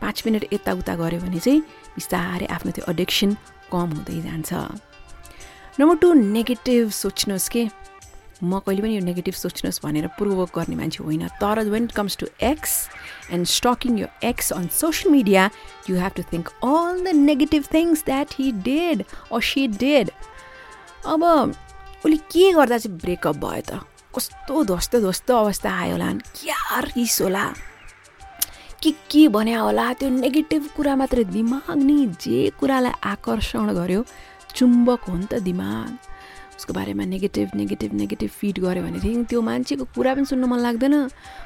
पाँच 0.02 0.18
मिनट 0.26 0.44
यताउता 0.54 0.94
गऱ्यो 0.96 1.20
भने 1.24 1.40
चाहिँ 1.40 1.62
बिस्तारै 1.98 2.46
आफ्नो 2.46 2.72
त्यो 2.76 2.84
एडिक्सन 2.92 3.30
कम 3.72 3.90
हुँदै 3.96 4.22
जान्छ। 4.22 4.52
नम्बर 5.80 5.96
टू 5.98 6.14
नेगेटिभ 6.14 6.90
सोच्नुहोस् 6.92 7.50
के? 7.50 7.64
म 8.44 8.60
कहिले 8.60 8.82
पनि 8.82 8.96
यो 8.96 9.02
नेगेटिभ 9.04 9.34
सोच्नुहोस् 9.34 9.82
भनेर 9.84 10.08
पूर्वक 10.18 10.50
गर्ने 10.56 10.76
मान्छे 10.76 11.04
होइन। 11.04 11.28
तर 11.42 11.60
when 11.70 11.84
it 11.84 11.92
comes 11.92 12.18
to 12.18 12.28
ex 12.44 12.74
and 13.34 13.46
stalking 13.48 14.00
यो 14.00 14.08
ex 14.24 14.52
on 14.54 14.68
social 14.74 15.12
media 15.12 15.50
you 15.90 15.96
have 15.98 16.12
to 16.18 16.24
think 16.34 16.50
all 16.64 17.04
the 17.04 17.16
negative 17.16 17.64
things 17.74 18.06
that 18.06 18.34
he 18.40 18.52
did 18.68 19.04
or 19.32 19.42
she 19.42 19.68
did 19.68 20.12
अब 21.06 21.24
उसले 21.24 22.18
के 22.32 22.52
गर्दा 22.54 22.78
चाहिँ 22.78 22.98
ब्रेकअप 22.98 23.36
भयो 23.36 23.62
त? 23.62 23.82
कस्तो 24.16 24.64
ध्वस्त 24.64 24.96
ध्वस्त 24.96 25.32
अवस्था 25.32 25.70
आयो 25.80 25.92
होला 25.92 26.12
क्या 26.42 26.80
रिस 26.94 27.22
होला? 27.22 27.46
के 28.84 28.92
के 29.10 29.28
भन्या 29.28 29.60
होला? 29.60 29.94
त्यो 29.94 30.10
नेगेटिभ 30.10 30.70
कुरा 30.76 30.96
मात्रै 30.96 31.24
दिमाग 31.34 31.78
नि 31.78 32.06
जे 32.22 32.50
कुरालाई 32.60 32.94
आकर्षण 33.04 33.74
गर्यो 33.74 34.06
चुम्बक 34.56 35.02
हो 35.10 35.16
नि 35.18 35.26
त 35.26 35.42
दिमाग। 35.42 35.98
उसको 36.58 36.74
बारेमा 36.74 37.05
नेगेटिभ 37.05 37.47
नेगेटिभ 37.55 37.93
नेगेटिभ 37.93 38.30
फिड 38.30 38.60
गऱ्यो 38.60 38.82
भनेदेखि 38.84 39.24
त्यो 39.30 39.41
मान्छेको 39.41 39.86
कुरा 39.93 40.12
पनि 40.18 40.26
सुन्नु 40.26 40.47
मन 40.47 40.60
लाग्दैन। 40.60 40.95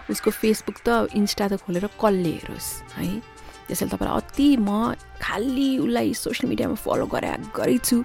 उसको 0.10 0.30
फेसबुक 0.32 0.78
त 0.88 1.12
इन्स्टा 1.14 1.48
त 1.52 1.54
खोलेर 1.68 1.86
कसले 2.00 2.32
हेरोस् 2.40 2.70
है? 2.96 3.08
त्यसैले 3.68 3.92
तपाईँलाई 3.92 4.16
अति 4.20 4.48
म 4.60 4.96
खालि 5.20 5.70
उसलाई 5.84 6.14
सोसियल 6.16 6.48
मिडियामा 6.50 6.76
फलो 6.76 7.06
गरे 7.08 7.30
गरेछु 7.56 7.98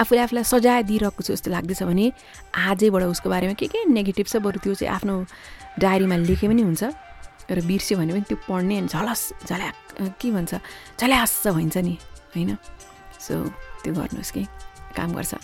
आफूले 0.00 0.20
आफूलाई 0.20 0.44
सजाय 0.44 0.82
दिइरहेको 0.88 1.20
छु 1.20 1.32
जस्तो 1.36 1.50
लाग्दैछ 1.50 1.82
भने 1.84 2.06
आजैबाट 2.56 3.02
उसको 3.08 3.28
बारेमा 3.28 3.52
के 3.56 3.66
के 3.68 3.84
नेगेटिभ 3.88 4.26
छ 4.28 4.36
बरु 4.40 4.60
त्यो 4.64 4.74
चाहिँ 4.80 4.92
आफ्नो 4.96 5.14
डायरीमा 5.80 6.16
लेखे 6.24 6.48
पनि 6.48 6.62
हुन्छ। 6.62 6.82
र 7.50 7.58
बिर्स्यो 7.66 7.98
भने 7.98 8.12
पनि 8.14 8.24
त्यो 8.30 8.38
पढ्ने 8.48 8.76
झलस 8.88 9.22
झल्या 9.48 9.72
के 10.16 10.28
भन्छ? 10.30 10.52
झल्यास 11.00 11.32
भन्छ 11.52 11.76
नि 11.76 11.94
होइन? 12.36 12.56
सो 13.20 13.34
त्यो 13.82 13.92
गर्नुहोस् 13.92 14.32
कि 14.32 14.42
काम 14.96 15.12
गर्छ। 15.12 15.34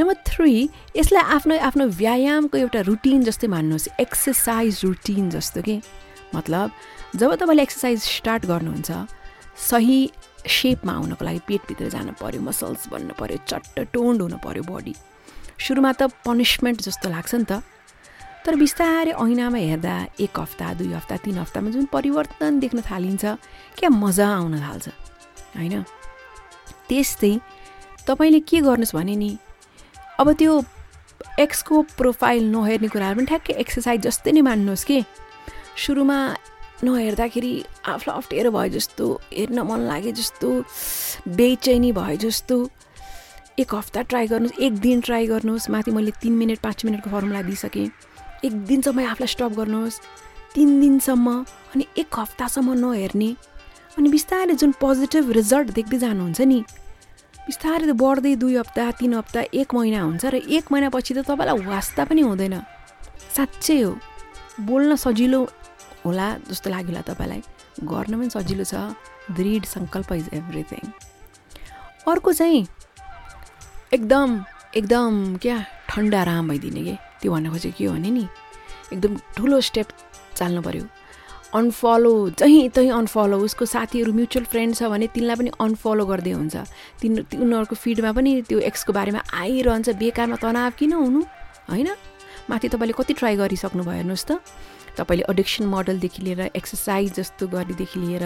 नम्बर 0.00 0.16
थ्री 0.26 0.52
यसलाई 0.96 1.22
आफ्नो 1.36 1.58
आफ्नो 1.68 1.84
व्यायामको 2.00 2.58
एउटा 2.58 2.80
रुटिन 2.88 3.22
जस्तै 3.24 3.46
मान्नुहोस्। 3.54 3.88
एक्सर्साइज 4.00 4.80
रुटिन 4.84 5.30
जस्तो 5.30 5.62
कि? 5.62 5.80
मतलब 6.34 6.70
जब 7.16 7.34
तपाईँले 7.34 7.62
एक्सर्साइज 7.62 7.98
स्टार्ट 8.00 8.46
गर्नुहुन्छ 8.46 8.90
सही 9.60 9.98
सेपमा 10.40 10.92
आउनको 10.92 11.24
लागि 11.24 11.40
पेटभित्र 11.48 11.88
जानु 11.90 12.12
पऱ्यो 12.16 12.40
मसल्स 12.40 12.88
बन्नु 12.88 13.14
पऱ्यो 13.20 13.38
चट्ट 13.44 13.92
टोन्ड 13.92 14.22
हुनु 14.22 14.38
पऱ्यो 14.40 14.62
बडी 14.64 14.94
सुरुमा 15.60 15.92
त 15.92 16.08
पनिसमेन्ट 16.24 16.78
जस्तो 16.80 17.08
लाग्छ 17.10 17.34
नि 17.34 17.44
त। 17.44 17.60
तर 18.40 18.56
बिस्तारै 18.56 19.12
ऐनामा 19.12 19.58
हेर्दा 19.60 19.94
एक 20.24 20.38
हप्ता 20.40 20.66
दुई 20.80 20.92
हप्ता 20.96 21.16
तिन 21.28 21.36
हप्तामा 21.44 21.70
जुन 21.76 21.84
परिवर्तन 21.92 22.58
देख्न 22.64 22.80
थालिन्छ 22.88 23.24
क्या 23.76 23.90
मजा 23.92 24.28
आउन 24.38 24.54
थाल्छ 24.64 24.88
होइन? 25.60 25.84
त्यस्तै 26.88 27.32
तपाईँले 28.08 28.40
के 28.48 28.58
गर्नुहोस् 28.64 28.96
भने 28.96 29.16
नि 29.16 29.30
अब 30.20 30.32
त्यो 30.36 30.52
एक्सको 31.40 31.82
प्रोफाइल 31.96 32.44
नहेर्ने 32.52 32.88
कुराहरू 32.88 33.16
पनि 33.16 33.26
ठ्याक्कै 33.26 33.54
एक्सर्साइज 33.64 34.00
जस्तै 34.06 34.32
नै 34.32 34.40
मान्नुहोस् 34.44 34.84
कि। 34.84 34.98
सुरुमा 35.80 36.18
नहेर्दाखेरि 36.84 37.52
आफूलाई 37.88 38.16
अप्ठ्यारो 38.16 38.50
भयो 38.50 38.68
जस्तो 38.76 39.04
हेर्न 39.32 39.58
मन 39.64 39.80
लागे 39.88 40.12
जस्तो 40.12 40.48
बेचैनी 41.36 41.92
भयो 41.92 42.16
जस्तो 42.20 42.56
एक 43.58 43.74
हप्ता 43.74 44.02
ट्राई 44.10 44.26
गर्नुहोस् 44.26 44.60
एक 44.60 44.74
दिन 44.80 45.00
ट्राई 45.00 45.26
गर्नुहोस् 45.26 45.70
माथि 45.70 45.90
मैले 45.90 46.12
तिन 46.20 46.32
मिनट 46.36 46.58
पाँच 46.60 46.84
मिनटको 46.84 47.10
फर्मुला 47.10 47.42
दिइसकेँ। 47.42 47.88
एक 48.44 48.52
दिनसम्म 48.68 49.00
आफूलाई 49.06 49.32
स्टप 49.34 49.52
गर्नुहोस् 49.56 50.00
तिन 50.54 50.80
दिनसम्म 50.80 51.28
अनि 51.74 51.84
एक 51.98 52.18
हप्तासम्म 52.18 52.76
नहेर्ने। 52.84 53.30
अनि 53.96 54.08
बिस्तारै 54.08 54.54
जुन 54.54 54.72
पोजिटिभ 54.80 55.30
रिजल्ट 55.32 55.68
देख्दै 55.76 55.98
जानुहुन्छ 55.98 56.40
नि 56.40 56.64
बिस्तारै 57.50 57.86
त 57.90 57.92
बढ्दै 58.02 58.34
दुई 58.42 58.54
हप्ता 58.62 58.82
तिन 58.98 59.14
हप्ता 59.18 59.40
एक 59.60 59.68
महिना 59.74 60.00
हुन्छ 60.06 60.24
र 60.30 60.36
एक 60.56 60.64
महिनापछि 60.72 61.12
त 61.14 61.18
तपाईँलाई 61.26 61.58
वास्ता 61.66 62.02
पनि 62.06 62.22
हुँदैन। 62.22 62.56
साँच्चै 63.36 63.78
हो। 63.82 63.90
बोल्न 64.68 64.90
सजिलो 65.04 65.40
होला 66.04 66.26
जस्तो 66.46 66.70
लाग्यो 66.70 66.90
होला 66.94 67.02
तपाईँलाई। 67.10 67.40
गर्न 67.90 68.12
पनि 68.18 68.30
सजिलो 68.30 68.64
छ। 68.64 68.74
दृढ 69.34 69.64
सङ्कल्प 69.66 70.10
इज 70.12 70.26
एभ्रिथिङ 70.38 70.84
अर्को 72.10 72.30
चाहिँ 72.32 72.62
एकदम 73.94 74.28
एकदम 74.78 75.12
क्या 75.42 75.56
ठन्डा 75.90 76.20
आराम 76.20 76.48
भइदिने 76.48 76.82
कि? 76.86 76.94
त्यो 77.20 77.32
भन्न 77.32 77.50
खोजेको 77.50 77.76
के 77.78 77.84
हो 77.84 77.94
भने 77.94 78.10
नि 78.10 78.24
एकदम 78.94 79.12
ठुलो 79.36 79.60
स्टेप 79.68 79.88
चाल्नु 80.38 80.62
पऱ्यो 80.62 80.84
अनफलो 81.54 82.14
जहीँ 82.38 82.68
तहीँ 82.70 82.90
अनफलो 82.90 83.38
उसको 83.42 83.64
साथीहरू 83.66 84.12
म्युचुअल 84.12 84.44
फ्रेन्ड 84.44 84.74
छ 84.74 84.82
भने 84.86 85.06
तिनलाई 85.10 85.36
पनि 85.36 85.50
अनफलो 85.60 86.04
गर्दै 86.06 86.32
हुन्छ। 86.32 86.56
तिन 87.00 87.12
उनीहरूको 87.34 87.74
फिडमा 87.74 88.12
पनि 88.12 88.30
त्यो 88.48 88.58
एक्सको 88.70 88.92
बारेमा 88.92 89.20
आइरहन्छ 89.34 89.88
बेकारमा 89.98 90.36
तनाव 90.36 90.70
किन 90.78 90.92
हुनु? 90.92 91.20
होइन? 91.70 91.88
माथि 92.50 92.68
तपाईँले 92.68 92.94
कति 92.94 93.12
ट्राई 93.18 93.36
गरिसक्नु 93.36 93.82
भयो 93.82 93.98
हेर्नुहोस् 93.98 94.26
त। 94.26 94.38
तपाईँले 94.98 95.24
एडिक्सन 95.30 95.64
मोडलदेखि 95.66 96.22
लिएर 96.22 96.40
एक्सर्साइज 96.54 97.14
जस्तो 97.14 97.46
गर्नेदेखि 97.46 97.98
लिएर 97.98 98.24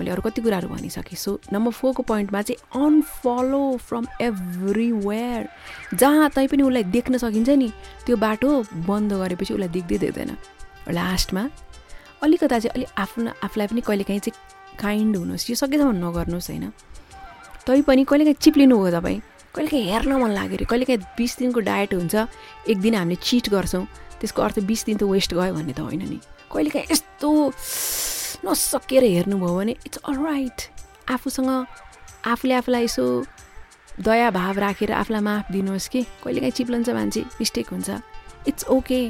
मैले 0.00 0.10
अरू 0.10 0.22
कति 0.22 0.40
कुराहरू 0.40 0.68
भनिसकेँ। 0.68 1.16
सो 1.16 1.40
नम्बर 1.52 1.72
फोरको 1.72 2.02
पोइन्टमा 2.08 2.40
चाहिँ 2.42 2.60
अनफलो 2.76 3.64
फ्रम 3.88 4.04
एभ्रिवेयर 4.20 5.48
जहाँ 5.96 6.28
तै 6.36 6.46
पनि 6.46 6.62
उसलाई 6.62 6.84
देख्न 6.92 7.18
सकिन्छ 7.20 7.48
नि 7.56 7.68
त्यो 8.06 8.16
बाटो 8.16 8.48
बन्द 8.88 9.12
गरेपछि 9.12 9.52
उसलाई 9.54 9.68
देख्दै 9.68 9.98
देख्दैन। 9.98 10.36
लास्टमा 10.88 11.42
अलिकता 12.22 12.58
चाहिँ 12.58 12.72
अलिक 12.74 12.88
आफ्नो 12.98 13.30
आफूलाई 13.44 13.66
पनि 13.66 13.80
कहिलेकाहीँ 13.80 14.20
चाहिँ 14.20 14.78
काइन्ड 14.78 15.16
हुनुहोस्। 15.16 15.50
यो 15.50 15.56
सकेसम्म 15.56 15.96
नगर्नुहोस् 16.04 16.50
होइन? 16.50 16.66
तैपनि 17.66 18.04
कहिलेकाहीँ 18.04 18.40
चिप्लिनु 18.40 18.76
हो 18.76 18.90
तपाईँ। 18.90 19.20
कहिलेकाहीँ 19.54 19.84
हेर्न 19.90 20.12
मन 20.22 20.30
लाग्यो 20.30 20.56
अरे। 20.56 20.64
कहिलेकाहीँ 20.64 21.00
बिस 21.18 21.38
दिनको 21.38 21.60
डायट 21.60 21.94
हुन्छ 21.94 22.14
एक 22.68 22.78
दिन 22.80 22.94
हामीले 22.94 23.16
चिट 23.18 23.48
गर्छौँ। 23.48 23.84
त्यसको 24.20 24.42
अर्थ 24.42 24.58
बिस 24.68 24.84
दिन 24.84 24.96
त 24.96 25.02
वेस्ट 25.04 25.34
गयो 25.34 25.54
भन्ने 25.54 25.72
त 25.72 25.80
होइन 25.80 26.02
नि। 26.08 26.20
कहिलेकाहीँ 26.52 26.86
यस्तो 26.92 27.28
नसकेर 28.44 29.04
हेर्नुभयो 29.04 29.54
भने 29.56 29.72
इट्स 29.86 29.98
अल 30.04 30.16
राइट 30.20 30.58
आफूसँग 31.10 31.50
आफूले 32.26 32.54
आफूलाई 32.54 32.84
यसो 32.84 33.04
दया 34.00 34.30
भाव 34.30 34.58
राखेर 34.58 34.92
आफूलाई 34.92 35.22
माफ 35.22 35.52
दिनुहोस् 35.52 35.88
कि। 35.88 36.00
कहिलेकाहीँ 36.24 36.52
चिप्लन्छ 36.52 36.88
मान्छे 36.90 37.20
मिस्टेक 37.40 37.68
हुन्छ। 37.72 37.90
इट्स 38.48 38.64
ओके 38.68 39.00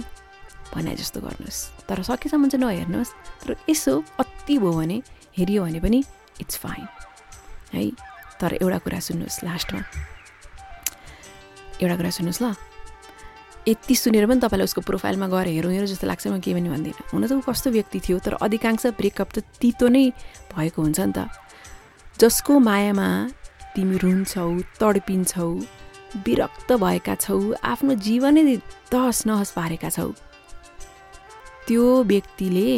भने 0.75 0.95
जस्तो 0.97 1.21
गर्नुहोस्। 1.21 1.87
तर 1.89 2.03
सकेसम्म 2.03 2.49
चाहिँ 2.49 2.65
नहेर्नुहोस्। 2.65 3.11
तर 3.43 3.57
यसो 3.69 3.93
अति 4.19 4.59
भयो 4.59 4.73
भने 4.73 5.03
हेरियो 5.39 5.63
भने 5.65 5.81
पनि 5.81 5.99
इट्स 6.41 6.57
फाइन 6.57 6.87
है? 7.75 7.91
तर 8.41 8.59
एउटा 8.63 8.79
कुरा 8.79 9.01
सुन्नुहोस् 9.01 9.45
लास्टमा। 9.45 9.81
एउटा 11.83 11.97
कुरा 11.97 12.11
सुन्नुहोस् 12.11 12.43
ल। 12.43 12.55
यति 13.69 13.95
सुनेर 13.95 14.27
पनि 14.27 14.41
तपाईँलाई 14.41 14.65
उसको 14.65 14.81
प्रोफाइलमा 14.81 15.27
गएर 15.29 15.49
हेरौँ 15.53 15.73
हेरौँ 15.73 15.87
जस्तो 15.87 16.07
लाग्छ 16.07 16.27
म 16.27 16.41
के 16.41 16.55
पनि 16.55 16.69
भन्दिनँ। 16.69 17.13
हुन 17.13 17.27
त 17.29 17.33
ऊ 17.37 17.41
कस्तो 17.45 17.71
व्यक्ति 17.71 18.01
थियो 18.01 18.19
तर 18.19 18.35
अधिकांश 18.41 18.97
ब्रेकअप 18.97 19.29
त 19.37 19.39
तितो 19.61 19.89
नै 19.89 20.11
भएको 20.57 20.81
हुन्छ 20.81 21.01
नि 21.01 21.13
त। 21.13 21.29
जसको 22.17 22.59
मायामा 22.59 23.09
तिमी 23.77 23.97
रुन्छौ 24.01 24.49
तडपिन्छौ 24.81 25.49
विरक्त 26.25 26.73
भएका 26.73 27.15
छौ 27.15 27.37
आफ्नो 27.63 27.95
जीवनै 27.95 28.57
तहस 28.91 29.27
नहस 29.29 29.51
पारेका 29.53 29.91
छौ 29.93 30.09
त्यो 31.71 32.03
व्यक्तिले 32.03 32.71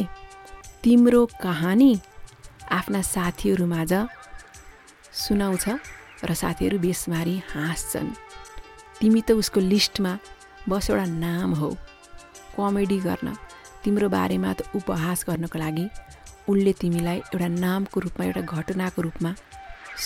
तिम्रो 0.84 1.20
कहानी 1.42 1.92
आफ्ना 2.68 3.00
साथीहरूमाझ 3.00 3.92
सुनाउँछ 5.16 5.64
र 6.28 6.34
साथीहरू 6.36 6.78
बेसमारी 6.78 7.36
हाँस्छन्। 7.52 8.10
तिमी 9.00 9.20
त 9.24 9.32
उसको 9.40 9.60
लिस्टमा 9.72 10.12
बस 10.68 10.90
एउटा 10.90 11.06
नाम 11.24 11.50
हो। 11.56 11.70
कमेडी 12.52 12.98
गर्न 13.08 13.32
तिम्रो 13.80 14.08
बारेमा 14.12 14.52
त 14.52 14.68
उपहास 14.76 15.24
गर्नको 15.28 15.58
लागि 15.58 15.86
उसले 16.52 16.72
तिमीलाई 16.76 17.18
एउटा 17.32 17.48
नामको 17.48 17.96
रूपमा 17.96 18.24
एउटा 18.28 18.42
घटनाको 18.44 19.00
रूपमा 19.08 19.30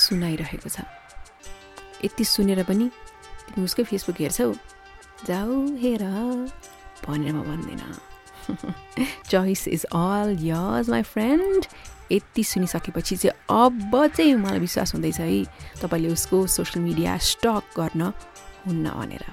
सुनाइरहेको 0.02 0.68
छ। 0.70 0.86
यति 2.06 2.24
सुनेर 2.24 2.62
पनि 2.62 2.86
तिमी 3.50 3.64
उसकै 3.66 3.82
फेसबुक 3.82 4.16
हेर्छौ? 4.22 4.54
जाऊ 5.26 5.74
हेर 5.74 6.02
भनेर 7.02 7.34
म 7.34 7.42
भन्दिनँ। 7.50 8.14
Choice 9.30 9.68
is 9.68 9.84
always 10.40 10.90
my 10.90 11.02
friend 11.02 11.66
यति 12.12 12.44
सुनिसकेपछि 12.44 13.16
चाहिँ 13.16 13.64
अब 13.64 14.06
चाहिँ 14.16 14.34
मलाई 14.34 14.58
विश्वास 14.58 14.94
हुँदैछ 14.94 15.20
है 15.20 15.44
तपाईँले 15.82 16.08
उसको 16.08 16.46
सोसियल 16.46 16.84
मिडिया 16.84 17.16
स्टक 17.18 17.80
गर्न 17.80 18.12
हुन्न 18.66 18.90
भनेर। 18.90 19.24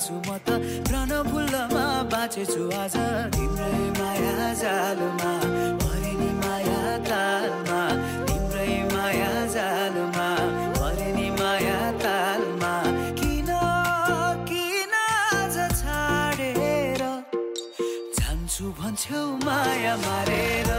परेछु 0.00 0.16
म 0.26 0.30
त 0.46 0.48
रणभुल्लमा 0.92 1.84
बाँचेछु 2.08 2.62
आज 2.72 2.96
तिम्रै 3.36 3.80
माया 4.00 4.48
जालमा 4.60 5.32
परे 5.80 6.12
नि 6.20 6.30
माया 6.40 6.80
तालमा 7.08 7.80
तिम्रै 8.28 8.72
माया 8.94 9.32
जालमा 9.54 10.28
परे 10.80 11.08
नि 11.16 11.28
माया 11.40 11.80
तालमा। 12.00 12.72
किन 13.20 13.50
किन 14.48 14.94
आज 14.96 15.56
छाडेर 15.80 17.02
जान्छु 18.16 18.64
भन्छौ 18.80 19.22
माया 19.44 19.94
मारेर? 20.06 20.70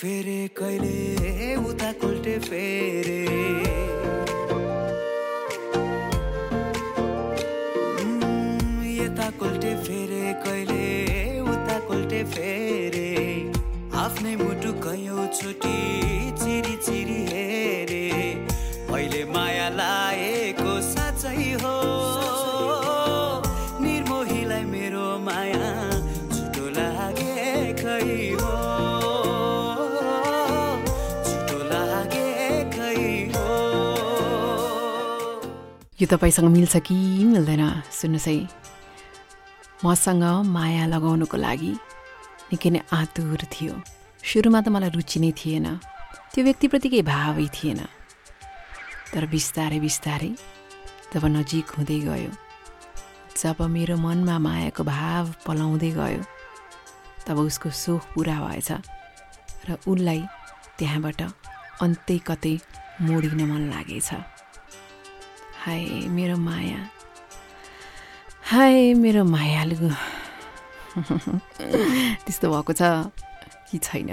फेरे 0.00 0.38
कहिले 0.58 1.54
उता 1.70 1.90
कोल्टे 2.02 2.38
फेरे 2.46 3.13
यो 36.04 36.08
तपाईँसँग 36.12 36.52
मिल्छ 36.52 36.76
कि 36.84 36.94
मिल्दैन 37.24 37.88
सुन्नुहोस् 37.88 38.28
है। 38.28 38.36
मसँग 39.88 40.24
माया 40.52 40.84
लगाउनुको 40.92 41.36
लागि 41.40 41.72
निकै 42.52 42.70
नै 42.76 42.80
आतुर 42.92 43.40
थियो। 43.48 43.72
सुरुमा 44.20 44.60
त 44.60 44.68
मलाई 44.68 44.92
रुचि 44.92 45.18
नै 45.24 45.32
थिएन। 45.32 45.66
त्यो 46.28 46.44
व्यक्तिप्रति 46.44 46.88
केही 46.92 47.08
भावै 47.08 47.48
थिएन। 47.56 47.80
तर 49.16 49.24
बिस्तारै 49.32 49.80
बिस्तारै 49.80 50.30
जब 51.08 51.24
नजिक 51.24 51.72
हुँदै 51.72 51.98
गयो। 52.04 52.32
जब 53.40 53.58
मेरो 53.64 53.96
मनमा 53.96 54.36
मायाको 54.44 54.82
भाव 54.84 55.24
पलाउँदै 55.48 55.90
गयो 55.96 56.20
तब 57.24 57.36
उसको 57.48 57.72
सोख 57.72 58.02
पुरा 58.12 58.36
भएछ 58.44 58.70
र 59.66 59.80
उसलाई 59.88 60.20
त्यहाँबाट 60.76 61.20
अन्तै 61.80 62.18
कतै 62.28 62.54
मोडिन 63.08 63.40
मन 63.48 63.62
लागेछ। 63.72 64.33
हाय 65.64 65.84
मेरो 66.12 66.36
माया 66.36 66.80
हाय 68.52 68.92
मेरो 69.00 69.24
मायालु 69.24 69.88
त्यस्तो 72.20 72.46
भएको 72.52 72.72
छ? 72.72 73.08
कि 73.72 73.78
छैन. 73.80 74.10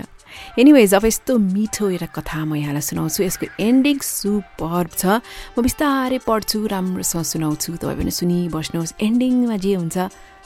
एनिवेज 0.56 0.93
अब 0.95 1.06
यस्तो 1.06 1.38
मिठो 1.38 1.89
एउटा 1.91 2.08
कथा 2.16 2.39
म 2.47 2.56
यहाँलाई 2.56 2.82
सुनाउँछु। 2.88 3.24
यसको 3.28 3.45
एन्डिङ 3.60 3.99
सुपर 3.99 4.88
छ। 4.95 5.20
म 5.52 5.60
बिस्तारै 5.60 6.24
पढ्छु 6.24 6.58
राम्रोसँग 6.72 7.28
सुनाउँछु। 7.28 7.84
तपाईँ 7.84 7.99
पनि 7.99 8.12
सुनिबस्नुहोस्। 8.16 8.95
एन्डिङमा 9.04 9.58
जे 9.60 9.76
हुन्छ 9.76 9.97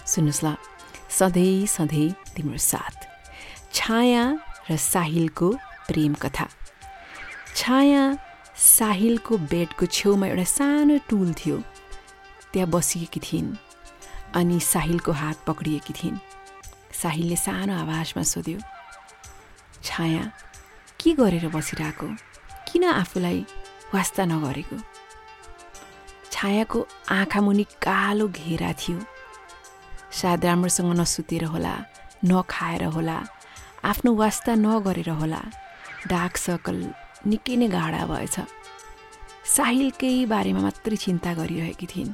सुन्नुहोस् 0.09 0.41
ल। 0.41 0.57
सधैँ 1.05 1.69
सधैँ 1.69 2.33
तिम्रो 2.33 2.57
साथ। 2.57 2.97
छाया 3.77 4.23
र 4.65 4.71
साहिलको 4.73 5.49
प्रेम 5.85 6.13
कथा। 6.17 6.49
छाया 7.53 8.24
साहिलको 8.55 9.37
बेडको 9.51 9.85
छेउमा 9.85 10.27
एउटा 10.27 10.43
सानो 10.43 10.97
टुल 11.09 11.33
थियो। 11.33 11.57
त्यहाँ 12.53 12.69
बसिएकी 12.71 13.19
थिइन् 13.19 13.55
अनि 14.35 14.59
साहिलको 14.59 15.11
हात 15.11 15.37
पक्रिएकी 15.47 15.93
थिइन्। 15.93 16.17
साहिलले 17.01 17.35
सानो 17.35 17.73
आवाजमा 17.75 18.23
सोध्यो 18.23 18.59
छाया 19.83 20.23
के 20.99 21.13
गरेर 21.13 21.47
बसिरहेको? 21.51 22.07
किन 22.67 22.83
आफूलाई 22.83 23.45
वास्ता 23.93 24.25
नगरेको? 24.25 24.77
छायाको 26.31 26.87
आँखा 27.11 27.41
मुनि 27.41 27.63
कालो 27.83 28.27
घेरा 28.27 28.71
थियो। 28.73 28.99
सायद 30.11 30.45
राम्रोसँग 30.45 30.91
नसुतेर 30.99 31.43
होला 31.53 31.75
नखाएर 32.25 32.83
होला 32.95 33.17
आफ्नो 33.83 34.13
वास्ता 34.15 34.55
नगरेर 34.55 35.09
होला 35.09 35.41
डार्क 36.07 36.37
सर्कल 36.37 36.79
निकै 37.25 37.55
नै 37.55 37.67
गाढा 37.67 38.05
भएछ। 38.05 38.35
साहिलकै 39.45 40.25
बारेमा 40.25 40.61
मात्रै 40.61 40.97
चिन्ता 40.97 41.33
गरिरहेकी 41.33 41.87
थिइन्। 41.87 42.11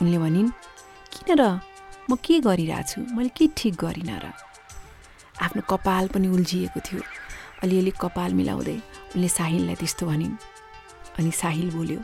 उनले 0.00 0.18
भनिन् 0.18 0.50
किन 1.12 1.30
र? 1.40 1.42
म 2.10 2.16
के 2.20 2.40
गरिरहेछु? 2.40 2.98
मैले 3.16 3.30
के 3.36 3.44
ठिक 3.56 3.74
गरिनँ 3.74 4.20
र? 4.20 4.32
आफ्नो 5.40 5.62
कपाल 5.70 6.08
पनि 6.14 6.28
उल्झिएको 6.28 6.80
थियो। 6.80 7.02
अलिअलि 7.62 7.92
कपाल 7.96 8.30
मिलाउँदै 8.34 8.76
उनले 9.16 9.28
साहिललाई 9.28 9.76
त्यस्तो 9.80 10.04
भनिन्। 10.06 10.36
अनि 11.18 11.30
साहिल 11.30 11.70
बोल्यो 11.70 12.00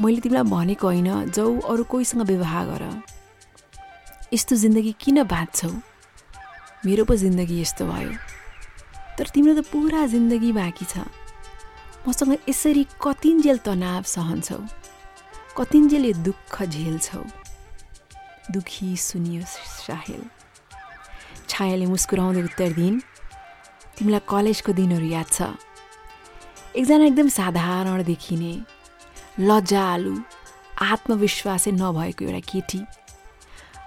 मैले 0.00 0.20
तिमीलाई 0.20 0.46
भनेको 0.46 0.86
होइन 0.86 1.30
जाउ 1.34 1.50
अरू 1.70 1.84
कोहीसँग 1.84 2.22
व्यवहार 2.22 2.64
गर। 2.66 2.84
यस्तो 4.32 4.56
जिन्दगी 4.56 4.92
किन 5.02 5.22
बाँच्छौ? 5.26 5.70
मेरो 6.86 7.04
पो 7.04 7.14
जिन्दगी 7.16 7.60
यस्तो 7.60 7.84
भयो। 7.84 8.29
तर 9.18 9.26
तिम्रो 9.34 9.54
त 9.54 9.66
पुरा 9.72 10.06
जिन्दगी 10.06 10.52
बाँकी 10.52 10.84
छ। 10.84 11.04
मसँग 12.06 12.32
यसरी 12.48 12.84
कतिन्जेल 13.02 13.58
तनाव 13.66 14.02
सहन्छौ 14.08 14.60
कतिन्जेल 15.56 16.04
यो 16.04 16.12
दुःख 16.24 16.56
झेल्छौ 16.64 17.22
दुखी 18.52 18.96
सुनियो 18.96 19.42
साहिल 19.46 20.22
छायाले 21.48 21.86
मुस्कुराउँदै 21.86 22.42
उत्तर 22.48 22.72
दिइन् 22.78 22.98
तिमीलाई 23.98 24.22
कलेजको 24.30 24.72
दिनहरू 24.72 25.06
याद 25.06 25.28
छ। 25.28 25.38
एकजना 26.78 27.04
एकदम 27.04 27.28
साधारण 27.28 28.02
देखिने 28.08 28.52
लज्जालु 29.40 30.14
आत्मविश्वासै 30.80 31.70
नभएको 31.76 32.24
एउटा 32.24 32.40
केटी। 32.50 32.80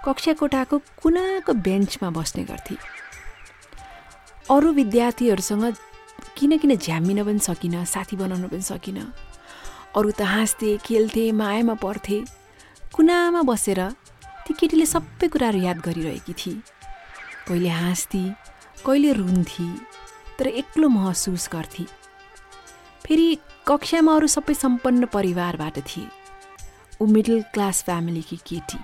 कक्षा 0.04 0.32
कोठाको 0.38 0.76
कुनाको 1.02 1.52
बेन्चमा 1.66 2.08
बस्ने 2.16 2.42
गर्थे। 2.44 2.76
अरू 4.50 4.72
विद्यार्थीहरूसँग 4.72 5.64
किन 6.36 6.56
किन 6.58 6.76
झ्याम्मिन 6.76 7.24
पनि 7.24 7.38
सकिनँ 7.38 7.84
साथी 7.84 8.16
बनाउन 8.16 8.48
पनि 8.48 8.62
सकिनँ। 8.62 9.04
अरू 9.96 10.10
त 10.10 10.22
हाँस्थे 10.22 10.76
खेल्थे 10.84 11.30
मायामा 11.32 11.74
पर्थे। 11.80 12.18
कुनामा 12.92 13.42
बसेर 13.42 13.80
ती 14.44 14.52
केटीले 14.52 14.86
सबै 14.86 15.28
कुराहरू 15.32 15.58
याद 15.58 15.78
गरिरहेकी 15.80 16.32
थिए। 16.36 16.60
कहिले 17.48 17.68
हाँस्थी 17.68 18.22
कहिले 18.84 19.12
रुन्थी 19.12 19.68
तर 20.38 20.46
एक्लो 20.60 20.88
महसुस 20.88 21.48
गर्थे। 21.52 21.84
फेरि 23.04 23.26
कक्षामा 23.66 24.14
अरू 24.14 24.26
सबै 24.28 24.54
सम्पन्न 24.54 25.06
परिवारबाट 25.08 25.76
थिए। 25.80 26.08
ऊ 27.00 27.06
मिडल 27.06 27.42
क्लास 27.54 27.82
फ्यामिलीकी 27.84 28.36
केटी। 28.44 28.78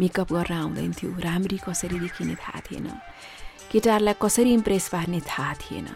मेकअप 0.00 0.32
गरेर 0.32 0.52
आउँदैन 0.52 0.92
थियो 0.96 1.10
राम्री 1.20 1.58
कसरी 1.68 1.98
देखिने 2.00 2.34
थाहा 2.34 2.60
थिएन। 2.66 2.88
केटाहरूलाई 3.72 4.14
कसरी 4.22 4.52
इम्प्रेस 4.52 4.88
पार्ने 4.88 5.20
थाहा 5.20 5.54
थिएन। 5.62 5.88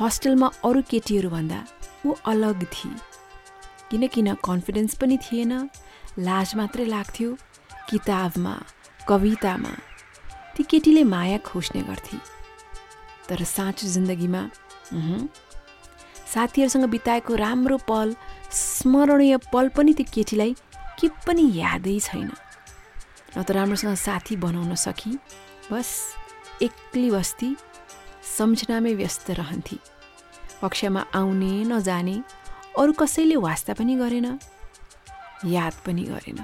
हस्टेलमा 0.00 0.48
अरू 0.64 0.82
केटीहरूभन्दा 0.90 1.58
ऊ 2.06 2.12
अलग 2.32 2.64
थिए। 2.74 2.94
किनकिन 3.90 4.34
कन्फिडेन्स 4.44 4.94
पनि 5.00 5.16
थिएन। 5.24 5.52
लाज 6.18 6.54
मात्रै 6.56 6.84
लाग्थ्यो 6.86 7.36
किताबमा 7.90 8.54
कवितामा। 9.08 9.72
ती 10.56 10.62
केटीले 10.62 11.04
माया 11.04 11.38
खोज्ने 11.48 11.82
गर्थे। 11.82 12.18
तर 13.28 13.44
साँचो 13.44 13.86
जिन्दगीमा 13.88 14.42
साथीहरूसँग 16.32 16.84
बिताएको 16.88 17.34
राम्रो 17.36 17.76
पल 17.88 18.14
स्मरणीय 18.52 19.36
पल 19.52 19.68
पनि 19.76 19.92
त्यो 19.94 20.06
केटीलाई 20.14 20.54
के 21.00 21.08
पनि 21.26 21.44
यादै 21.54 21.98
छैन। 22.00 22.30
न 23.36 23.42
त 23.42 23.50
राम्रोसँग 23.50 23.96
साथी 23.96 24.36
बनाउन 24.36 24.74
सकी 24.80 25.12
बस। 25.70 25.88
एक्लै 26.62 27.08
बस्ती 27.10 27.48
सम्झनामै 28.36 28.94
व्यस्त 29.00 29.30
रहन्थे 29.38 29.76
कक्षामा 30.60 31.02
आउने 31.20 31.52
नजाने 31.70 32.16
अरू 32.80 32.92
कसैले 33.00 33.36
वास्ता 33.46 33.72
पनि 33.78 33.94
गरेन 34.02 34.28
याद 35.50 35.74
पनि 35.86 36.02
गरेन 36.10 36.38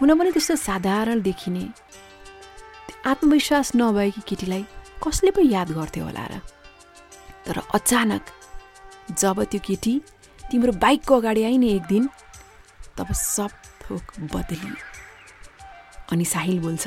हुन 0.00 0.18
पनि 0.18 0.30
त्यस्तो 0.36 0.56
साधारण 0.60 1.20
देखिने 1.28 1.64
आत्मविश्वास 3.06 3.70
नभएकी 3.74 4.22
केटीलाई 4.28 4.64
कसले 5.04 5.30
पो 5.36 5.40
याद 5.48 5.68
गर्थ्यो 5.78 6.04
होला 6.04 6.26
र 6.32 6.38
तर 7.46 7.58
अचानक 7.74 8.22
जब 9.18 9.42
त्यो 9.50 9.60
केटी 9.66 9.94
तिम्रो 10.38 10.72
बाइकको 10.78 11.14
अगाडि 11.20 11.42
आइने 11.44 11.68
एक 11.76 11.84
दिन 11.88 12.08
तब 12.96 13.12
सब 13.14 13.50
थोक 13.82 14.04
बदलियो 14.32 14.74
अनि 16.12 16.24
साहिल 16.24 16.60
बोल्छ 16.60 16.84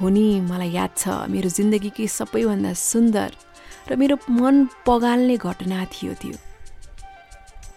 हो 0.00 0.08
नि 0.10 0.24
मलाई 0.50 0.70
याद 0.74 0.92
छ 0.98 1.04
मेरो 1.30 1.48
जिन्दगीकै 1.58 2.06
सबैभन्दा 2.18 2.72
सुन्दर 2.90 3.30
र 3.88 3.96
मेरो 4.00 4.16
मन 4.40 4.56
पगाल्ने 4.86 5.36
घटना 5.38 5.78
थियो 5.94 6.12
त्यो। 6.22 6.36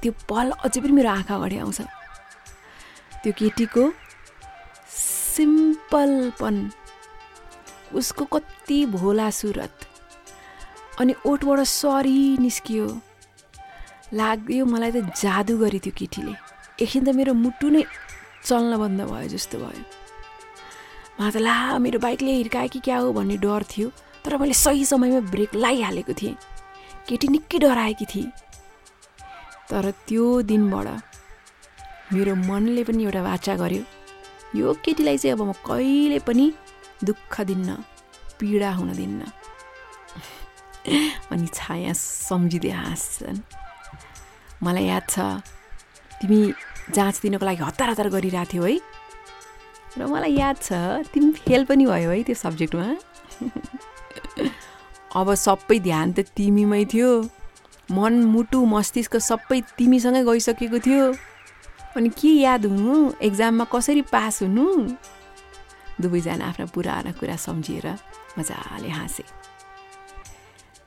त्यो 0.02 0.12
पल 0.30 0.48
अझै 0.66 0.80
पनि 0.82 0.94
मेरो 0.98 1.10
आँखा 1.10 1.34
अगाडि 1.38 1.58
आउँछ। 1.62 1.80
त्यो 3.22 3.32
केटीको 3.40 3.84
सिम्पलपन 5.36 6.56
उसको 8.00 8.24
कति 8.34 8.80
भोला 8.98 9.30
सुरत 9.40 9.76
अनि 11.00 11.14
ओठबाट 11.30 11.60
सरी 11.70 12.20
निस्कियो। 12.42 12.88
लाग्यो 14.20 14.66
मलाई 14.66 14.92
त 14.92 14.98
जादु 15.22 15.54
गरी 15.62 15.80
त्यो 15.86 15.94
केटीले। 16.00 16.34
एकछिन 16.82 17.04
त 17.06 17.10
मेरो 17.14 17.34
मुटु 17.44 17.68
नै 17.76 17.84
चल्न 18.48 18.72
बन्द 18.82 19.00
भयो 19.12 19.28
जस्तो 19.36 19.58
भयो। 19.62 20.07
मलाई 21.20 21.32
त 21.34 21.38
ला 21.42 21.78
मेरो 21.82 22.00
बाइकले 22.00 22.32
हिर्कायो 22.32 22.70
कि 22.74 22.80
क्या 22.86 22.98
हो 23.02 23.12
भन्ने 23.14 23.38
डर 23.42 23.64
थियो 23.74 23.90
तर 24.24 24.38
मैले 24.38 24.54
सही 24.54 24.86
समयमा 24.86 25.20
ब्रेक 25.34 25.56
लगाइहालेको 25.56 26.14
थिएँ। 26.14 26.36
केटी 27.10 27.28
निकै 27.34 27.58
डराएकी 27.64 28.06
थिए। 28.06 28.30
तर 29.70 29.90
त्यो 30.08 30.26
दिनबाट 30.50 30.88
मेरो 32.14 32.36
मनले 32.50 32.84
पनि 32.88 33.04
एउटा 33.04 33.22
वाचा 33.30 33.56
गर्यो। 33.62 33.84
यो 34.60 34.74
केटीलाई 34.86 35.18
चाहिँ 35.18 35.34
अब 35.34 35.42
म 35.42 35.52
कहिले 35.66 36.20
पनि 36.28 36.46
दुःख 37.04 37.42
दिन्न 37.50 37.70
पीडा 38.40 38.72
हुन 38.78 38.94
दिन्न 38.94 39.22
अनि 41.32 41.48
छाया 41.54 41.94
सम्झिँदै 41.98 42.70
हाँस्छन्। 42.70 43.40
मलाई 44.64 44.86
याद 44.86 45.10
छ 45.10 45.20
तिमी 46.22 46.40
जाँच 46.94 47.20
दिनको 47.22 47.46
लागि 47.46 47.64
हतार 47.64 47.90
हतार 47.90 48.10
गरिरहेको 48.16 48.54
थियौ 48.54 48.64
है। 48.64 48.80
र 49.96 50.06
मलाई 50.06 50.34
याद 50.36 50.56
छ 50.62 50.74
तिमी 51.14 51.32
फेल 51.48 51.66
पनि 51.66 51.86
भयो 51.88 52.10
है 52.12 52.24
त्यो 52.28 52.36
सब्जेक्टमा। 52.36 52.88
अब 55.16 55.28
सबै 55.34 55.80
ध्यान 55.80 56.08
त 56.14 56.28
तिमीमै 56.36 56.84
थियो। 56.92 57.12
मन 57.96 58.14
मुटु 58.34 58.60
मस्तिष्क 58.68 59.16
सबै 59.24 59.60
तिमीसँगै 59.78 60.22
गइसकेको 60.28 60.80
थियो। 60.84 61.06
अनि 61.96 62.10
के 62.14 62.32
याद 62.44 62.66
हुनु? 62.68 62.96
एक्जाममा 63.24 63.66
कसरी 63.74 64.02
पास 64.14 64.42
हुनु? 64.44 64.66
दुवैजना 66.02 66.46
आफ्ना 66.46 66.66
पुराना 66.76 67.12
कुरा 67.18 67.36
सम्झिएर 67.42 67.88
मजाले 68.38 68.90
हाँसे। 68.90 69.24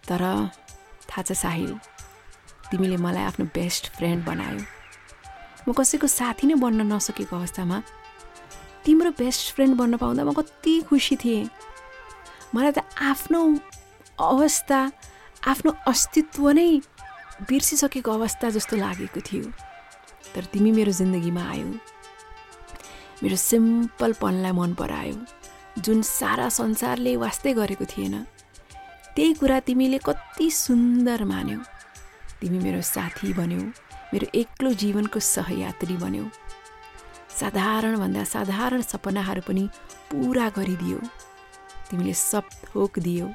तर 0.06 0.22
थाहा 1.08 1.22
छ 1.22 1.32
साहिल 1.34 1.72
तिमीले 2.70 2.96
मलाई 3.02 3.24
आफ्नो 3.24 3.44
बेस्ट 3.50 3.90
फ्रेन्ड 3.96 4.20
बनायो। 4.24 4.60
म 5.66 5.72
कसैको 5.74 6.06
साथी 6.06 6.46
नै 6.46 6.54
बन्न 6.62 6.86
नसकेको 6.92 7.34
अवस्थामा 7.36 7.78
तिम्रो 8.84 9.10
बेस्ट 9.10 9.54
फ्रेन्ड 9.54 9.76
बन्न 9.76 9.96
पाउँदा 9.96 10.24
म 10.24 10.32
कति 10.32 10.80
खुसी 10.88 11.16
थिएँ। 11.16 11.48
मलाई 12.54 12.72
त 12.72 12.78
आफ्नो 13.02 13.40
अवस्था 14.20 14.92
आफ्नो 15.48 15.72
अस्तित्व 15.86 16.50
नै 16.50 16.80
बिर्सिसकेको 17.48 18.10
अवस्था 18.12 18.50
जस्तो 18.50 18.76
लागेको 18.76 19.20
थियो। 19.20 19.44
तर 20.34 20.44
तिमी 20.44 20.70
मेरो 20.72 20.92
जिन्दगीमा 20.92 21.44
आयो। 21.50 21.68
मेरो 23.22 23.36
सिम्पलपनलाई 23.36 24.52
मन 24.52 24.74
परायो। 24.74 25.16
जुन 25.78 26.02
सारा 26.02 26.48
संसारले 26.48 27.16
वास्तै 27.16 27.52
गरेको 27.52 27.84
थिएन। 27.84 28.26
त्यही 29.16 29.32
कुरा 29.34 29.60
तिमीले 29.60 29.98
कति 29.98 30.50
सुन्दर 30.50 31.24
मान्यौ। 31.24 31.58
तिमी 32.40 32.58
मेरो 32.58 32.82
साथी 32.82 33.32
बन्यौ। 33.32 33.62
मेरो 34.12 34.26
एक्लो 34.34 34.72
जीवनको 34.72 35.20
सहयात्री 35.20 35.96
बन्यौ। 35.96 36.24
साधारणभन्दा 37.38 38.24
साधारण 38.24 38.82
सपनाहरू 38.82 39.42
पनि 39.46 39.64
पुरा 40.10 40.48
गरिदियो। 40.56 40.98
तिमीले 41.90 42.14
सब 42.14 42.44
थोक 42.66 42.98
दियो 42.98 43.26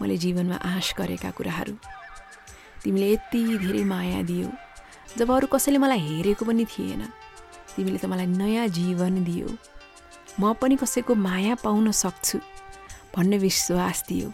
मैले 0.00 0.16
जीवनमा 0.16 0.56
आश 0.72 0.94
गरेका 0.98 1.30
कुराहरू। 1.36 1.74
तिमीले 2.82 3.12
यति 3.12 3.42
धेरै 3.58 3.84
माया 3.84 4.22
दियो 4.22 4.48
जब 5.18 5.30
अरू 5.32 5.46
कसैले 5.52 5.78
मलाई 5.78 6.00
हेरेको 6.00 6.44
पनि 6.44 6.64
थिएन। 6.64 7.02
तिमीले 7.76 7.98
त 7.98 8.04
मलाई 8.04 8.26
नयाँ 8.26 8.66
जीवन 8.68 9.24
दियो। 9.24 9.48
म 10.40 10.52
पनि 10.60 10.76
कसैको 10.76 11.14
माया 11.14 11.54
पाउन 11.64 11.90
सक्छु 11.92 12.38
भन्ने 13.16 13.38
विश्वास 13.38 14.04
दियो। 14.08 14.28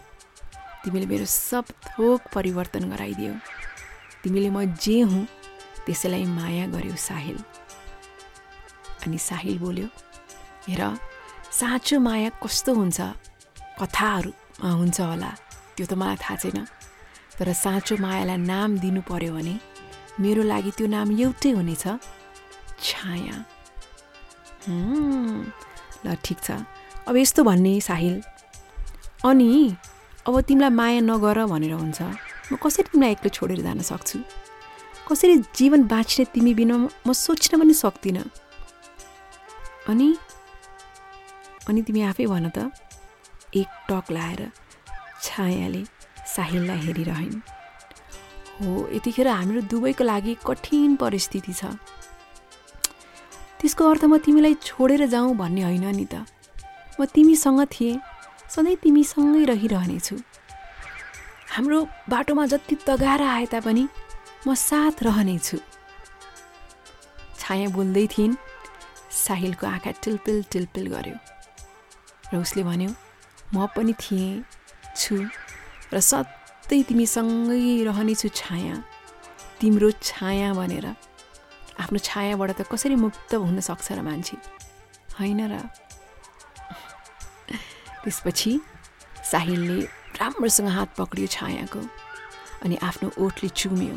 तिमीले 0.83 1.05
मेरो 1.07 1.25
सब 1.25 1.65
थोक 1.87 2.21
परिवर्तन 2.35 2.89
गराइदियो। 2.91 3.33
तिमीले 4.23 4.49
म 4.49 4.65
जे 4.75 4.99
हुँ 5.01 5.23
त्यसैलाई 5.85 6.25
माया 6.25 6.67
गर्यो 6.67 6.95
साहिल। 6.99 7.37
अनि 9.05 9.17
साहिल 9.17 9.57
बोल्यो 9.59 9.87
हेर 10.67 10.81
साँचो 11.59 11.99
माया 11.99 12.29
कस्तो 12.43 12.71
हुन्छ? 12.73 12.99
कथाहरूमा 13.79 14.69
हुन्छ 14.79 14.99
होला 15.01 15.31
त्यो 15.75 15.85
त 15.85 15.93
मलाई 15.93 16.17
थाहा 16.23 16.35
छैन। 16.41 16.59
तर 17.37 17.47
साँचो 17.53 17.97
मायालाई 18.01 18.37
नाम 18.37 18.69
दिनु 18.83 19.01
पर्यो 19.09 19.33
भने 19.33 19.55
मेरो 20.21 20.43
लागि 20.43 20.71
त्यो 20.77 20.87
नाम 20.87 21.07
एउटै 21.19 21.51
हुनेछ। 21.57 21.85
छाया। 22.83 23.35
ल 26.05 26.07
ठिक 26.25 26.37
छ। 26.45 26.63
अब 27.07 27.15
यस्तो 27.17 27.43
भन्ने 27.43 27.73
साहिल। 27.81 28.15
अनि 29.25 29.49
अब 30.27 30.35
तिमीलाई 30.47 30.69
माया 30.79 30.99
नगर 31.09 31.37
भनेर 31.51 31.73
हुन्छ। 31.73 32.01
म 32.51 32.55
कसरी 32.63 32.83
तिमीलाई 32.91 33.11
एक्लो 33.11 33.29
छोडेर 33.29 33.59
जान 33.65 33.81
सक्छु? 33.81 34.17
कसरी 35.07 35.35
जीवन 35.57 35.81
बाँच्ने 35.91 36.25
तिमी 36.33 36.53
बिना 36.53 36.75
म 36.77 37.09
सोच्न 37.11 37.59
पनि 37.59 37.73
सक्दिनँ। 37.73 38.23
अनि 39.89 40.09
अनि 41.69 41.81
तिमी 41.87 42.01
आफै 42.01 42.25
भन 42.25 42.49
त 42.49 42.71
एक 43.55 43.69
टक 43.89 44.11
लाएर 44.11 44.41
छायाले 45.23 45.83
साहिललाई 46.35 46.79
हेरिरहन्। 46.85 47.35
हो 48.53 48.69
यतिखेर 48.93 49.27
हाम्रो 49.27 49.61
दुवैको 49.71 50.03
लागि 50.03 50.33
कठिन 50.47 50.95
परिस्थिति 50.95 51.53
छ। 51.53 51.75
त्यसको 53.59 53.89
अर्थ 53.89 54.03
म 54.05 54.17
तिमीलाई 54.17 54.55
छोडेर 54.63 55.05
जाउँ 55.07 55.35
भन्ने 55.35 55.61
होइन 55.63 55.85
नि 55.95 56.05
त। 56.05 56.25
म 56.99 57.05
तिमीसँग 57.05 57.61
थिएँ 57.73 58.01
सधैँ 58.49 58.75
तिमीसँगै 58.83 59.43
रहिरहनेछु। 59.51 60.15
हाम्रो 61.53 61.79
बाटोमा 62.09 62.45
जति 62.45 62.75
तगारा 62.87 63.27
आए 63.33 63.45
तापनि 63.53 63.83
म 64.47 64.53
साथ 64.53 65.03
रहनेछु। 65.03 65.57
छाया 67.39 67.67
बोल्दै 67.69 68.05
थिइन् 68.07 68.35
साहिलको 69.13 69.67
आँखा 69.67 69.91
टिल्पिल 70.03 70.43
टिल्पिल 70.51 70.87
गर्यो 70.89 71.17
र 72.33 72.37
उसले 72.37 72.63
भन्यो 72.63 72.89
म 73.53 73.67
पनि 73.75 73.93
थिएँ 73.93 74.43
छु 74.97 75.15
र 75.93 75.99
सधैँ 76.01 76.83
तिमीसँगै 76.89 77.83
रहनेछु 77.85 78.29
छाया 78.33 78.75
तिम्रो 79.61 79.89
छाया 80.01 80.53
भनेर। 80.53 80.85
आफ्नो 81.79 81.99
छायाबाट 81.99 82.49
त 82.57 82.61
कसरी 82.67 82.95
मुक्त 82.95 83.33
हुन 83.33 83.59
सक्छ 83.59 83.91
र 83.93 84.01
मान्छे? 84.01 84.37
होइन 85.19 85.41
र? 85.51 85.53
त्यसपछि 88.03 88.51
साहिलले 89.23 89.79
राम्रोसँग 90.19 90.69
हात 90.69 90.89
पक्रियो 90.97 91.27
छायाको 91.27 91.81
अनि 92.65 92.75
आफ्नो 92.81 93.07
ओठले 93.17 93.49
चुम्यो। 93.49 93.95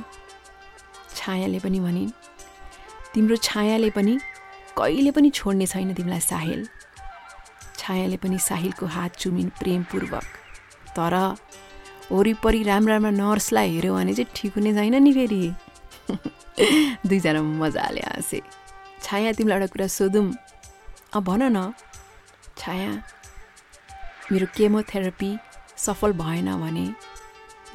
छायाले 1.17 1.59
पनि 1.64 1.81
भनिन् 1.81 2.12
तिम्रो 3.14 3.37
छायाले 3.41 3.91
पनि 3.91 4.14
कहिले 4.79 5.11
पनि 5.11 5.31
छोड्ने 5.31 5.66
छैन 5.66 5.95
तिमीलाई 5.95 6.20
साहिल। 6.20 6.68
छायाले 7.79 8.16
पनि 8.16 8.39
साहिलको 8.39 8.87
हात 8.87 9.16
चुमिन् 9.16 9.51
प्रेमपूर्वक। 9.51 10.27
तर 10.97 11.14
वरिपरि 12.12 12.62
राम्रा 12.62 12.95
राम्रा 12.95 13.11
नर्सलाई 13.11 13.74
हेऱ्यो 13.74 13.95
भने 13.95 14.14
चाहिँ 14.14 14.33
ठिक 14.35 14.53
हुने 14.55 14.72
छैन 14.74 15.03
नि 15.03 15.12
फेरि। 15.12 15.43
दुईजना 17.09 17.43
मजाले 17.43 18.01
हाँसे। 18.01 18.41
छाया 19.03 19.33
तिमीलाई 19.33 19.59
एउटा 19.59 19.72
कुरा 19.72 19.87
सोधौँ? 19.87 20.27
अँ 21.14 21.22
भन 21.22 21.43
न। 21.57 21.72
छाया 22.59 22.91
मेरो 24.33 24.47
केमोथेरापी 24.57 25.31
सफल 25.77 26.12
भएन 26.12 26.49
भने 26.57 26.87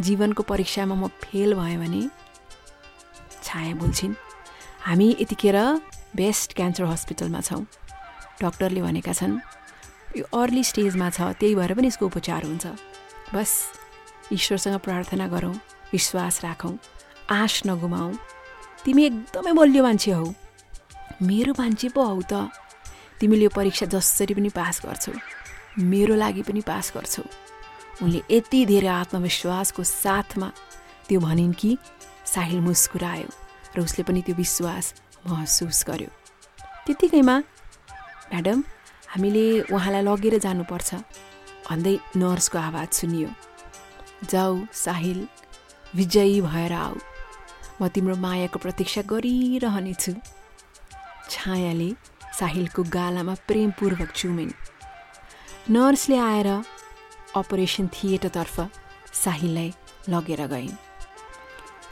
जीवनको 0.02 0.44
परीक्षामा 0.44 0.96
म 0.96 1.08
फेल 1.22 1.54
भएँ 1.54 1.78
भने 1.78 2.02
छाया 3.44 3.74
बोल्छिन् 3.76 4.14
हामी 4.86 5.08
यतिखेर 5.22 5.58
बेस्ट 6.16 6.54
क्यान्सर 6.56 6.86
हस्पिटलमा 6.86 7.42
छौँ। 7.42 7.66
डक्टरले 8.42 8.82
भनेका 8.82 9.14
छन् 9.14 9.40
यो 10.18 10.24
अर्ली 10.34 10.64
स्टेजमा 10.64 11.10
छ 11.10 11.32
त्यही 11.40 11.56
भएर 11.56 11.74
पनि 11.74 11.88
यसको 11.88 12.06
उपचार 12.06 12.44
हुन्छ। 12.44 12.66
बस 13.34 13.52
ईश्वरसँग 14.34 14.80
प्रार्थना 14.84 15.28
गरौँ 15.28 15.54
विश्वास 15.92 16.44
राखौँ 16.44 16.78
आश 17.32 17.62
नगुमाऊ 17.66 18.12
तिमी 18.84 19.04
एकदमै 19.06 19.54
बलियो 19.54 19.84
मान्छे 19.84 20.12
हौ। 20.12 20.26
मेरो 21.22 21.54
मान्छे 21.60 21.90
पो 21.96 22.02
हौ 22.04 22.22
त। 22.28 22.50
तिमीले 23.20 23.44
यो 23.44 23.50
परीक्षा 23.56 23.86
जसरी 23.86 24.34
पनि 24.34 24.50
पास 24.50 24.82
गर्छौ 24.86 25.14
मेरो 25.80 26.16
लागि 26.16 26.42
पनि 26.44 26.62
पास 26.68 26.92
गर्छौ। 26.96 27.24
उनले 28.04 28.22
यति 28.32 28.66
धेरै 28.66 28.88
आत्मविश्वासको 28.88 29.84
साथमा 29.84 30.48
त्यो 31.08 31.20
भनिन् 31.20 31.54
कि 31.54 31.78
साहिल 32.26 32.60
मुस्कुरायो 32.68 33.30
र 33.76 33.82
उसले 33.86 34.04
पनि 34.04 34.22
त्यो 34.26 34.36
विश्वास 34.36 34.94
महसुस 35.28 35.84
गर्यो। 35.88 36.10
त्यत्तिकैमा 36.86 37.36
म्याडम 38.32 38.60
हामीले 39.14 39.46
उहाँलाई 39.74 40.04
लगेर 40.08 40.36
जानुपर्छ। 40.46 40.90
भन्दै 41.68 41.96
नर्सको 42.22 42.58
आवाज 42.58 42.90
सुनियो। 43.00 43.30
जाऊ 44.32 44.54
साहिल 44.74 45.20
विजयी 45.96 46.42
भएर 46.42 46.74
आऊ। 46.74 46.96
म 47.82 47.88
तिम्रो 47.94 48.16
मायाको 48.16 48.60
प्रतीक्षा 48.60 49.02
गरिरहनेछु। 49.12 50.14
छायाले 51.30 51.90
साहिलको 52.40 52.82
गालामा 52.84 53.36
प्रेमपूर्वक 53.48 54.12
चुमिन्। 54.20 54.54
नर्सले 55.70 56.18
आएर 56.18 56.50
अपरेसन 57.36 57.88
थिएटरतर्फ 57.96 58.56
साहिललाई 59.24 59.70
लगेर 60.10 60.42
गइन्। 60.48 60.76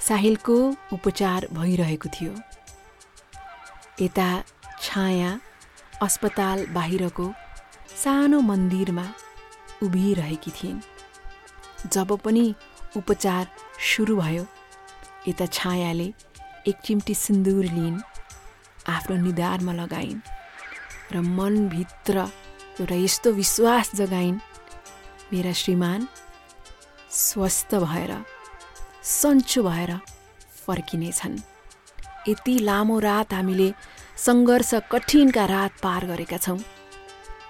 साहिलको 0.07 0.55
उपचार 0.93 1.47
भइरहेको 1.53 2.09
थियो। 2.09 2.33
यता 4.01 4.27
छाया 4.81 5.39
अस्पताल 6.01 6.65
बाहिरको 6.75 7.25
सानो 8.03 8.39
मन्दिरमा 8.41 9.05
उभिरहेकी 9.83 10.51
थिइन्। 10.51 10.79
जब 11.93 12.11
पनि 12.23 12.45
उपचार 12.97 13.47
सुरु 13.89 14.15
भयो 14.21 14.45
यता 15.27 15.45
छायाले 15.57 16.07
एक 16.67 16.77
चिम्टी 16.85 17.13
सिन्दुर 17.15 17.65
लिइन् 17.65 17.99
आफ्नो 18.95 19.15
निधारमा 19.25 19.73
लगाइन् 19.73 20.21
र 21.13 21.21
मनभित्र 21.37 22.27
एउटा 22.79 22.95
यस्तो 22.95 23.31
विश्वास 23.33 23.95
जगाइन् 23.95 24.39
मेरा 25.33 25.53
श्रीमान 25.61 26.07
स्वस्थ 27.11 27.75
भएर 27.75 28.11
सन्चो 29.19 29.63
भएर 29.63 29.91
फर्किनेछन्। 30.65 31.39
यति 32.29 32.55
लामो 32.59 32.99
रात 32.99 33.33
हामीले 33.33 33.69
सङ्घर्ष 34.25 34.71
कठिनका 34.91 35.45
रात 35.45 35.73
पार 35.83 36.05
गरेका 36.05 36.37
छौँ। 36.37 36.59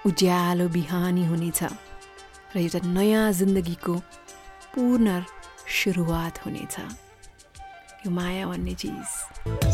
उज्यालो 0.08 0.68
बिहानी 0.76 1.24
हुनेछ 1.26 1.62
र 2.56 2.58
एउटा 2.60 2.80
नयाँ 2.88 3.32
जिन्दगीको 3.40 3.96
पूर्ण 4.74 5.08
सुरुवात 5.68 6.36
हुनेछ। 6.46 6.76
यो 8.06 8.10
माया 8.12 8.46
भन्ने 8.48 8.74
चिज। 8.82 9.12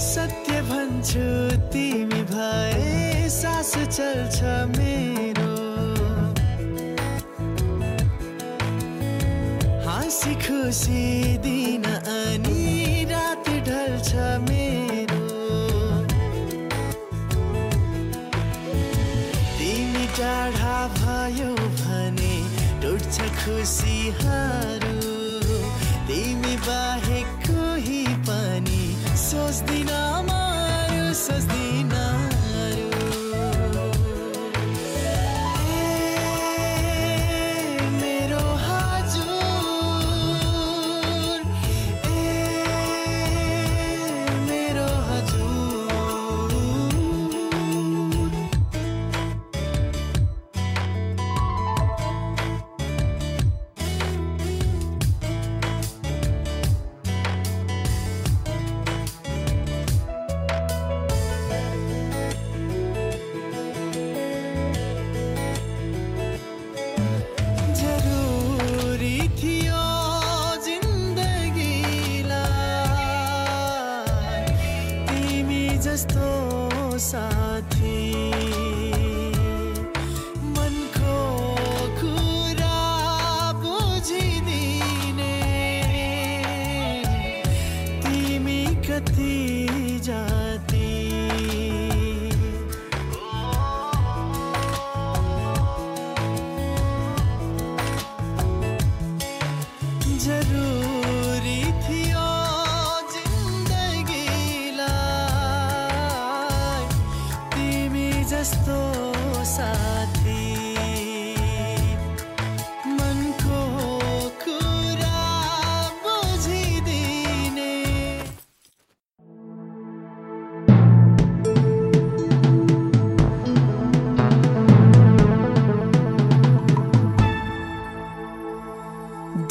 सत्य 0.02 0.62
भन्छु 0.70 1.28
तिमी 1.72 2.22
भए 2.34 3.30
सास 3.30 3.74
चल्छ 3.96 4.38
मेरो। 4.74 5.54
हाँसी 9.86 10.34
खुसी 10.44 11.06
दिन 11.46 11.84
अनि 11.86 13.06
रात 13.12 13.46
ढल्छ 13.68 14.12
मेरो। 14.50 14.65
भयो 20.98 21.54
भने 21.80 22.36
टुट्छ 22.82 23.16
खुसीहरू। 23.42 24.96
तिमी 26.08 26.56
बाहेक 26.68 27.28
कोही 27.48 28.02
पनि 28.30 28.84
सोच्दिन 29.26 29.90